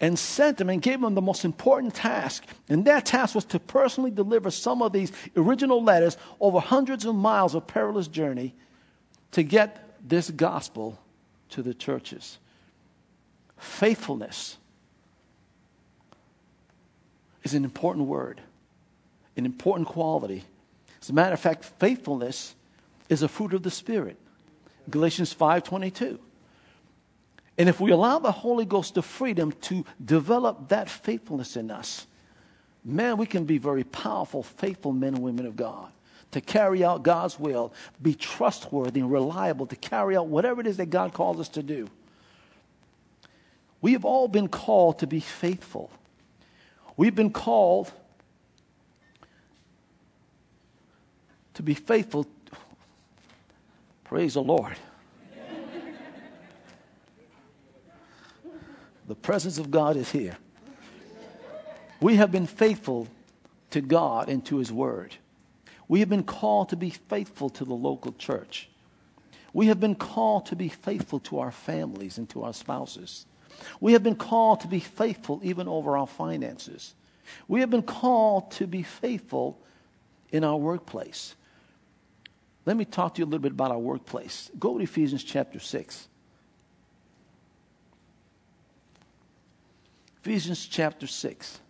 and 0.00 0.18
sent 0.18 0.58
them 0.58 0.68
and 0.68 0.82
gave 0.82 1.00
them 1.00 1.14
the 1.14 1.22
most 1.22 1.44
important 1.44 1.94
task. 1.94 2.44
And 2.68 2.84
that 2.84 3.06
task 3.06 3.34
was 3.34 3.44
to 3.46 3.58
personally 3.58 4.10
deliver 4.10 4.50
some 4.50 4.82
of 4.82 4.92
these 4.92 5.12
original 5.36 5.82
letters 5.82 6.16
over 6.40 6.60
hundreds 6.60 7.04
of 7.04 7.14
miles 7.14 7.54
of 7.54 7.66
perilous 7.66 8.08
journey 8.08 8.54
to 9.32 9.42
get 9.42 9.98
this 10.06 10.30
gospel 10.30 10.98
to 11.50 11.62
the 11.62 11.74
churches. 11.74 12.38
Faithfulness 13.58 14.58
is 17.42 17.54
an 17.54 17.64
important 17.64 18.06
word, 18.06 18.40
an 19.36 19.46
important 19.46 19.88
quality. 19.88 20.44
As 21.00 21.10
a 21.10 21.12
matter 21.12 21.34
of 21.34 21.40
fact, 21.40 21.64
faithfulness 21.78 22.54
is 23.08 23.22
a 23.22 23.28
fruit 23.28 23.54
of 23.54 23.62
the 23.62 23.70
Spirit. 23.70 24.16
Galatians 24.90 25.32
5:22. 25.32 26.18
And 27.58 27.68
if 27.68 27.80
we 27.80 27.90
allow 27.90 28.18
the 28.18 28.32
Holy 28.32 28.64
Ghost 28.64 28.94
the 28.94 29.02
freedom 29.02 29.52
to 29.62 29.84
develop 30.04 30.68
that 30.68 30.90
faithfulness 30.90 31.56
in 31.56 31.70
us, 31.70 32.06
man, 32.84 33.16
we 33.16 33.26
can 33.26 33.44
be 33.44 33.58
very 33.58 33.84
powerful, 33.84 34.42
faithful 34.42 34.92
men 34.92 35.14
and 35.14 35.22
women 35.22 35.46
of 35.46 35.56
God 35.56 35.90
to 36.32 36.40
carry 36.40 36.84
out 36.84 37.02
God's 37.02 37.38
will, 37.40 37.72
be 38.02 38.14
trustworthy 38.14 39.00
and 39.00 39.10
reliable 39.10 39.66
to 39.66 39.76
carry 39.76 40.16
out 40.16 40.26
whatever 40.26 40.60
it 40.60 40.66
is 40.66 40.76
that 40.76 40.90
God 40.90 41.14
calls 41.14 41.40
us 41.40 41.48
to 41.50 41.62
do. 41.62 41.88
We 43.80 43.92
have 43.92 44.04
all 44.04 44.28
been 44.28 44.48
called 44.48 44.98
to 44.98 45.06
be 45.06 45.20
faithful. 45.20 45.90
We've 46.96 47.14
been 47.14 47.30
called 47.30 47.92
to 51.54 51.62
be 51.62 51.74
faithful. 51.74 52.26
Praise 54.04 54.34
the 54.34 54.42
Lord. 54.42 54.76
The 59.06 59.14
presence 59.14 59.58
of 59.58 59.70
God 59.70 59.96
is 59.96 60.10
here. 60.10 60.36
We 62.00 62.16
have 62.16 62.30
been 62.30 62.46
faithful 62.46 63.08
to 63.70 63.80
God 63.80 64.28
and 64.28 64.44
to 64.46 64.58
His 64.58 64.72
Word. 64.72 65.14
We 65.88 66.00
have 66.00 66.08
been 66.08 66.24
called 66.24 66.70
to 66.70 66.76
be 66.76 66.90
faithful 66.90 67.48
to 67.50 67.64
the 67.64 67.74
local 67.74 68.12
church. 68.12 68.68
We 69.52 69.66
have 69.68 69.80
been 69.80 69.94
called 69.94 70.46
to 70.46 70.56
be 70.56 70.68
faithful 70.68 71.20
to 71.20 71.38
our 71.38 71.50
families 71.50 72.18
and 72.18 72.28
to 72.30 72.42
our 72.42 72.52
spouses. 72.52 73.24
We 73.80 73.92
have 73.92 74.02
been 74.02 74.16
called 74.16 74.60
to 74.60 74.68
be 74.68 74.80
faithful 74.80 75.40
even 75.42 75.68
over 75.68 75.96
our 75.96 76.06
finances. 76.06 76.94
We 77.48 77.60
have 77.60 77.70
been 77.70 77.82
called 77.82 78.50
to 78.52 78.66
be 78.66 78.82
faithful 78.82 79.58
in 80.30 80.44
our 80.44 80.56
workplace. 80.56 81.34
Let 82.66 82.76
me 82.76 82.84
talk 82.84 83.14
to 83.14 83.20
you 83.20 83.24
a 83.24 83.26
little 83.26 83.38
bit 83.38 83.52
about 83.52 83.70
our 83.70 83.78
workplace. 83.78 84.50
Go 84.58 84.76
to 84.76 84.84
Ephesians 84.84 85.24
chapter 85.24 85.60
6. 85.60 86.08
Ephesians 90.26 90.66
chapter 90.66 91.06
6. 91.06 91.60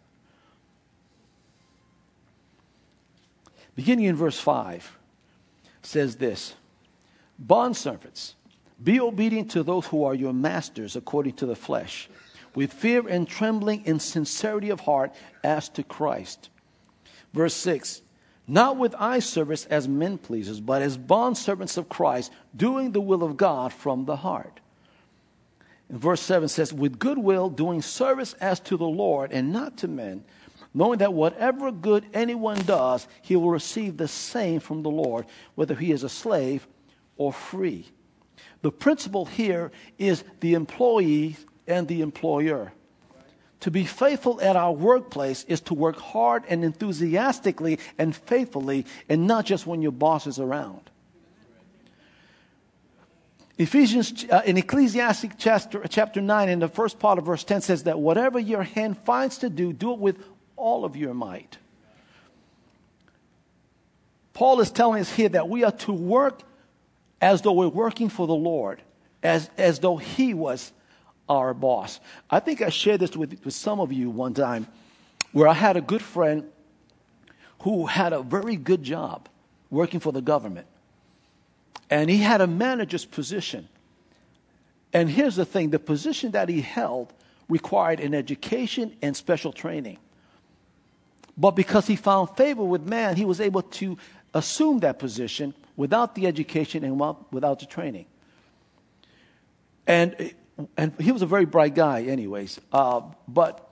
beginning 3.74 4.06
in 4.06 4.16
verse 4.16 4.40
5, 4.40 4.96
says 5.82 6.16
this 6.16 6.54
Bondservants, 7.38 8.32
be 8.82 8.98
obedient 8.98 9.50
to 9.50 9.62
those 9.62 9.84
who 9.86 10.04
are 10.04 10.14
your 10.14 10.32
masters 10.32 10.96
according 10.96 11.34
to 11.34 11.44
the 11.44 11.54
flesh, 11.54 12.08
with 12.54 12.72
fear 12.72 13.06
and 13.06 13.28
trembling 13.28 13.84
in 13.84 14.00
sincerity 14.00 14.70
of 14.70 14.80
heart 14.80 15.14
as 15.44 15.68
to 15.68 15.82
Christ. 15.82 16.48
Verse 17.34 17.52
6 17.52 18.00
Not 18.48 18.78
with 18.78 18.94
eye 18.98 19.18
service 19.18 19.66
as 19.66 19.86
men 19.86 20.16
pleasers, 20.16 20.60
but 20.60 20.80
as 20.80 20.96
bondservants 20.96 21.76
of 21.76 21.90
Christ, 21.90 22.32
doing 22.56 22.92
the 22.92 23.02
will 23.02 23.22
of 23.22 23.36
God 23.36 23.74
from 23.74 24.06
the 24.06 24.16
heart. 24.16 24.60
And 25.88 26.00
verse 26.00 26.20
7 26.20 26.48
says, 26.48 26.72
With 26.72 26.98
good 26.98 27.18
will, 27.18 27.48
doing 27.48 27.82
service 27.82 28.34
as 28.34 28.60
to 28.60 28.76
the 28.76 28.86
Lord 28.86 29.32
and 29.32 29.52
not 29.52 29.78
to 29.78 29.88
men 29.88 30.24
knowing 30.76 30.98
that 30.98 31.14
whatever 31.14 31.72
good 31.72 32.04
anyone 32.12 32.58
does, 32.64 33.08
he 33.22 33.34
will 33.34 33.48
receive 33.48 33.96
the 33.96 34.06
same 34.06 34.60
from 34.60 34.82
the 34.82 34.90
Lord, 34.90 35.24
whether 35.54 35.74
he 35.74 35.90
is 35.90 36.02
a 36.02 36.08
slave 36.08 36.68
or 37.16 37.32
free. 37.32 37.86
The 38.60 38.70
principle 38.70 39.24
here 39.24 39.72
is 39.96 40.22
the 40.40 40.52
employee 40.52 41.38
and 41.66 41.88
the 41.88 42.02
employer. 42.02 42.74
To 43.60 43.70
be 43.70 43.86
faithful 43.86 44.38
at 44.42 44.54
our 44.54 44.72
workplace 44.72 45.44
is 45.44 45.62
to 45.62 45.74
work 45.74 45.96
hard 45.98 46.44
and 46.46 46.62
enthusiastically 46.62 47.78
and 47.96 48.14
faithfully, 48.14 48.84
and 49.08 49.26
not 49.26 49.46
just 49.46 49.66
when 49.66 49.80
your 49.80 49.92
boss 49.92 50.26
is 50.26 50.38
around. 50.38 50.90
Ephesians 53.58 54.26
uh, 54.30 54.42
in 54.44 54.58
Ecclesiastes 54.58 55.34
chapter, 55.38 55.82
chapter 55.88 56.20
9 56.20 56.48
in 56.48 56.58
the 56.58 56.68
first 56.68 56.98
part 56.98 57.18
of 57.18 57.24
verse 57.24 57.42
10 57.42 57.62
says 57.62 57.84
that 57.84 57.98
whatever 57.98 58.38
your 58.38 58.62
hand 58.62 58.98
finds 58.98 59.38
to 59.38 59.48
do, 59.48 59.72
do 59.72 59.92
it 59.92 59.98
with 59.98 60.22
all 60.56 60.84
of 60.84 60.94
your 60.96 61.14
might. 61.14 61.56
Paul 64.34 64.60
is 64.60 64.70
telling 64.70 65.00
us 65.00 65.10
here 65.10 65.30
that 65.30 65.48
we 65.48 65.64
are 65.64 65.72
to 65.72 65.92
work 65.92 66.42
as 67.22 67.40
though 67.40 67.52
we're 67.52 67.68
working 67.68 68.10
for 68.10 68.26
the 68.26 68.34
Lord, 68.34 68.82
as, 69.22 69.48
as 69.56 69.78
though 69.78 69.96
He 69.96 70.34
was 70.34 70.72
our 71.26 71.54
boss. 71.54 71.98
I 72.28 72.40
think 72.40 72.60
I 72.60 72.68
shared 72.68 73.00
this 73.00 73.16
with, 73.16 73.42
with 73.42 73.54
some 73.54 73.80
of 73.80 73.90
you 73.90 74.10
one 74.10 74.34
time 74.34 74.66
where 75.32 75.48
I 75.48 75.54
had 75.54 75.78
a 75.78 75.80
good 75.80 76.02
friend 76.02 76.44
who 77.60 77.86
had 77.86 78.12
a 78.12 78.22
very 78.22 78.56
good 78.56 78.82
job 78.82 79.30
working 79.70 80.00
for 80.00 80.12
the 80.12 80.20
government. 80.20 80.66
And 81.90 82.10
he 82.10 82.18
had 82.18 82.40
a 82.40 82.46
manager's 82.46 83.04
position. 83.04 83.68
And 84.92 85.10
here's 85.10 85.36
the 85.36 85.44
thing 85.44 85.70
the 85.70 85.78
position 85.78 86.32
that 86.32 86.48
he 86.48 86.60
held 86.60 87.12
required 87.48 88.00
an 88.00 88.14
education 88.14 88.96
and 89.02 89.16
special 89.16 89.52
training. 89.52 89.98
But 91.36 91.52
because 91.52 91.86
he 91.86 91.96
found 91.96 92.36
favor 92.36 92.64
with 92.64 92.82
man, 92.82 93.16
he 93.16 93.24
was 93.24 93.40
able 93.40 93.62
to 93.62 93.98
assume 94.32 94.80
that 94.80 94.98
position 94.98 95.54
without 95.76 96.14
the 96.14 96.26
education 96.26 96.82
and 96.82 96.98
without 97.30 97.60
the 97.60 97.66
training. 97.66 98.06
And, 99.86 100.34
and 100.76 100.94
he 100.98 101.12
was 101.12 101.22
a 101.22 101.26
very 101.26 101.44
bright 101.44 101.74
guy, 101.74 102.02
anyways. 102.02 102.58
Uh, 102.72 103.02
but, 103.28 103.68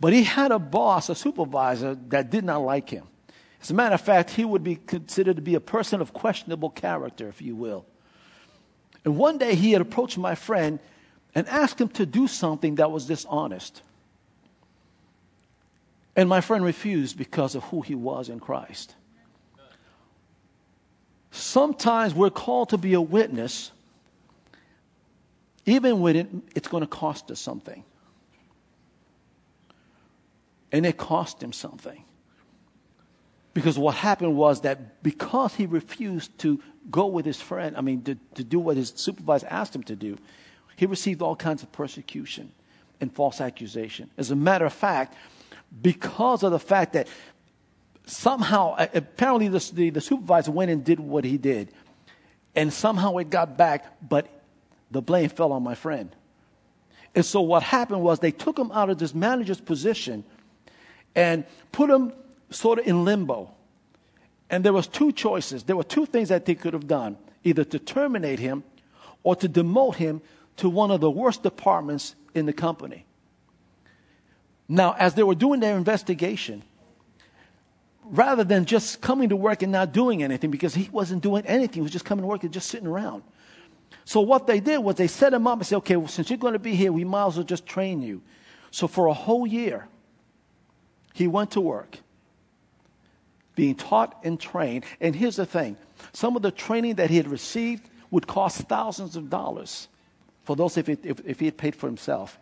but 0.00 0.12
he 0.12 0.24
had 0.24 0.50
a 0.50 0.58
boss, 0.58 1.08
a 1.08 1.14
supervisor, 1.14 1.94
that 2.08 2.30
did 2.30 2.44
not 2.44 2.62
like 2.62 2.88
him. 2.88 3.06
As 3.60 3.70
a 3.70 3.74
matter 3.74 3.94
of 3.94 4.00
fact, 4.00 4.30
he 4.30 4.44
would 4.44 4.62
be 4.62 4.76
considered 4.76 5.36
to 5.36 5.42
be 5.42 5.54
a 5.54 5.60
person 5.60 6.00
of 6.00 6.12
questionable 6.12 6.70
character, 6.70 7.28
if 7.28 7.42
you 7.42 7.56
will. 7.56 7.84
And 9.04 9.16
one 9.16 9.38
day 9.38 9.54
he 9.54 9.72
had 9.72 9.80
approached 9.80 10.18
my 10.18 10.34
friend 10.34 10.78
and 11.34 11.48
asked 11.48 11.80
him 11.80 11.88
to 11.90 12.06
do 12.06 12.26
something 12.26 12.76
that 12.76 12.90
was 12.90 13.06
dishonest. 13.06 13.82
And 16.16 16.28
my 16.28 16.40
friend 16.40 16.64
refused 16.64 17.16
because 17.16 17.54
of 17.54 17.64
who 17.64 17.80
he 17.80 17.94
was 17.94 18.28
in 18.28 18.40
Christ. 18.40 18.94
Sometimes 21.30 22.14
we're 22.14 22.30
called 22.30 22.70
to 22.70 22.78
be 22.78 22.94
a 22.94 23.00
witness, 23.00 23.70
even 25.66 26.00
when 26.00 26.16
it, 26.16 26.28
it's 26.56 26.66
going 26.66 26.82
to 26.82 26.88
cost 26.88 27.30
us 27.30 27.38
something. 27.38 27.84
And 30.72 30.84
it 30.84 30.96
cost 30.96 31.42
him 31.42 31.52
something. 31.52 32.04
Because 33.58 33.76
what 33.76 33.96
happened 33.96 34.36
was 34.36 34.60
that 34.60 35.02
because 35.02 35.52
he 35.52 35.66
refused 35.66 36.38
to 36.38 36.62
go 36.92 37.08
with 37.08 37.26
his 37.26 37.40
friend, 37.40 37.76
I 37.76 37.80
mean, 37.80 38.02
to, 38.02 38.16
to 38.36 38.44
do 38.44 38.60
what 38.60 38.76
his 38.76 38.92
supervisor 38.94 39.48
asked 39.50 39.74
him 39.74 39.82
to 39.82 39.96
do, 39.96 40.16
he 40.76 40.86
received 40.86 41.22
all 41.22 41.34
kinds 41.34 41.64
of 41.64 41.72
persecution 41.72 42.52
and 43.00 43.12
false 43.12 43.40
accusation. 43.40 44.10
As 44.16 44.30
a 44.30 44.36
matter 44.36 44.64
of 44.64 44.72
fact, 44.72 45.16
because 45.82 46.44
of 46.44 46.52
the 46.52 46.60
fact 46.60 46.92
that 46.92 47.08
somehow, 48.06 48.76
apparently, 48.94 49.48
the, 49.48 49.70
the, 49.74 49.90
the 49.90 50.00
supervisor 50.00 50.52
went 50.52 50.70
and 50.70 50.84
did 50.84 51.00
what 51.00 51.24
he 51.24 51.36
did. 51.36 51.72
And 52.54 52.72
somehow 52.72 53.16
it 53.16 53.28
got 53.28 53.58
back, 53.58 54.08
but 54.08 54.28
the 54.92 55.02
blame 55.02 55.30
fell 55.30 55.50
on 55.50 55.64
my 55.64 55.74
friend. 55.74 56.14
And 57.12 57.24
so 57.24 57.40
what 57.40 57.64
happened 57.64 58.02
was 58.02 58.20
they 58.20 58.30
took 58.30 58.56
him 58.56 58.70
out 58.70 58.88
of 58.88 58.98
this 58.98 59.16
manager's 59.16 59.60
position 59.60 60.22
and 61.16 61.44
put 61.72 61.90
him 61.90 62.12
sort 62.50 62.78
of 62.78 62.86
in 62.86 63.04
limbo. 63.04 63.50
And 64.50 64.64
there 64.64 64.72
was 64.72 64.86
two 64.86 65.12
choices. 65.12 65.64
There 65.64 65.76
were 65.76 65.84
two 65.84 66.06
things 66.06 66.30
that 66.30 66.46
they 66.46 66.54
could 66.54 66.72
have 66.72 66.86
done, 66.86 67.18
either 67.44 67.64
to 67.64 67.78
terminate 67.78 68.38
him 68.38 68.64
or 69.22 69.36
to 69.36 69.48
demote 69.48 69.96
him 69.96 70.22
to 70.56 70.68
one 70.68 70.90
of 70.90 71.00
the 71.00 71.10
worst 71.10 71.42
departments 71.42 72.14
in 72.34 72.46
the 72.46 72.52
company. 72.52 73.04
Now, 74.68 74.94
as 74.98 75.14
they 75.14 75.22
were 75.22 75.34
doing 75.34 75.60
their 75.60 75.76
investigation, 75.76 76.62
rather 78.04 78.44
than 78.44 78.64
just 78.64 79.00
coming 79.00 79.28
to 79.28 79.36
work 79.36 79.62
and 79.62 79.72
not 79.72 79.92
doing 79.92 80.22
anything, 80.22 80.50
because 80.50 80.74
he 80.74 80.88
wasn't 80.90 81.22
doing 81.22 81.44
anything, 81.46 81.74
he 81.74 81.80
was 81.80 81.92
just 81.92 82.04
coming 82.04 82.22
to 82.22 82.26
work 82.26 82.42
and 82.42 82.52
just 82.52 82.68
sitting 82.68 82.86
around. 82.86 83.22
So 84.04 84.20
what 84.20 84.46
they 84.46 84.60
did 84.60 84.78
was 84.78 84.96
they 84.96 85.06
set 85.06 85.32
him 85.32 85.46
up 85.46 85.58
and 85.58 85.66
said, 85.66 85.76
okay, 85.78 85.96
well, 85.96 86.08
since 86.08 86.30
you're 86.30 86.38
going 86.38 86.54
to 86.54 86.58
be 86.58 86.74
here, 86.74 86.92
we 86.92 87.04
might 87.04 87.26
as 87.26 87.36
well 87.36 87.44
just 87.44 87.66
train 87.66 88.00
you. 88.02 88.22
So 88.70 88.88
for 88.88 89.06
a 89.06 89.14
whole 89.14 89.46
year, 89.46 89.88
he 91.14 91.26
went 91.26 91.50
to 91.52 91.60
work, 91.60 91.98
being 93.58 93.74
taught 93.74 94.16
and 94.22 94.38
trained. 94.38 94.84
And 95.00 95.16
here's 95.16 95.34
the 95.34 95.44
thing 95.44 95.76
some 96.12 96.36
of 96.36 96.42
the 96.42 96.52
training 96.52 96.94
that 96.94 97.10
he 97.10 97.16
had 97.16 97.26
received 97.26 97.90
would 98.12 98.28
cost 98.28 98.60
thousands 98.68 99.16
of 99.16 99.28
dollars 99.28 99.88
for 100.44 100.54
those 100.54 100.76
if, 100.76 100.88
it, 100.88 101.00
if, 101.02 101.20
if 101.26 101.40
he 101.40 101.46
had 101.46 101.56
paid 101.56 101.74
for 101.74 101.88
himself. 101.88 102.38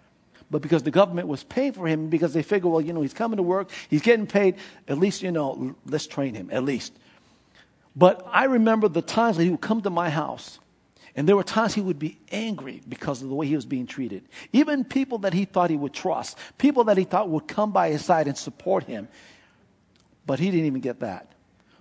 but 0.51 0.61
because 0.61 0.83
the 0.83 0.91
government 0.91 1.27
was 1.27 1.43
paying 1.43 1.73
for 1.73 1.87
him, 1.87 2.09
because 2.09 2.35
they 2.35 2.43
figured, 2.43 2.71
well, 2.71 2.83
you 2.83 2.93
know, 2.93 3.01
he's 3.01 3.15
coming 3.15 3.39
to 3.39 3.43
work, 3.43 3.71
he's 3.89 4.03
getting 4.03 4.27
paid, 4.27 4.57
at 4.87 4.99
least, 4.99 5.23
you 5.23 5.33
know, 5.33 5.75
let's 5.87 6.07
train 6.07 6.35
him, 6.35 6.51
at 6.53 6.63
least. 6.63 6.93
But 7.97 8.25
I 8.31 8.45
remember 8.45 8.89
the 8.89 9.01
times 9.01 9.39
that 9.39 9.45
he 9.45 9.51
would 9.51 9.63
come 9.63 9.81
to 9.81 9.91
my 9.91 10.11
house, 10.11 10.59
and 11.17 11.27
there 11.27 11.35
were 11.35 11.43
times 11.45 11.73
he 11.73 11.81
would 11.81 11.99
be 11.99 12.19
angry 12.31 12.83
because 12.87 13.23
of 13.23 13.31
the 13.31 13.35
way 13.35 13.47
he 13.47 13.57
was 13.57 13.65
being 13.65 13.87
treated. 13.87 14.23
Even 14.53 14.85
people 14.85 15.19
that 15.19 15.33
he 15.33 15.47
thought 15.47 15.71
he 15.71 15.77
would 15.77 15.95
trust, 15.95 16.37
people 16.59 16.85
that 16.85 16.99
he 16.99 17.05
thought 17.05 17.31
would 17.31 17.49
come 17.49 17.73
by 17.73 17.89
his 17.89 18.05
side 18.05 18.29
and 18.29 18.37
support 18.37 18.85
him. 18.85 19.09
But 20.27 20.39
he 20.41 20.51
didn't 20.51 20.67
even 20.67 20.81
get 20.81 21.01
that. 21.01 21.33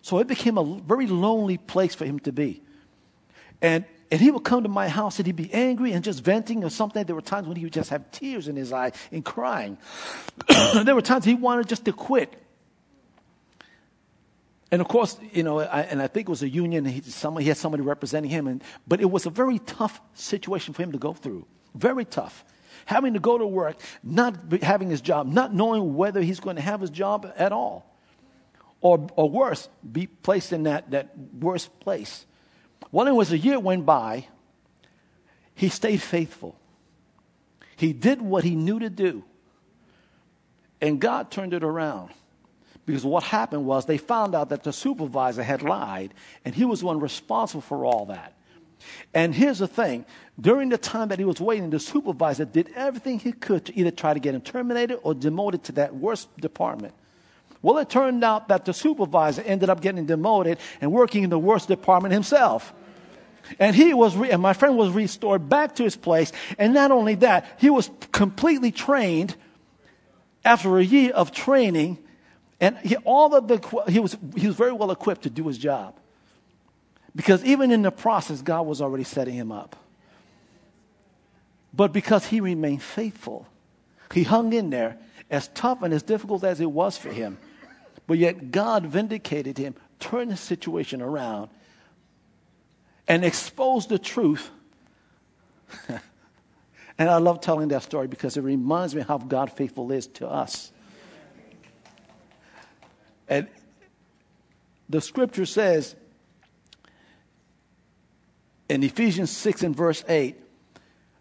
So 0.02 0.20
it 0.20 0.28
became 0.28 0.58
a 0.58 0.64
very 0.64 1.08
lonely 1.08 1.58
place 1.58 1.96
for 1.96 2.06
him 2.06 2.20
to 2.20 2.32
be. 2.32 2.62
And 3.62 3.86
and 4.12 4.22
he 4.22 4.30
would 4.30 4.44
come 4.44 4.64
to 4.64 4.70
my 4.70 4.88
house 4.88 5.18
and 5.18 5.26
he'd 5.26 5.36
be 5.36 5.52
angry 5.52 5.92
and 5.92 6.04
just 6.04 6.24
venting 6.24 6.64
or 6.64 6.70
something. 6.70 7.04
There 7.06 7.16
were 7.16 7.22
times 7.22 7.48
when 7.48 7.58
he 7.58 7.64
would 7.64 7.74
just 7.74 7.90
have 7.90 8.12
tears 8.12 8.48
in 8.48 8.56
his 8.56 8.72
eye 8.72 8.92
and 9.12 9.26
crying. 9.26 9.78
there 10.84 10.94
were 10.94 11.02
times 11.02 11.26
he 11.26 11.34
wanted 11.34 11.68
just 11.68 11.86
to 11.86 11.92
quit. 11.92 12.34
And 14.72 14.82
of 14.82 14.88
course, 14.88 15.18
you 15.32 15.44
know, 15.44 15.60
I, 15.60 15.82
and 15.82 16.02
I 16.02 16.08
think 16.08 16.28
it 16.28 16.30
was 16.30 16.44
a 16.44 16.50
union. 16.50 16.86
He, 16.86 17.02
somebody, 17.02 17.46
he 17.46 17.50
had 17.50 17.58
somebody 17.58 17.82
representing 17.82 18.30
him, 18.30 18.48
and, 18.48 18.64
but 18.88 19.00
it 19.00 19.10
was 19.10 19.26
a 19.26 19.30
very 19.30 19.60
tough 19.60 20.02
situation 20.14 20.74
for 20.74 20.84
him 20.84 20.92
to 20.92 20.98
go 20.98 21.14
through. 21.14 21.46
Very 21.74 22.06
tough. 22.06 22.44
Having 22.86 23.14
to 23.14 23.20
go 23.20 23.38
to 23.38 23.48
work, 23.48 23.78
not 24.04 24.36
having 24.62 24.90
his 24.90 25.02
job, 25.02 25.28
not 25.28 25.54
knowing 25.54 25.96
whether 25.96 26.22
he's 26.22 26.40
going 26.40 26.58
to 26.58 26.62
have 26.62 26.82
his 26.82 26.90
job 26.90 27.32
at 27.38 27.52
all. 27.52 27.95
Or, 28.86 29.08
or 29.16 29.28
worse, 29.28 29.68
be 29.92 30.06
placed 30.06 30.54
in 30.54 30.62
that, 30.64 30.92
that 30.92 31.18
worst 31.40 31.80
place. 31.80 32.28
Well, 32.92 33.08
it 33.08 33.16
was 33.16 33.32
a 33.32 33.38
year 33.38 33.60
went 33.60 33.84
by, 33.84 34.28
he 35.56 35.70
stayed 35.70 36.04
faithful. 36.04 36.56
He 37.78 37.94
did 37.94 38.22
what 38.22 38.44
he 38.44 38.56
knew 38.56 38.78
to 38.78 38.92
do. 38.92 39.24
And 40.80 41.02
God 41.02 41.32
turned 41.32 41.56
it 41.56 41.64
around. 41.64 42.12
Because 42.86 43.04
what 43.04 43.24
happened 43.24 43.66
was 43.66 43.88
they 43.88 43.98
found 43.98 44.36
out 44.36 44.50
that 44.50 44.62
the 44.62 44.72
supervisor 44.72 45.42
had 45.42 45.64
lied, 45.64 46.14
and 46.46 46.54
he 46.54 46.64
was 46.64 46.82
the 46.82 46.86
one 46.86 47.00
responsible 47.00 47.62
for 47.62 47.86
all 47.86 48.06
that. 48.06 48.34
And 49.16 49.34
here's 49.34 49.58
the 49.58 49.68
thing 49.68 50.06
during 50.40 50.70
the 50.70 50.78
time 50.78 51.08
that 51.08 51.18
he 51.18 51.26
was 51.26 51.42
waiting, 51.42 51.72
the 51.72 51.80
supervisor 51.80 52.46
did 52.46 52.70
everything 52.76 53.18
he 53.18 53.32
could 53.32 53.66
to 53.66 53.76
either 53.76 53.90
try 53.90 54.14
to 54.14 54.20
get 54.20 54.36
him 54.36 54.42
terminated 54.42 55.00
or 55.02 55.16
demoted 55.16 55.64
to 55.64 55.72
that 55.72 55.96
worst 55.96 56.30
department. 56.38 56.94
Well, 57.66 57.80
it 57.80 57.90
turned 57.90 58.24
out 58.24 58.50
that 58.50 58.66
the 58.66 58.76
supervisor 58.76 59.42
ended 59.42 59.72
up 59.72 59.82
getting 59.82 60.06
demoted 60.06 60.60
and 60.82 60.92
working 60.92 61.24
in 61.24 61.32
the 61.32 61.40
worst 61.40 61.68
department 61.68 62.14
himself. 62.14 62.72
And 63.58 63.76
he 63.76 63.92
was, 63.92 64.16
re- 64.16 64.30
and 64.30 64.40
my 64.40 64.54
friend 64.54 64.78
was 64.78 64.92
restored 64.92 65.50
back 65.50 65.74
to 65.78 65.84
his 65.84 65.96
place. 65.96 66.32
And 66.60 66.76
not 66.76 66.92
only 66.92 67.16
that, 67.16 67.58
he 67.60 67.72
was 67.72 67.90
completely 68.12 68.72
trained 68.72 69.36
after 70.44 70.78
a 70.78 70.84
year 70.84 71.12
of 71.14 71.32
training 71.32 71.98
and 72.60 72.78
he, 72.78 72.98
all 72.98 73.34
of 73.34 73.48
the, 73.48 73.84
he 73.90 74.00
was, 74.00 74.16
he 74.38 74.46
was 74.46 74.56
very 74.56 74.72
well 74.72 74.92
equipped 74.92 75.24
to 75.24 75.32
do 75.32 75.48
his 75.48 75.58
job. 75.58 75.96
Because 77.16 77.44
even 77.44 77.72
in 77.72 77.82
the 77.82 77.92
process, 77.92 78.44
God 78.44 78.68
was 78.68 78.80
already 78.80 79.06
setting 79.06 79.34
him 79.34 79.52
up. 79.52 79.76
But 81.74 81.92
because 81.94 82.28
he 82.28 82.42
remained 82.42 82.84
faithful, 82.84 83.48
he 84.14 84.22
hung 84.22 84.54
in 84.54 84.70
there 84.70 85.00
as 85.32 85.48
tough 85.56 85.82
and 85.82 85.96
as 85.96 86.04
difficult 86.04 86.44
as 86.44 86.62
it 86.62 86.70
was 86.70 86.96
for 86.96 87.10
him. 87.10 87.40
But 88.08 88.18
yet 88.18 88.52
God 88.52 88.86
vindicated 88.86 89.58
him, 89.58 89.76
turned 90.00 90.32
the 90.32 90.38
situation 90.38 91.02
around, 91.02 91.50
and 93.08 93.24
exposed 93.26 93.90
the 93.90 94.00
truth. 94.00 94.50
and 96.98 97.10
I 97.10 97.18
love 97.18 97.42
telling 97.42 97.70
that 97.70 97.84
story 97.84 98.08
because 98.08 98.38
it 98.38 98.42
reminds 98.42 98.96
me 98.96 99.02
how 99.02 99.18
God 99.18 99.52
faithful 99.52 99.92
is 99.92 100.08
to 100.08 100.28
us. 100.28 100.72
And 103.28 103.48
the 104.88 105.02
scripture 105.02 105.46
says 105.46 105.96
in 108.70 108.84
Ephesians 108.84 109.32
6 109.32 109.64
and 109.64 109.76
verse 109.76 110.04
8, 110.08 110.40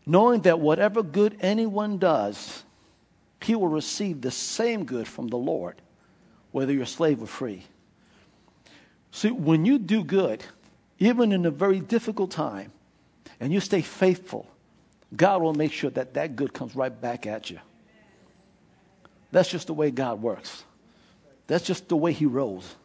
knowing 0.06 0.42
that 0.42 0.60
whatever 0.60 1.02
good 1.02 1.36
anyone 1.40 1.98
does, 1.98 2.64
he 3.40 3.54
will 3.54 3.68
receive 3.68 4.20
the 4.20 4.30
same 4.30 4.84
good 4.84 5.06
from 5.06 5.28
the 5.28 5.36
Lord, 5.36 5.80
whether 6.54 6.72
you're 6.72 6.86
slave 6.86 7.20
or 7.20 7.26
free. 7.26 7.64
See, 9.10 9.32
when 9.32 9.64
you 9.64 9.76
do 9.76 10.04
good, 10.04 10.44
even 11.00 11.32
in 11.32 11.44
a 11.46 11.50
very 11.50 11.80
difficult 11.80 12.30
time, 12.30 12.70
and 13.40 13.52
you 13.52 13.58
stay 13.58 13.82
faithful, 13.82 14.46
God 15.16 15.42
will 15.42 15.52
make 15.52 15.72
sure 15.72 15.90
that 15.90 16.14
that 16.14 16.36
good 16.36 16.52
comes 16.52 16.76
right 16.76 17.00
back 17.00 17.26
at 17.26 17.50
you. 17.50 17.58
That's 19.32 19.48
just 19.48 19.66
the 19.66 19.74
way 19.74 19.90
God 19.90 20.22
works. 20.22 20.62
That's 21.48 21.66
just 21.66 21.88
the 21.88 21.96
way 21.96 22.12
he 22.12 22.24
rolls. 22.24 22.76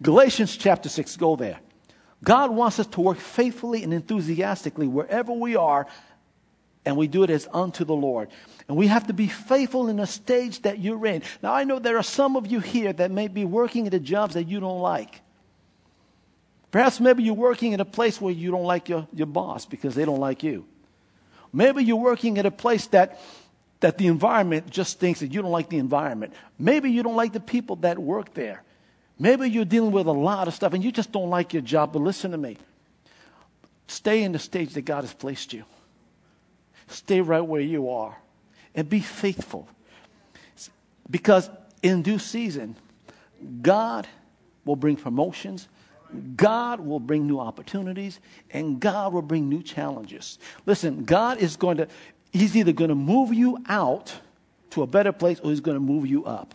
Galatians 0.00 0.56
chapter 0.56 0.88
6, 0.88 1.18
go 1.18 1.36
there. 1.36 1.60
God 2.24 2.50
wants 2.50 2.78
us 2.78 2.86
to 2.86 3.02
work 3.02 3.18
faithfully 3.18 3.82
and 3.82 3.92
enthusiastically 3.92 4.86
wherever 4.86 5.34
we 5.34 5.54
are, 5.54 5.86
and 6.84 6.96
we 6.96 7.08
do 7.08 7.22
it 7.22 7.30
as 7.30 7.48
unto 7.52 7.84
the 7.84 7.94
Lord. 7.94 8.28
And 8.68 8.76
we 8.76 8.86
have 8.86 9.06
to 9.08 9.12
be 9.12 9.26
faithful 9.26 9.88
in 9.88 9.96
the 9.96 10.06
stage 10.06 10.62
that 10.62 10.78
you're 10.78 11.04
in. 11.06 11.22
Now, 11.42 11.52
I 11.52 11.64
know 11.64 11.78
there 11.78 11.96
are 11.96 12.02
some 12.02 12.36
of 12.36 12.46
you 12.46 12.60
here 12.60 12.92
that 12.92 13.10
may 13.10 13.28
be 13.28 13.44
working 13.44 13.86
at 13.86 13.92
the 13.92 14.00
jobs 14.00 14.34
that 14.34 14.44
you 14.44 14.60
don't 14.60 14.80
like. 14.80 15.20
Perhaps 16.70 17.00
maybe 17.00 17.22
you're 17.22 17.34
working 17.34 17.72
in 17.72 17.80
a 17.80 17.84
place 17.84 18.20
where 18.20 18.32
you 18.32 18.50
don't 18.50 18.64
like 18.64 18.88
your, 18.88 19.08
your 19.12 19.26
boss 19.26 19.66
because 19.66 19.94
they 19.94 20.04
don't 20.04 20.20
like 20.20 20.42
you. 20.42 20.66
Maybe 21.52 21.82
you're 21.82 21.96
working 21.96 22.38
at 22.38 22.46
a 22.46 22.50
place 22.50 22.86
that 22.88 23.20
that 23.80 23.96
the 23.96 24.06
environment 24.06 24.70
just 24.70 25.00
thinks 25.00 25.20
that 25.20 25.32
you 25.32 25.42
don't 25.42 25.50
like 25.50 25.68
the 25.68 25.78
environment. 25.78 26.34
Maybe 26.58 26.90
you 26.90 27.02
don't 27.02 27.16
like 27.16 27.32
the 27.32 27.40
people 27.40 27.76
that 27.76 27.98
work 27.98 28.34
there. 28.34 28.62
Maybe 29.18 29.48
you're 29.48 29.64
dealing 29.64 29.92
with 29.92 30.06
a 30.06 30.12
lot 30.12 30.48
of 30.48 30.54
stuff 30.54 30.72
and 30.72 30.84
you 30.84 30.92
just 30.92 31.12
don't 31.12 31.30
like 31.30 31.52
your 31.52 31.62
job, 31.62 31.92
but 31.92 32.00
listen 32.00 32.30
to 32.30 32.38
me. 32.38 32.56
Stay 33.86 34.22
in 34.22 34.32
the 34.32 34.38
stage 34.38 34.74
that 34.74 34.82
God 34.82 35.02
has 35.02 35.12
placed 35.12 35.52
you. 35.52 35.64
Stay 36.90 37.20
right 37.20 37.40
where 37.40 37.60
you 37.60 37.90
are 37.90 38.16
and 38.74 38.88
be 38.88 39.00
faithful. 39.00 39.68
Because 41.10 41.50
in 41.82 42.02
due 42.02 42.18
season, 42.18 42.76
God 43.62 44.06
will 44.64 44.76
bring 44.76 44.96
promotions, 44.96 45.68
God 46.36 46.80
will 46.80 47.00
bring 47.00 47.26
new 47.26 47.38
opportunities, 47.38 48.20
and 48.50 48.80
God 48.80 49.12
will 49.12 49.22
bring 49.22 49.48
new 49.48 49.62
challenges. 49.62 50.38
Listen, 50.66 51.04
God 51.04 51.38
is 51.38 51.56
going 51.56 51.78
to, 51.78 51.88
He's 52.32 52.56
either 52.56 52.72
going 52.72 52.90
to 52.90 52.94
move 52.94 53.32
you 53.32 53.58
out 53.68 54.14
to 54.70 54.82
a 54.82 54.86
better 54.86 55.12
place 55.12 55.40
or 55.40 55.50
he's 55.50 55.60
going 55.60 55.76
to 55.76 55.80
move 55.80 56.06
you 56.06 56.24
up. 56.24 56.54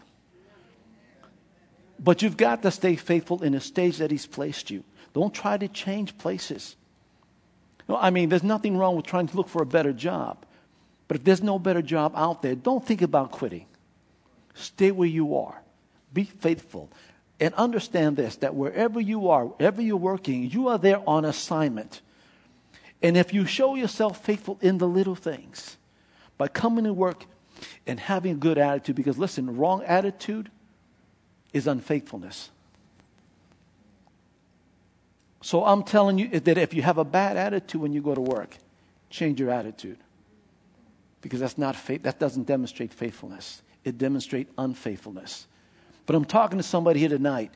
But 1.99 2.21
you've 2.21 2.37
got 2.37 2.61
to 2.63 2.71
stay 2.71 2.95
faithful 2.95 3.43
in 3.43 3.53
the 3.53 3.61
stage 3.61 3.97
that 3.97 4.11
he's 4.11 4.25
placed 4.25 4.69
you. 4.69 4.83
Don't 5.13 5.33
try 5.33 5.57
to 5.57 5.67
change 5.67 6.17
places. 6.17 6.75
No, 7.87 7.97
I 7.97 8.09
mean, 8.09 8.29
there's 8.29 8.43
nothing 8.43 8.77
wrong 8.77 8.95
with 8.95 9.05
trying 9.05 9.27
to 9.27 9.37
look 9.37 9.47
for 9.47 9.61
a 9.61 9.65
better 9.65 9.93
job. 9.93 10.45
But 11.07 11.17
if 11.17 11.23
there's 11.23 11.43
no 11.43 11.59
better 11.59 11.81
job 11.81 12.13
out 12.15 12.41
there, 12.41 12.55
don't 12.55 12.85
think 12.85 13.01
about 13.01 13.31
quitting. 13.31 13.67
Stay 14.55 14.91
where 14.91 15.07
you 15.07 15.37
are. 15.37 15.61
Be 16.13 16.23
faithful. 16.23 16.89
And 17.39 17.53
understand 17.55 18.15
this 18.17 18.37
that 18.37 18.55
wherever 18.55 18.99
you 18.99 19.29
are, 19.29 19.45
wherever 19.45 19.81
you're 19.81 19.97
working, 19.97 20.49
you 20.49 20.69
are 20.69 20.77
there 20.77 21.01
on 21.07 21.25
assignment. 21.25 22.01
And 23.03 23.17
if 23.17 23.33
you 23.33 23.45
show 23.45 23.75
yourself 23.75 24.23
faithful 24.23 24.57
in 24.61 24.77
the 24.77 24.87
little 24.87 25.15
things, 25.15 25.77
by 26.37 26.47
coming 26.47 26.85
to 26.85 26.93
work 26.93 27.25
and 27.85 27.99
having 27.99 28.31
a 28.31 28.35
good 28.35 28.57
attitude, 28.57 28.95
because 28.95 29.17
listen, 29.17 29.57
wrong 29.57 29.83
attitude 29.83 30.49
is 31.53 31.67
unfaithfulness. 31.67 32.49
So 35.45 35.63
I'm 35.63 35.83
telling 35.83 36.17
you 36.17 36.39
that 36.39 36.57
if 36.57 36.73
you 36.73 36.81
have 36.81 36.97
a 36.97 37.05
bad 37.05 37.37
attitude 37.37 37.79
when 37.79 37.93
you 37.93 38.01
go 38.01 38.15
to 38.15 38.19
work, 38.19 38.57
change 39.11 39.39
your 39.39 39.51
attitude. 39.51 39.99
Because 41.21 41.39
that's 41.39 41.59
not 41.59 41.75
faith, 41.75 42.01
that 42.01 42.17
doesn't 42.17 42.47
demonstrate 42.47 42.91
faithfulness. 42.91 43.61
It 43.83 43.99
demonstrates 43.99 44.51
unfaithfulness. 44.57 45.45
But 46.07 46.15
I'm 46.15 46.25
talking 46.25 46.57
to 46.57 46.63
somebody 46.63 46.99
here 46.99 47.09
tonight. 47.09 47.51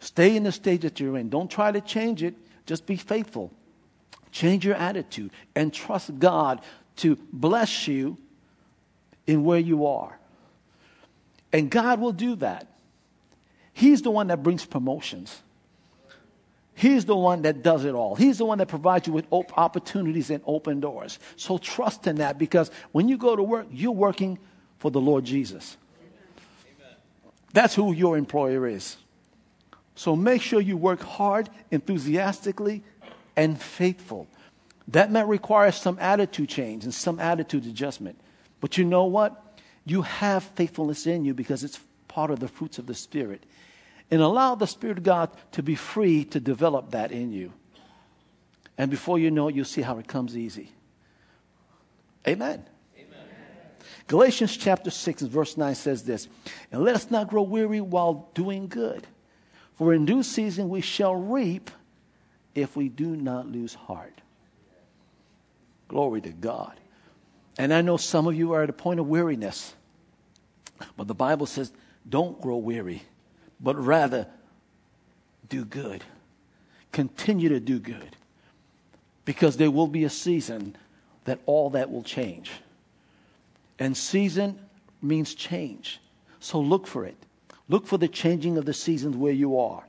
Stay 0.00 0.34
in 0.34 0.42
the 0.42 0.50
stage 0.50 0.80
that 0.80 0.98
you're 0.98 1.16
in. 1.16 1.28
Don't 1.28 1.48
try 1.48 1.70
to 1.70 1.80
change 1.80 2.24
it. 2.24 2.34
Just 2.66 2.84
be 2.84 2.96
faithful. 2.96 3.52
Change 4.32 4.64
your 4.64 4.74
attitude 4.74 5.30
and 5.54 5.72
trust 5.72 6.18
God 6.18 6.62
to 6.96 7.16
bless 7.32 7.86
you 7.86 8.18
in 9.24 9.44
where 9.44 9.60
you 9.60 9.86
are. 9.86 10.18
And 11.52 11.70
God 11.70 12.00
will 12.00 12.10
do 12.10 12.34
that. 12.34 12.66
He's 13.72 14.02
the 14.02 14.10
one 14.10 14.26
that 14.26 14.42
brings 14.42 14.64
promotions. 14.64 15.42
He's 16.76 17.06
the 17.06 17.16
one 17.16 17.42
that 17.42 17.62
does 17.62 17.86
it 17.86 17.94
all. 17.94 18.14
He's 18.16 18.36
the 18.36 18.44
one 18.44 18.58
that 18.58 18.68
provides 18.68 19.06
you 19.06 19.14
with 19.14 19.26
op- 19.30 19.56
opportunities 19.56 20.28
and 20.28 20.42
open 20.46 20.78
doors. 20.78 21.18
So 21.36 21.56
trust 21.56 22.06
in 22.06 22.16
that 22.16 22.38
because 22.38 22.70
when 22.92 23.08
you 23.08 23.16
go 23.16 23.34
to 23.34 23.42
work, 23.42 23.66
you're 23.72 23.92
working 23.92 24.38
for 24.78 24.90
the 24.90 25.00
Lord 25.00 25.24
Jesus. 25.24 25.78
Amen. 25.98 27.32
That's 27.54 27.74
who 27.74 27.94
your 27.94 28.18
employer 28.18 28.66
is. 28.66 28.98
So 29.94 30.14
make 30.14 30.42
sure 30.42 30.60
you 30.60 30.76
work 30.76 31.00
hard, 31.00 31.48
enthusiastically, 31.70 32.84
and 33.36 33.58
faithful. 33.58 34.28
That 34.88 35.10
might 35.10 35.26
require 35.26 35.72
some 35.72 35.98
attitude 35.98 36.50
change 36.50 36.84
and 36.84 36.92
some 36.92 37.18
attitude 37.18 37.64
adjustment. 37.64 38.20
But 38.60 38.76
you 38.76 38.84
know 38.84 39.04
what? 39.04 39.58
You 39.86 40.02
have 40.02 40.44
faithfulness 40.44 41.06
in 41.06 41.24
you 41.24 41.32
because 41.32 41.64
it's 41.64 41.80
part 42.06 42.30
of 42.30 42.38
the 42.38 42.48
fruits 42.48 42.78
of 42.78 42.86
the 42.86 42.94
Spirit. 42.94 43.44
And 44.10 44.20
allow 44.20 44.54
the 44.54 44.66
Spirit 44.66 44.98
of 44.98 45.04
God 45.04 45.30
to 45.52 45.62
be 45.62 45.74
free 45.74 46.24
to 46.26 46.40
develop 46.40 46.92
that 46.92 47.10
in 47.10 47.32
you. 47.32 47.52
And 48.78 48.90
before 48.90 49.18
you 49.18 49.30
know 49.30 49.48
it, 49.48 49.54
you'll 49.54 49.64
see 49.64 49.82
how 49.82 49.98
it 49.98 50.06
comes 50.06 50.36
easy. 50.36 50.70
Amen. 52.26 52.64
Amen. 52.96 53.18
Galatians 54.06 54.56
chapter 54.56 54.90
6 54.90 55.22
and 55.22 55.30
verse 55.30 55.56
9 55.56 55.74
says 55.74 56.04
this 56.04 56.28
And 56.70 56.82
let 56.82 56.94
us 56.94 57.10
not 57.10 57.28
grow 57.28 57.42
weary 57.42 57.80
while 57.80 58.30
doing 58.34 58.68
good, 58.68 59.06
for 59.74 59.92
in 59.92 60.04
due 60.04 60.22
season 60.22 60.68
we 60.68 60.80
shall 60.80 61.14
reap 61.16 61.70
if 62.54 62.76
we 62.76 62.88
do 62.88 63.16
not 63.16 63.46
lose 63.46 63.74
heart. 63.74 64.20
Glory 65.88 66.20
to 66.20 66.30
God. 66.30 66.78
And 67.58 67.72
I 67.72 67.80
know 67.80 67.96
some 67.96 68.26
of 68.26 68.34
you 68.34 68.52
are 68.52 68.62
at 68.62 68.70
a 68.70 68.74
point 68.74 69.00
of 69.00 69.06
weariness, 69.06 69.74
but 70.96 71.06
the 71.06 71.14
Bible 71.14 71.46
says, 71.46 71.72
don't 72.08 72.40
grow 72.40 72.56
weary, 72.56 73.02
but 73.60 73.76
rather 73.76 74.26
do 75.48 75.64
good. 75.64 76.04
Continue 76.92 77.48
to 77.50 77.60
do 77.60 77.78
good. 77.78 78.16
Because 79.24 79.56
there 79.56 79.70
will 79.70 79.88
be 79.88 80.04
a 80.04 80.10
season 80.10 80.76
that 81.24 81.40
all 81.46 81.70
that 81.70 81.90
will 81.90 82.02
change. 82.02 82.52
And 83.78 83.96
season 83.96 84.58
means 85.02 85.34
change. 85.34 86.00
So 86.40 86.60
look 86.60 86.86
for 86.86 87.04
it. 87.04 87.16
Look 87.68 87.86
for 87.86 87.98
the 87.98 88.08
changing 88.08 88.56
of 88.56 88.64
the 88.64 88.72
seasons 88.72 89.16
where 89.16 89.32
you 89.32 89.58
are. 89.58 89.84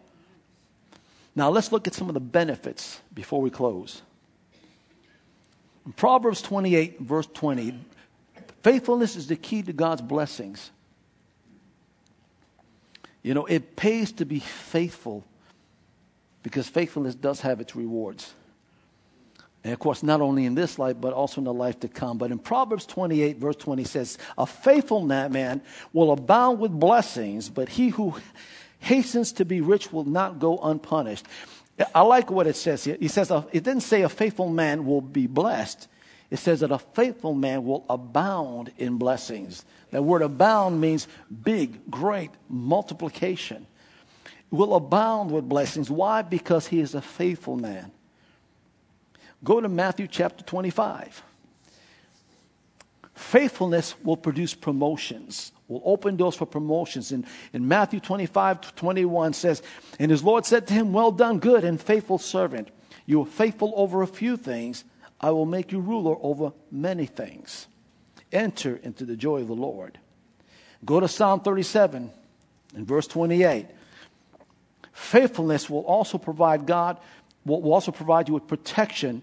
Now 1.36 1.50
let's 1.50 1.72
look 1.72 1.88
at 1.88 1.94
some 1.94 2.08
of 2.08 2.16
the 2.16 2.20
benefits 2.20 3.00
before 3.14 3.42
we 3.42 3.52
close. 3.52 4.02
In 5.86 5.94
Proverbs 5.94 6.42
28, 6.42 7.00
verse 7.00 7.28
20, 7.34 7.80
faithfulness 8.64 9.16
is 9.16 9.28
the 9.28 9.36
key 9.36 9.62
to 9.62 9.72
God's 9.72 10.02
blessings. 10.02 10.72
You 13.24 13.34
know, 13.34 13.46
it 13.46 13.76
pays 13.76 14.12
to 14.14 14.26
be 14.26 14.40
faithful 14.40 15.24
because 16.44 16.68
faithfulness 16.68 17.16
does 17.16 17.42
have 17.42 17.60
its 17.60 17.76
rewards. 17.76 18.34
And 19.64 19.74
of 19.74 19.80
course, 19.80 20.02
not 20.02 20.22
only 20.22 20.46
in 20.46 20.56
this 20.56 20.80
life, 20.80 20.96
but 21.00 21.14
also 21.14 21.42
in 21.42 21.46
the 21.46 21.54
life 21.54 21.80
to 21.82 21.88
come. 21.88 22.18
But 22.18 22.32
in 22.32 22.40
Proverbs 22.40 22.86
28, 22.86 23.38
verse 23.38 23.58
20 23.58 23.84
says, 23.84 24.18
A 24.38 24.46
faithful 24.46 25.02
man 25.02 25.62
will 25.92 26.12
abound 26.12 26.60
with 26.60 26.72
blessings, 26.72 27.50
but 27.50 27.68
he 27.68 27.90
who 27.90 28.16
hastens 28.80 29.34
to 29.34 29.46
be 29.46 29.62
rich 29.62 29.92
will 29.92 30.06
not 30.06 30.40
go 30.40 30.58
unpunished. 30.60 31.26
I 31.94 32.02
like 32.02 32.32
what 32.32 32.48
it 32.48 32.56
says 32.56 32.84
here. 32.84 32.98
He 33.00 33.08
says, 33.08 33.30
it 33.52 33.64
didn't 33.64 33.82
say 33.82 34.02
a 34.02 34.10
faithful 34.10 34.50
man 34.50 34.86
will 34.86 35.02
be 35.02 35.28
blessed. 35.28 35.88
It 36.30 36.40
says 36.40 36.60
that 36.60 36.72
a 36.72 36.80
faithful 36.80 37.34
man 37.34 37.64
will 37.64 37.86
abound 37.90 38.72
in 38.78 38.98
blessings. 38.98 39.64
That 39.92 40.04
word 40.04 40.22
abound 40.22 40.82
means 40.82 41.08
big, 41.44 41.90
great, 41.90 42.32
multiplication. 42.50 43.66
Will 44.52 44.76
abound 44.76 45.32
with 45.32 45.48
blessings. 45.48 45.90
Why? 45.90 46.22
Because 46.22 46.68
he 46.68 46.80
is 46.80 46.96
a 46.96 47.02
faithful 47.02 47.56
man. 47.56 47.92
Go 49.44 49.62
to 49.62 49.70
Matthew 49.70 50.08
chapter 50.08 50.44
25. 50.44 51.24
Faithfulness 53.14 53.96
will 54.04 54.18
produce 54.18 54.54
promotions, 54.54 55.52
will 55.68 55.82
open 55.84 56.18
doors 56.18 56.36
for 56.36 56.46
promotions. 56.46 57.12
In, 57.12 57.26
in 57.52 57.68
Matthew 57.68 58.00
25 58.00 58.76
21 58.76 59.34
says, 59.34 59.64
And 59.98 60.12
his 60.12 60.24
Lord 60.24 60.46
said 60.46 60.68
to 60.68 60.74
him, 60.74 60.94
Well 60.94 61.12
done, 61.12 61.40
good 61.40 61.64
and 61.64 61.82
faithful 61.82 62.20
servant. 62.20 62.70
You 63.06 63.22
are 63.22 63.26
faithful 63.26 63.74
over 63.76 64.02
a 64.02 64.08
few 64.08 64.38
things. 64.38 64.84
I 65.20 65.32
will 65.32 65.46
make 65.46 65.72
you 65.72 65.80
ruler 65.80 66.16
over 66.22 66.54
many 66.72 67.06
things. 67.06 67.68
Enter 68.32 68.80
into 68.84 69.06
the 69.06 69.16
joy 69.16 69.42
of 69.42 69.48
the 69.48 69.56
Lord. 69.56 69.98
Go 70.86 71.00
to 71.00 71.08
Psalm 71.08 71.40
37 71.40 72.12
and 72.76 72.88
verse 72.88 73.08
28. 73.08 73.68
Faithfulness 74.94 75.70
will 75.70 75.82
also 75.82 76.18
provide 76.18 76.66
God, 76.66 76.98
will 77.46 77.74
also 77.74 77.92
provide 77.92 78.28
you 78.28 78.34
with 78.34 78.48
protection, 78.48 79.22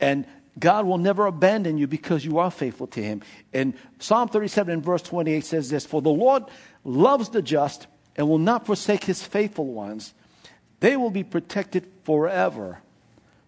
and 0.00 0.26
God 0.58 0.86
will 0.86 0.98
never 0.98 1.26
abandon 1.26 1.78
you 1.78 1.86
because 1.86 2.24
you 2.24 2.38
are 2.38 2.50
faithful 2.50 2.86
to 2.88 3.02
Him. 3.02 3.22
And 3.52 3.74
Psalm 3.98 4.28
37 4.28 4.72
and 4.72 4.84
verse 4.84 5.02
28 5.02 5.44
says 5.44 5.70
this 5.70 5.86
For 5.86 6.02
the 6.02 6.10
Lord 6.10 6.44
loves 6.84 7.28
the 7.28 7.42
just 7.42 7.86
and 8.16 8.28
will 8.28 8.38
not 8.38 8.66
forsake 8.66 9.04
His 9.04 9.22
faithful 9.22 9.66
ones. 9.66 10.12
They 10.80 10.96
will 10.96 11.10
be 11.10 11.24
protected 11.24 11.86
forever 12.04 12.80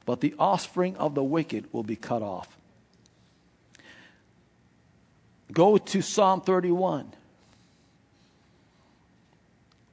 but 0.05 0.20
the 0.20 0.34
offspring 0.38 0.96
of 0.96 1.14
the 1.14 1.24
wicked 1.24 1.72
will 1.72 1.82
be 1.82 1.96
cut 1.96 2.22
off. 2.22 2.57
Go 5.52 5.78
to 5.78 6.02
Psalm 6.02 6.40
31. 6.40 7.12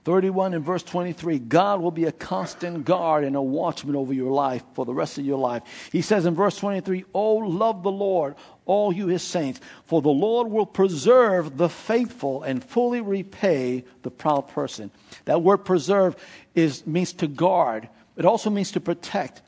31 0.03 0.55
and 0.55 0.65
verse 0.65 0.81
23 0.81 1.37
God 1.37 1.79
will 1.79 1.91
be 1.91 2.05
a 2.05 2.11
constant 2.11 2.85
guard 2.85 3.23
and 3.23 3.35
a 3.35 3.41
watchman 3.41 3.95
over 3.95 4.13
your 4.13 4.31
life 4.31 4.63
for 4.73 4.83
the 4.83 4.93
rest 4.93 5.19
of 5.19 5.25
your 5.25 5.37
life. 5.37 5.61
He 5.91 6.01
says 6.01 6.25
in 6.25 6.33
verse 6.33 6.57
23, 6.57 7.05
Oh, 7.13 7.35
love 7.35 7.83
the 7.83 7.91
Lord, 7.91 8.35
all 8.65 8.91
you 8.91 9.07
his 9.07 9.21
saints, 9.21 9.61
for 9.85 10.01
the 10.01 10.09
Lord 10.09 10.49
will 10.49 10.65
preserve 10.65 11.57
the 11.57 11.69
faithful 11.69 12.41
and 12.41 12.63
fully 12.63 13.01
repay 13.01 13.83
the 14.01 14.09
proud 14.09 14.47
person. 14.47 14.89
That 15.25 15.43
word 15.43 15.59
preserve 15.59 16.15
is, 16.55 16.87
means 16.87 17.13
to 17.13 17.27
guard, 17.27 17.87
it 18.17 18.25
also 18.25 18.49
means 18.49 18.71
to 18.71 18.79
protect. 18.79 19.43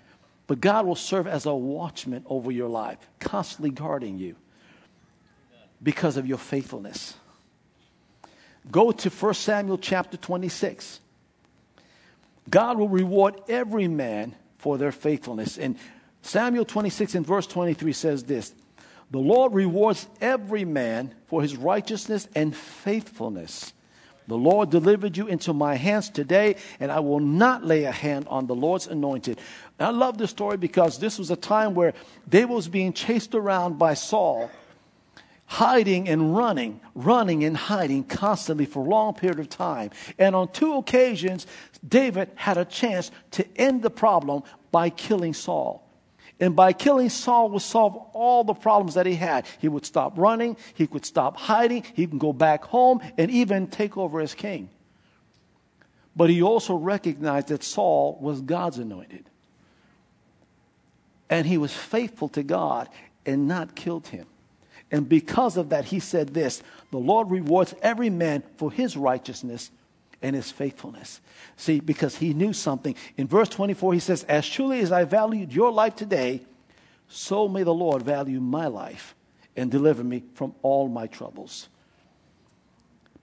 But 0.48 0.60
God 0.60 0.86
will 0.86 0.96
serve 0.96 1.28
as 1.28 1.46
a 1.46 1.54
watchman 1.54 2.24
over 2.28 2.52
your 2.52 2.68
life, 2.68 2.98
constantly 3.20 3.70
guarding 3.70 4.20
you 4.20 4.36
because 5.82 6.18
of 6.18 6.28
your 6.28 6.38
faithfulness. 6.38 7.16
Go 8.72 8.92
to 8.92 9.10
1 9.10 9.34
Samuel 9.34 9.78
chapter 9.78 10.18
26. 10.18 11.00
God 12.50 12.78
will 12.78 12.90
reward 12.90 13.42
every 13.48 13.88
man 13.88 14.36
for 14.58 14.78
their 14.78 14.92
faithfulness. 14.92 15.58
And 15.58 15.78
Samuel 16.22 16.66
26 16.66 17.16
and 17.16 17.26
verse 17.26 17.48
23 17.48 17.94
says 17.94 18.24
this 18.24 18.54
The 19.12 19.20
Lord 19.20 19.54
rewards 19.54 20.08
every 20.22 20.66
man 20.66 21.14
for 21.28 21.42
his 21.42 21.56
righteousness 21.56 22.28
and 22.36 22.56
faithfulness. 22.56 23.74
The 24.28 24.38
Lord 24.38 24.70
delivered 24.70 25.18
you 25.18 25.28
into 25.28 25.52
my 25.52 25.76
hands 25.76 26.10
today, 26.10 26.56
and 26.80 26.92
I 26.92 27.02
will 27.02 27.20
not 27.20 27.66
lay 27.66 27.84
a 27.84 27.92
hand 27.92 28.28
on 28.30 28.48
the 28.48 28.56
Lord's 28.56 28.88
anointed. 28.88 29.38
And 29.84 29.94
I 29.94 30.00
love 30.00 30.18
this 30.18 30.30
story 30.30 30.56
because 30.56 30.98
this 30.98 31.20
was 31.20 31.30
a 31.30 31.36
time 31.36 31.76
where 31.76 31.94
David 32.30 32.52
was 32.52 32.70
being 32.70 32.94
chased 32.94 33.36
around 33.36 33.78
by 33.78 33.96
Saul, 33.96 34.50
hiding 35.46 36.08
and 36.08 36.38
running, 36.38 36.80
running 36.96 37.44
and 37.44 37.58
hiding 37.58 38.06
constantly 38.06 38.66
for 38.66 38.86
a 38.86 38.88
long 38.88 39.14
period 39.14 39.42
of 39.42 39.50
time. 39.50 39.92
And 40.18 40.38
on 40.38 40.54
two 40.54 40.76
occasions, 40.76 41.48
David 41.86 42.32
had 42.36 42.58
a 42.58 42.64
chance 42.64 43.12
to 43.32 43.46
end 43.58 43.82
the 43.82 43.90
problem 43.90 44.44
by 44.72 44.90
killing 44.90 45.34
Saul. 45.34 45.86
And 46.40 46.56
by 46.56 46.72
killing 46.72 47.10
Saul 47.10 47.50
would 47.50 47.62
solve 47.62 47.98
all 48.14 48.46
the 48.46 48.54
problems 48.54 48.94
that 48.94 49.06
he 49.06 49.16
had. 49.16 49.46
He 49.60 49.68
would 49.68 49.86
stop 49.86 50.18
running, 50.18 50.56
he 50.76 50.88
could 50.88 51.06
stop 51.06 51.36
hiding, 51.36 51.84
he 51.94 52.08
can 52.08 52.20
go 52.20 52.32
back 52.32 52.64
home 52.64 53.02
and 53.18 53.30
even 53.30 53.68
take 53.68 53.98
over 53.98 54.22
as 54.22 54.34
king. 54.34 54.70
But 56.16 56.30
he 56.30 56.42
also 56.42 56.74
recognized 56.74 57.50
that 57.50 57.64
Saul 57.64 58.18
was 58.22 58.40
God's 58.40 58.78
anointed. 58.78 59.30
And 61.30 61.48
he 61.48 61.58
was 61.58 61.74
faithful 61.74 62.30
to 62.30 62.44
God 62.44 62.90
and 63.26 63.48
not 63.48 63.76
killed 63.76 64.08
him. 64.08 64.28
And 64.92 65.10
because 65.10 65.58
of 65.58 65.70
that, 65.70 65.86
he 65.86 66.00
said 66.00 66.34
this 66.34 66.62
The 66.92 66.98
Lord 66.98 67.32
rewards 67.32 67.74
every 67.82 68.10
man 68.10 68.44
for 68.58 68.72
his 68.72 68.96
righteousness 68.96 69.72
and 70.22 70.36
his 70.36 70.52
faithfulness. 70.52 71.20
See, 71.58 71.80
because 71.80 72.18
he 72.18 72.34
knew 72.34 72.54
something. 72.54 72.96
In 73.18 73.28
verse 73.28 73.50
24, 73.50 73.94
he 73.94 74.00
says, 74.00 74.24
As 74.24 74.48
truly 74.48 74.80
as 74.80 74.92
I 74.92 75.04
valued 75.04 75.54
your 75.54 75.72
life 75.72 75.96
today, 75.96 76.42
so 77.08 77.48
may 77.48 77.64
the 77.64 77.74
Lord 77.74 78.04
value 78.04 78.40
my 78.40 78.68
life 78.68 79.16
and 79.56 79.70
deliver 79.70 80.04
me 80.04 80.24
from 80.34 80.56
all 80.62 80.88
my 80.88 81.08
troubles. 81.08 81.70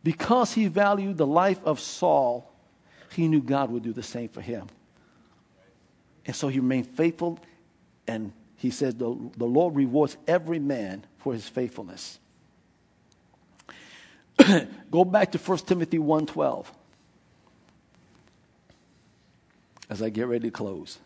Because 0.02 0.52
he 0.52 0.66
valued 0.66 1.16
the 1.16 1.26
life 1.26 1.60
of 1.64 1.80
Saul, 1.80 2.50
he 3.12 3.28
knew 3.28 3.40
God 3.40 3.70
would 3.70 3.82
do 3.82 3.92
the 3.92 4.02
same 4.02 4.28
for 4.28 4.40
him. 4.40 4.66
And 6.26 6.36
so 6.36 6.48
he 6.48 6.60
remained 6.60 6.86
faithful, 6.86 7.38
and 8.10 8.32
he 8.56 8.70
says, 8.70 8.94
The, 8.94 9.16
the 9.36 9.46
Lord 9.46 9.76
rewards 9.76 10.16
every 10.26 10.58
man 10.58 11.04
for 11.18 11.32
his 11.32 11.48
faithfulness. 11.48 12.18
Go 14.90 15.04
back 15.04 15.32
to 15.32 15.38
1 15.38 15.58
Timothy 15.58 15.98
1:12 15.98 16.66
as 19.88 20.02
I 20.02 20.08
get 20.10 20.26
ready 20.26 20.48
to 20.48 20.52
close. 20.52 20.98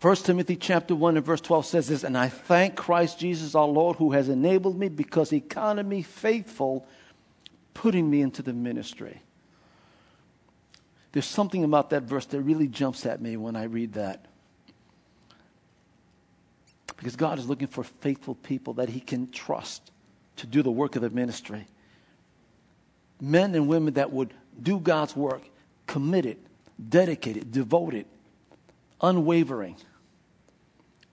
1 0.00 0.16
Timothy 0.16 0.54
chapter 0.54 0.94
1 0.94 1.16
and 1.16 1.26
verse 1.26 1.40
12 1.40 1.66
says 1.66 1.88
this, 1.88 2.04
and 2.04 2.16
I 2.16 2.28
thank 2.28 2.76
Christ 2.76 3.18
Jesus 3.18 3.56
our 3.56 3.66
Lord 3.66 3.96
who 3.96 4.12
has 4.12 4.28
enabled 4.28 4.78
me 4.78 4.88
because 4.88 5.28
he 5.28 5.40
counted 5.40 5.86
me 5.86 6.02
faithful, 6.02 6.86
putting 7.74 8.08
me 8.08 8.20
into 8.20 8.40
the 8.40 8.52
ministry. 8.52 9.20
There's 11.10 11.26
something 11.26 11.64
about 11.64 11.90
that 11.90 12.04
verse 12.04 12.26
that 12.26 12.40
really 12.40 12.68
jumps 12.68 13.04
at 13.06 13.20
me 13.20 13.36
when 13.36 13.56
I 13.56 13.64
read 13.64 13.94
that. 13.94 14.27
Because 16.98 17.16
God 17.16 17.38
is 17.38 17.48
looking 17.48 17.68
for 17.68 17.84
faithful 17.84 18.34
people 18.34 18.74
that 18.74 18.90
He 18.90 19.00
can 19.00 19.30
trust 19.30 19.90
to 20.36 20.46
do 20.46 20.62
the 20.62 20.70
work 20.70 20.96
of 20.96 21.02
the 21.02 21.10
ministry. 21.10 21.66
Men 23.20 23.54
and 23.54 23.68
women 23.68 23.94
that 23.94 24.12
would 24.12 24.34
do 24.60 24.78
God's 24.80 25.16
work, 25.16 25.42
committed, 25.86 26.36
dedicated, 26.88 27.50
devoted, 27.52 28.04
unwavering. 29.00 29.76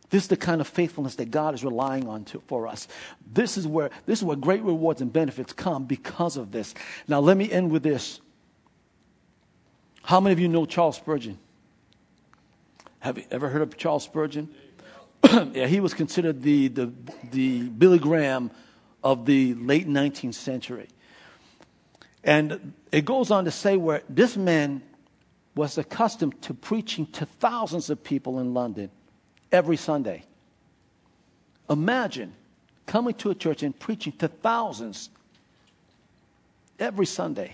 This 0.09 0.23
is 0.23 0.29
the 0.29 0.37
kind 0.37 0.59
of 0.59 0.67
faithfulness 0.67 1.15
that 1.15 1.31
God 1.31 1.53
is 1.53 1.63
relying 1.63 2.07
on 2.07 2.25
to, 2.25 2.41
for 2.47 2.67
us. 2.67 2.87
This 3.31 3.57
is 3.57 3.67
where 3.67 3.89
this 4.05 4.19
is 4.19 4.25
where 4.25 4.37
great 4.37 4.63
rewards 4.63 5.01
and 5.01 5.11
benefits 5.11 5.53
come 5.53 5.85
because 5.85 6.37
of 6.37 6.51
this. 6.51 6.73
Now 7.07 7.19
let 7.19 7.37
me 7.37 7.51
end 7.51 7.71
with 7.71 7.83
this. 7.83 8.21
How 10.03 10.19
many 10.19 10.33
of 10.33 10.39
you 10.39 10.47
know 10.47 10.65
Charles 10.65 10.97
Spurgeon? 10.97 11.39
Have 12.99 13.17
you 13.17 13.25
ever 13.29 13.49
heard 13.49 13.61
of 13.61 13.75
Charles 13.77 14.03
Spurgeon? 14.03 14.49
yeah, 15.53 15.67
he 15.67 15.79
was 15.79 15.93
considered 15.93 16.41
the, 16.41 16.67
the, 16.67 16.91
the 17.31 17.63
Billy 17.63 17.99
Graham 17.99 18.51
of 19.03 19.25
the 19.25 19.53
late 19.55 19.87
19th 19.87 20.33
century. 20.33 20.87
And 22.23 22.73
it 22.91 23.05
goes 23.05 23.31
on 23.31 23.45
to 23.45 23.51
say 23.51 23.77
where 23.77 24.01
this 24.09 24.35
man 24.35 24.81
was 25.55 25.77
accustomed 25.77 26.41
to 26.43 26.53
preaching 26.53 27.05
to 27.07 27.25
thousands 27.25 27.89
of 27.89 28.03
people 28.03 28.39
in 28.39 28.53
London 28.53 28.89
every 29.51 29.77
Sunday. 29.77 30.23
Imagine 31.69 32.33
coming 32.85 33.13
to 33.15 33.29
a 33.29 33.35
church 33.35 33.63
and 33.63 33.77
preaching 33.79 34.13
to 34.13 34.27
thousands 34.27 35.09
every 36.79 37.05
Sunday. 37.05 37.53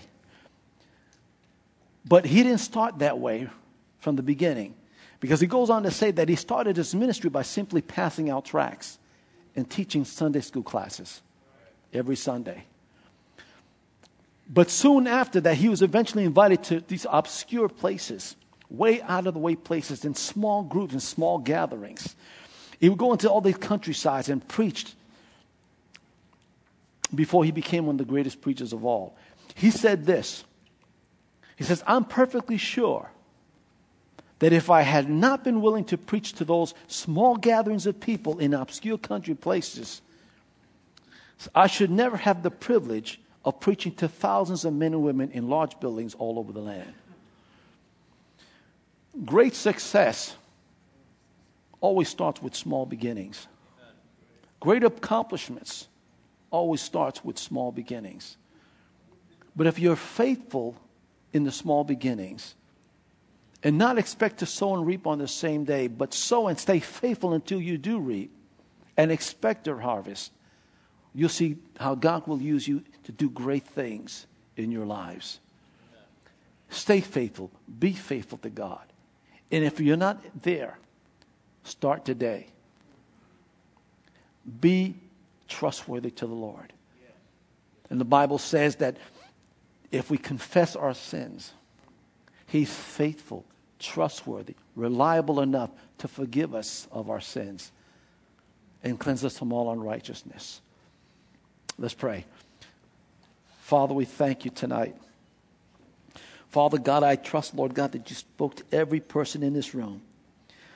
But 2.04 2.24
he 2.24 2.42
didn't 2.42 2.58
start 2.58 2.98
that 2.98 3.18
way 3.18 3.48
from 4.00 4.16
the 4.16 4.22
beginning 4.22 4.74
because 5.22 5.40
he 5.40 5.46
goes 5.46 5.70
on 5.70 5.84
to 5.84 5.90
say 5.92 6.10
that 6.10 6.28
he 6.28 6.34
started 6.34 6.76
his 6.76 6.96
ministry 6.96 7.30
by 7.30 7.42
simply 7.42 7.80
passing 7.80 8.28
out 8.28 8.44
tracts 8.44 8.98
and 9.54 9.70
teaching 9.70 10.04
Sunday 10.04 10.40
school 10.40 10.64
classes 10.64 11.22
every 11.92 12.16
Sunday. 12.16 12.64
But 14.48 14.68
soon 14.68 15.06
after 15.06 15.40
that, 15.42 15.54
he 15.54 15.68
was 15.68 15.80
eventually 15.80 16.24
invited 16.24 16.64
to 16.64 16.80
these 16.80 17.06
obscure 17.08 17.68
places, 17.68 18.34
way 18.68 19.00
out 19.02 19.28
of 19.28 19.34
the 19.34 19.38
way 19.38 19.54
places, 19.54 20.04
in 20.04 20.16
small 20.16 20.64
groups 20.64 20.92
and 20.92 21.00
small 21.00 21.38
gatherings. 21.38 22.16
He 22.80 22.88
would 22.88 22.98
go 22.98 23.12
into 23.12 23.30
all 23.30 23.40
these 23.40 23.56
countrysides 23.56 24.28
and 24.28 24.46
preached 24.48 24.96
before 27.14 27.44
he 27.44 27.52
became 27.52 27.86
one 27.86 27.94
of 27.94 27.98
the 27.98 28.10
greatest 28.10 28.40
preachers 28.40 28.72
of 28.72 28.84
all. 28.84 29.16
He 29.54 29.70
said 29.70 30.04
this 30.04 30.42
He 31.54 31.62
says, 31.62 31.84
I'm 31.86 32.06
perfectly 32.06 32.56
sure 32.56 33.08
that 34.42 34.52
if 34.52 34.70
I 34.70 34.82
had 34.82 35.08
not 35.08 35.44
been 35.44 35.62
willing 35.62 35.84
to 35.84 35.96
preach 35.96 36.32
to 36.32 36.44
those 36.44 36.74
small 36.88 37.36
gatherings 37.36 37.86
of 37.86 38.00
people 38.00 38.40
in 38.40 38.54
obscure 38.54 38.98
country 38.98 39.36
places, 39.36 40.02
I 41.54 41.68
should 41.68 41.92
never 41.92 42.16
have 42.16 42.42
the 42.42 42.50
privilege 42.50 43.20
of 43.44 43.60
preaching 43.60 43.94
to 43.94 44.08
thousands 44.08 44.64
of 44.64 44.74
men 44.74 44.94
and 44.94 45.02
women 45.04 45.30
in 45.30 45.48
large 45.48 45.78
buildings 45.78 46.14
all 46.14 46.40
over 46.40 46.52
the 46.52 46.58
land. 46.58 46.92
Great 49.24 49.54
success 49.54 50.34
always 51.80 52.08
starts 52.08 52.42
with 52.42 52.56
small 52.56 52.84
beginnings. 52.84 53.46
Great 54.58 54.82
accomplishments 54.82 55.86
always 56.50 56.80
starts 56.80 57.24
with 57.24 57.38
small 57.38 57.70
beginnings. 57.70 58.36
But 59.54 59.68
if 59.68 59.78
you're 59.78 59.94
faithful 59.94 60.74
in 61.32 61.44
the 61.44 61.52
small 61.52 61.84
beginnings 61.84 62.56
and 63.64 63.78
not 63.78 63.98
expect 63.98 64.38
to 64.38 64.46
sow 64.46 64.74
and 64.74 64.86
reap 64.86 65.06
on 65.06 65.18
the 65.18 65.28
same 65.28 65.64
day, 65.64 65.86
but 65.86 66.12
sow 66.12 66.48
and 66.48 66.58
stay 66.58 66.80
faithful 66.80 67.32
until 67.32 67.60
you 67.60 67.78
do 67.78 67.98
reap 67.98 68.32
and 68.96 69.12
expect 69.12 69.66
your 69.66 69.78
harvest, 69.78 70.32
you'll 71.14 71.28
see 71.28 71.56
how 71.78 71.94
God 71.94 72.26
will 72.26 72.40
use 72.40 72.66
you 72.66 72.82
to 73.04 73.12
do 73.12 73.30
great 73.30 73.64
things 73.64 74.26
in 74.56 74.70
your 74.70 74.86
lives. 74.86 75.40
Stay 76.70 77.00
faithful, 77.00 77.50
be 77.78 77.92
faithful 77.92 78.38
to 78.38 78.50
God. 78.50 78.84
And 79.50 79.64
if 79.64 79.78
you're 79.78 79.96
not 79.96 80.22
there, 80.42 80.78
start 81.64 82.04
today. 82.04 82.46
Be 84.60 84.94
trustworthy 85.48 86.10
to 86.12 86.26
the 86.26 86.34
Lord. 86.34 86.72
And 87.90 88.00
the 88.00 88.06
Bible 88.06 88.38
says 88.38 88.76
that 88.76 88.96
if 89.90 90.10
we 90.10 90.16
confess 90.16 90.74
our 90.74 90.94
sins, 90.94 91.52
He's 92.52 92.70
faithful, 92.70 93.46
trustworthy, 93.78 94.56
reliable 94.76 95.40
enough 95.40 95.70
to 95.96 96.06
forgive 96.06 96.54
us 96.54 96.86
of 96.92 97.08
our 97.08 97.18
sins 97.18 97.72
and 98.84 99.00
cleanse 99.00 99.24
us 99.24 99.38
from 99.38 99.54
all 99.54 99.72
unrighteousness. 99.72 100.60
Let's 101.78 101.94
pray. 101.94 102.26
Father, 103.62 103.94
we 103.94 104.04
thank 104.04 104.44
you 104.44 104.50
tonight. 104.50 104.94
Father 106.50 106.76
God, 106.76 107.02
I 107.02 107.16
trust, 107.16 107.54
Lord 107.54 107.72
God, 107.72 107.92
that 107.92 108.10
you 108.10 108.16
spoke 108.16 108.56
to 108.56 108.64
every 108.70 109.00
person 109.00 109.42
in 109.42 109.54
this 109.54 109.74
room. 109.74 110.02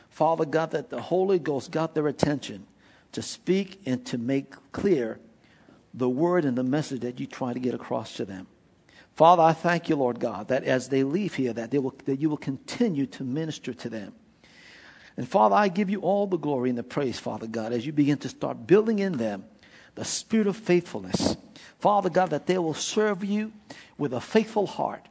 Father 0.08 0.46
God, 0.46 0.70
that 0.70 0.88
the 0.88 1.02
Holy 1.02 1.38
Ghost 1.38 1.72
got 1.72 1.94
their 1.94 2.08
attention 2.08 2.66
to 3.12 3.20
speak 3.20 3.82
and 3.84 4.02
to 4.06 4.16
make 4.16 4.54
clear 4.72 5.20
the 5.92 6.08
word 6.08 6.46
and 6.46 6.56
the 6.56 6.64
message 6.64 7.02
that 7.02 7.20
you 7.20 7.26
try 7.26 7.52
to 7.52 7.60
get 7.60 7.74
across 7.74 8.14
to 8.14 8.24
them. 8.24 8.46
Father, 9.16 9.42
I 9.42 9.54
thank 9.54 9.88
you, 9.88 9.96
Lord 9.96 10.20
God, 10.20 10.48
that 10.48 10.64
as 10.64 10.90
they 10.90 11.02
leave 11.02 11.34
here, 11.34 11.54
that, 11.54 11.70
they 11.70 11.78
will, 11.78 11.94
that 12.04 12.20
you 12.20 12.28
will 12.28 12.36
continue 12.36 13.06
to 13.06 13.24
minister 13.24 13.72
to 13.72 13.88
them. 13.88 14.12
And 15.16 15.26
Father, 15.26 15.56
I 15.56 15.68
give 15.68 15.88
you 15.88 16.00
all 16.00 16.26
the 16.26 16.36
glory 16.36 16.68
and 16.68 16.78
the 16.78 16.82
praise, 16.82 17.18
Father 17.18 17.46
God, 17.46 17.72
as 17.72 17.86
you 17.86 17.92
begin 17.92 18.18
to 18.18 18.28
start 18.28 18.66
building 18.66 18.98
in 18.98 19.16
them 19.16 19.46
the 19.94 20.04
spirit 20.04 20.46
of 20.46 20.54
faithfulness. 20.54 21.38
Father 21.78 22.10
God, 22.10 22.28
that 22.28 22.46
they 22.46 22.58
will 22.58 22.74
serve 22.74 23.24
you 23.24 23.52
with 23.96 24.12
a 24.12 24.20
faithful 24.20 24.66
heart, 24.66 25.08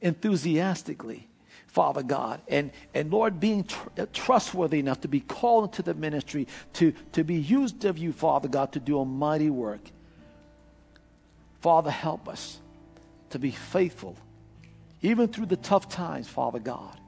enthusiastically, 0.00 1.28
Father 1.66 2.02
God. 2.02 2.40
And, 2.48 2.70
and 2.94 3.10
Lord, 3.10 3.40
being 3.40 3.64
tr- 3.64 3.88
uh, 3.98 4.06
trustworthy 4.14 4.78
enough 4.78 5.02
to 5.02 5.08
be 5.08 5.20
called 5.20 5.64
into 5.64 5.82
the 5.82 5.92
ministry, 5.92 6.48
to, 6.74 6.94
to 7.12 7.22
be 7.22 7.34
used 7.34 7.84
of 7.84 7.98
you, 7.98 8.14
Father 8.14 8.48
God, 8.48 8.72
to 8.72 8.80
do 8.80 8.98
a 9.00 9.04
mighty 9.04 9.50
work. 9.50 9.82
Father, 11.60 11.90
help 11.90 12.26
us 12.26 12.60
to 13.30 13.38
be 13.38 13.50
faithful, 13.50 14.16
even 15.02 15.28
through 15.28 15.46
the 15.46 15.56
tough 15.56 15.88
times, 15.88 16.28
Father 16.28 16.58
God. 16.58 16.98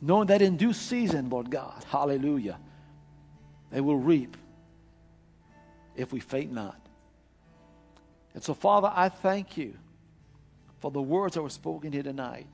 Knowing 0.00 0.26
that 0.26 0.42
in 0.42 0.56
due 0.56 0.72
season, 0.72 1.30
Lord 1.30 1.50
God, 1.50 1.84
hallelujah, 1.88 2.58
they 3.70 3.80
will 3.80 3.96
reap 3.96 4.36
if 5.96 6.12
we 6.12 6.20
faint 6.20 6.52
not. 6.52 6.78
And 8.34 8.42
so, 8.42 8.54
Father, 8.54 8.90
I 8.92 9.08
thank 9.08 9.56
you 9.56 9.74
for 10.80 10.90
the 10.90 11.02
words 11.02 11.34
that 11.34 11.42
were 11.42 11.50
spoken 11.50 11.92
here 11.92 12.02
tonight. 12.02 12.48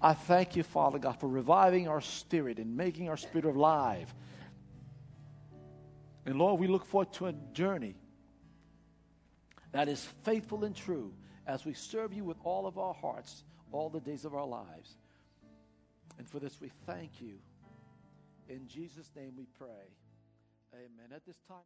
I 0.00 0.14
thank 0.14 0.56
you, 0.56 0.62
Father 0.62 0.98
God, 0.98 1.20
for 1.20 1.28
reviving 1.28 1.86
our 1.86 2.00
spirit 2.00 2.58
and 2.58 2.76
making 2.76 3.08
our 3.08 3.16
spirit 3.16 3.44
alive. 3.44 4.12
And 6.24 6.38
Lord, 6.38 6.60
we 6.60 6.66
look 6.66 6.84
forward 6.86 7.12
to 7.14 7.26
a 7.26 7.32
journey 7.52 7.94
that 9.72 9.88
is 9.88 10.04
faithful 10.22 10.64
and 10.64 10.74
true 10.74 11.12
as 11.46 11.64
we 11.64 11.74
serve 11.74 12.12
you 12.12 12.24
with 12.24 12.36
all 12.44 12.66
of 12.66 12.78
our 12.78 12.94
hearts 12.94 13.44
all 13.72 13.88
the 13.88 14.00
days 14.00 14.24
of 14.24 14.34
our 14.34 14.46
lives. 14.46 14.96
And 16.18 16.28
for 16.28 16.38
this, 16.38 16.60
we 16.60 16.70
thank 16.86 17.20
you. 17.20 17.34
In 18.48 18.68
Jesus' 18.68 19.10
name 19.16 19.32
we 19.36 19.46
pray. 19.58 19.88
Amen. 20.74 21.10
At 21.14 21.24
this 21.26 21.38
time, 21.48 21.56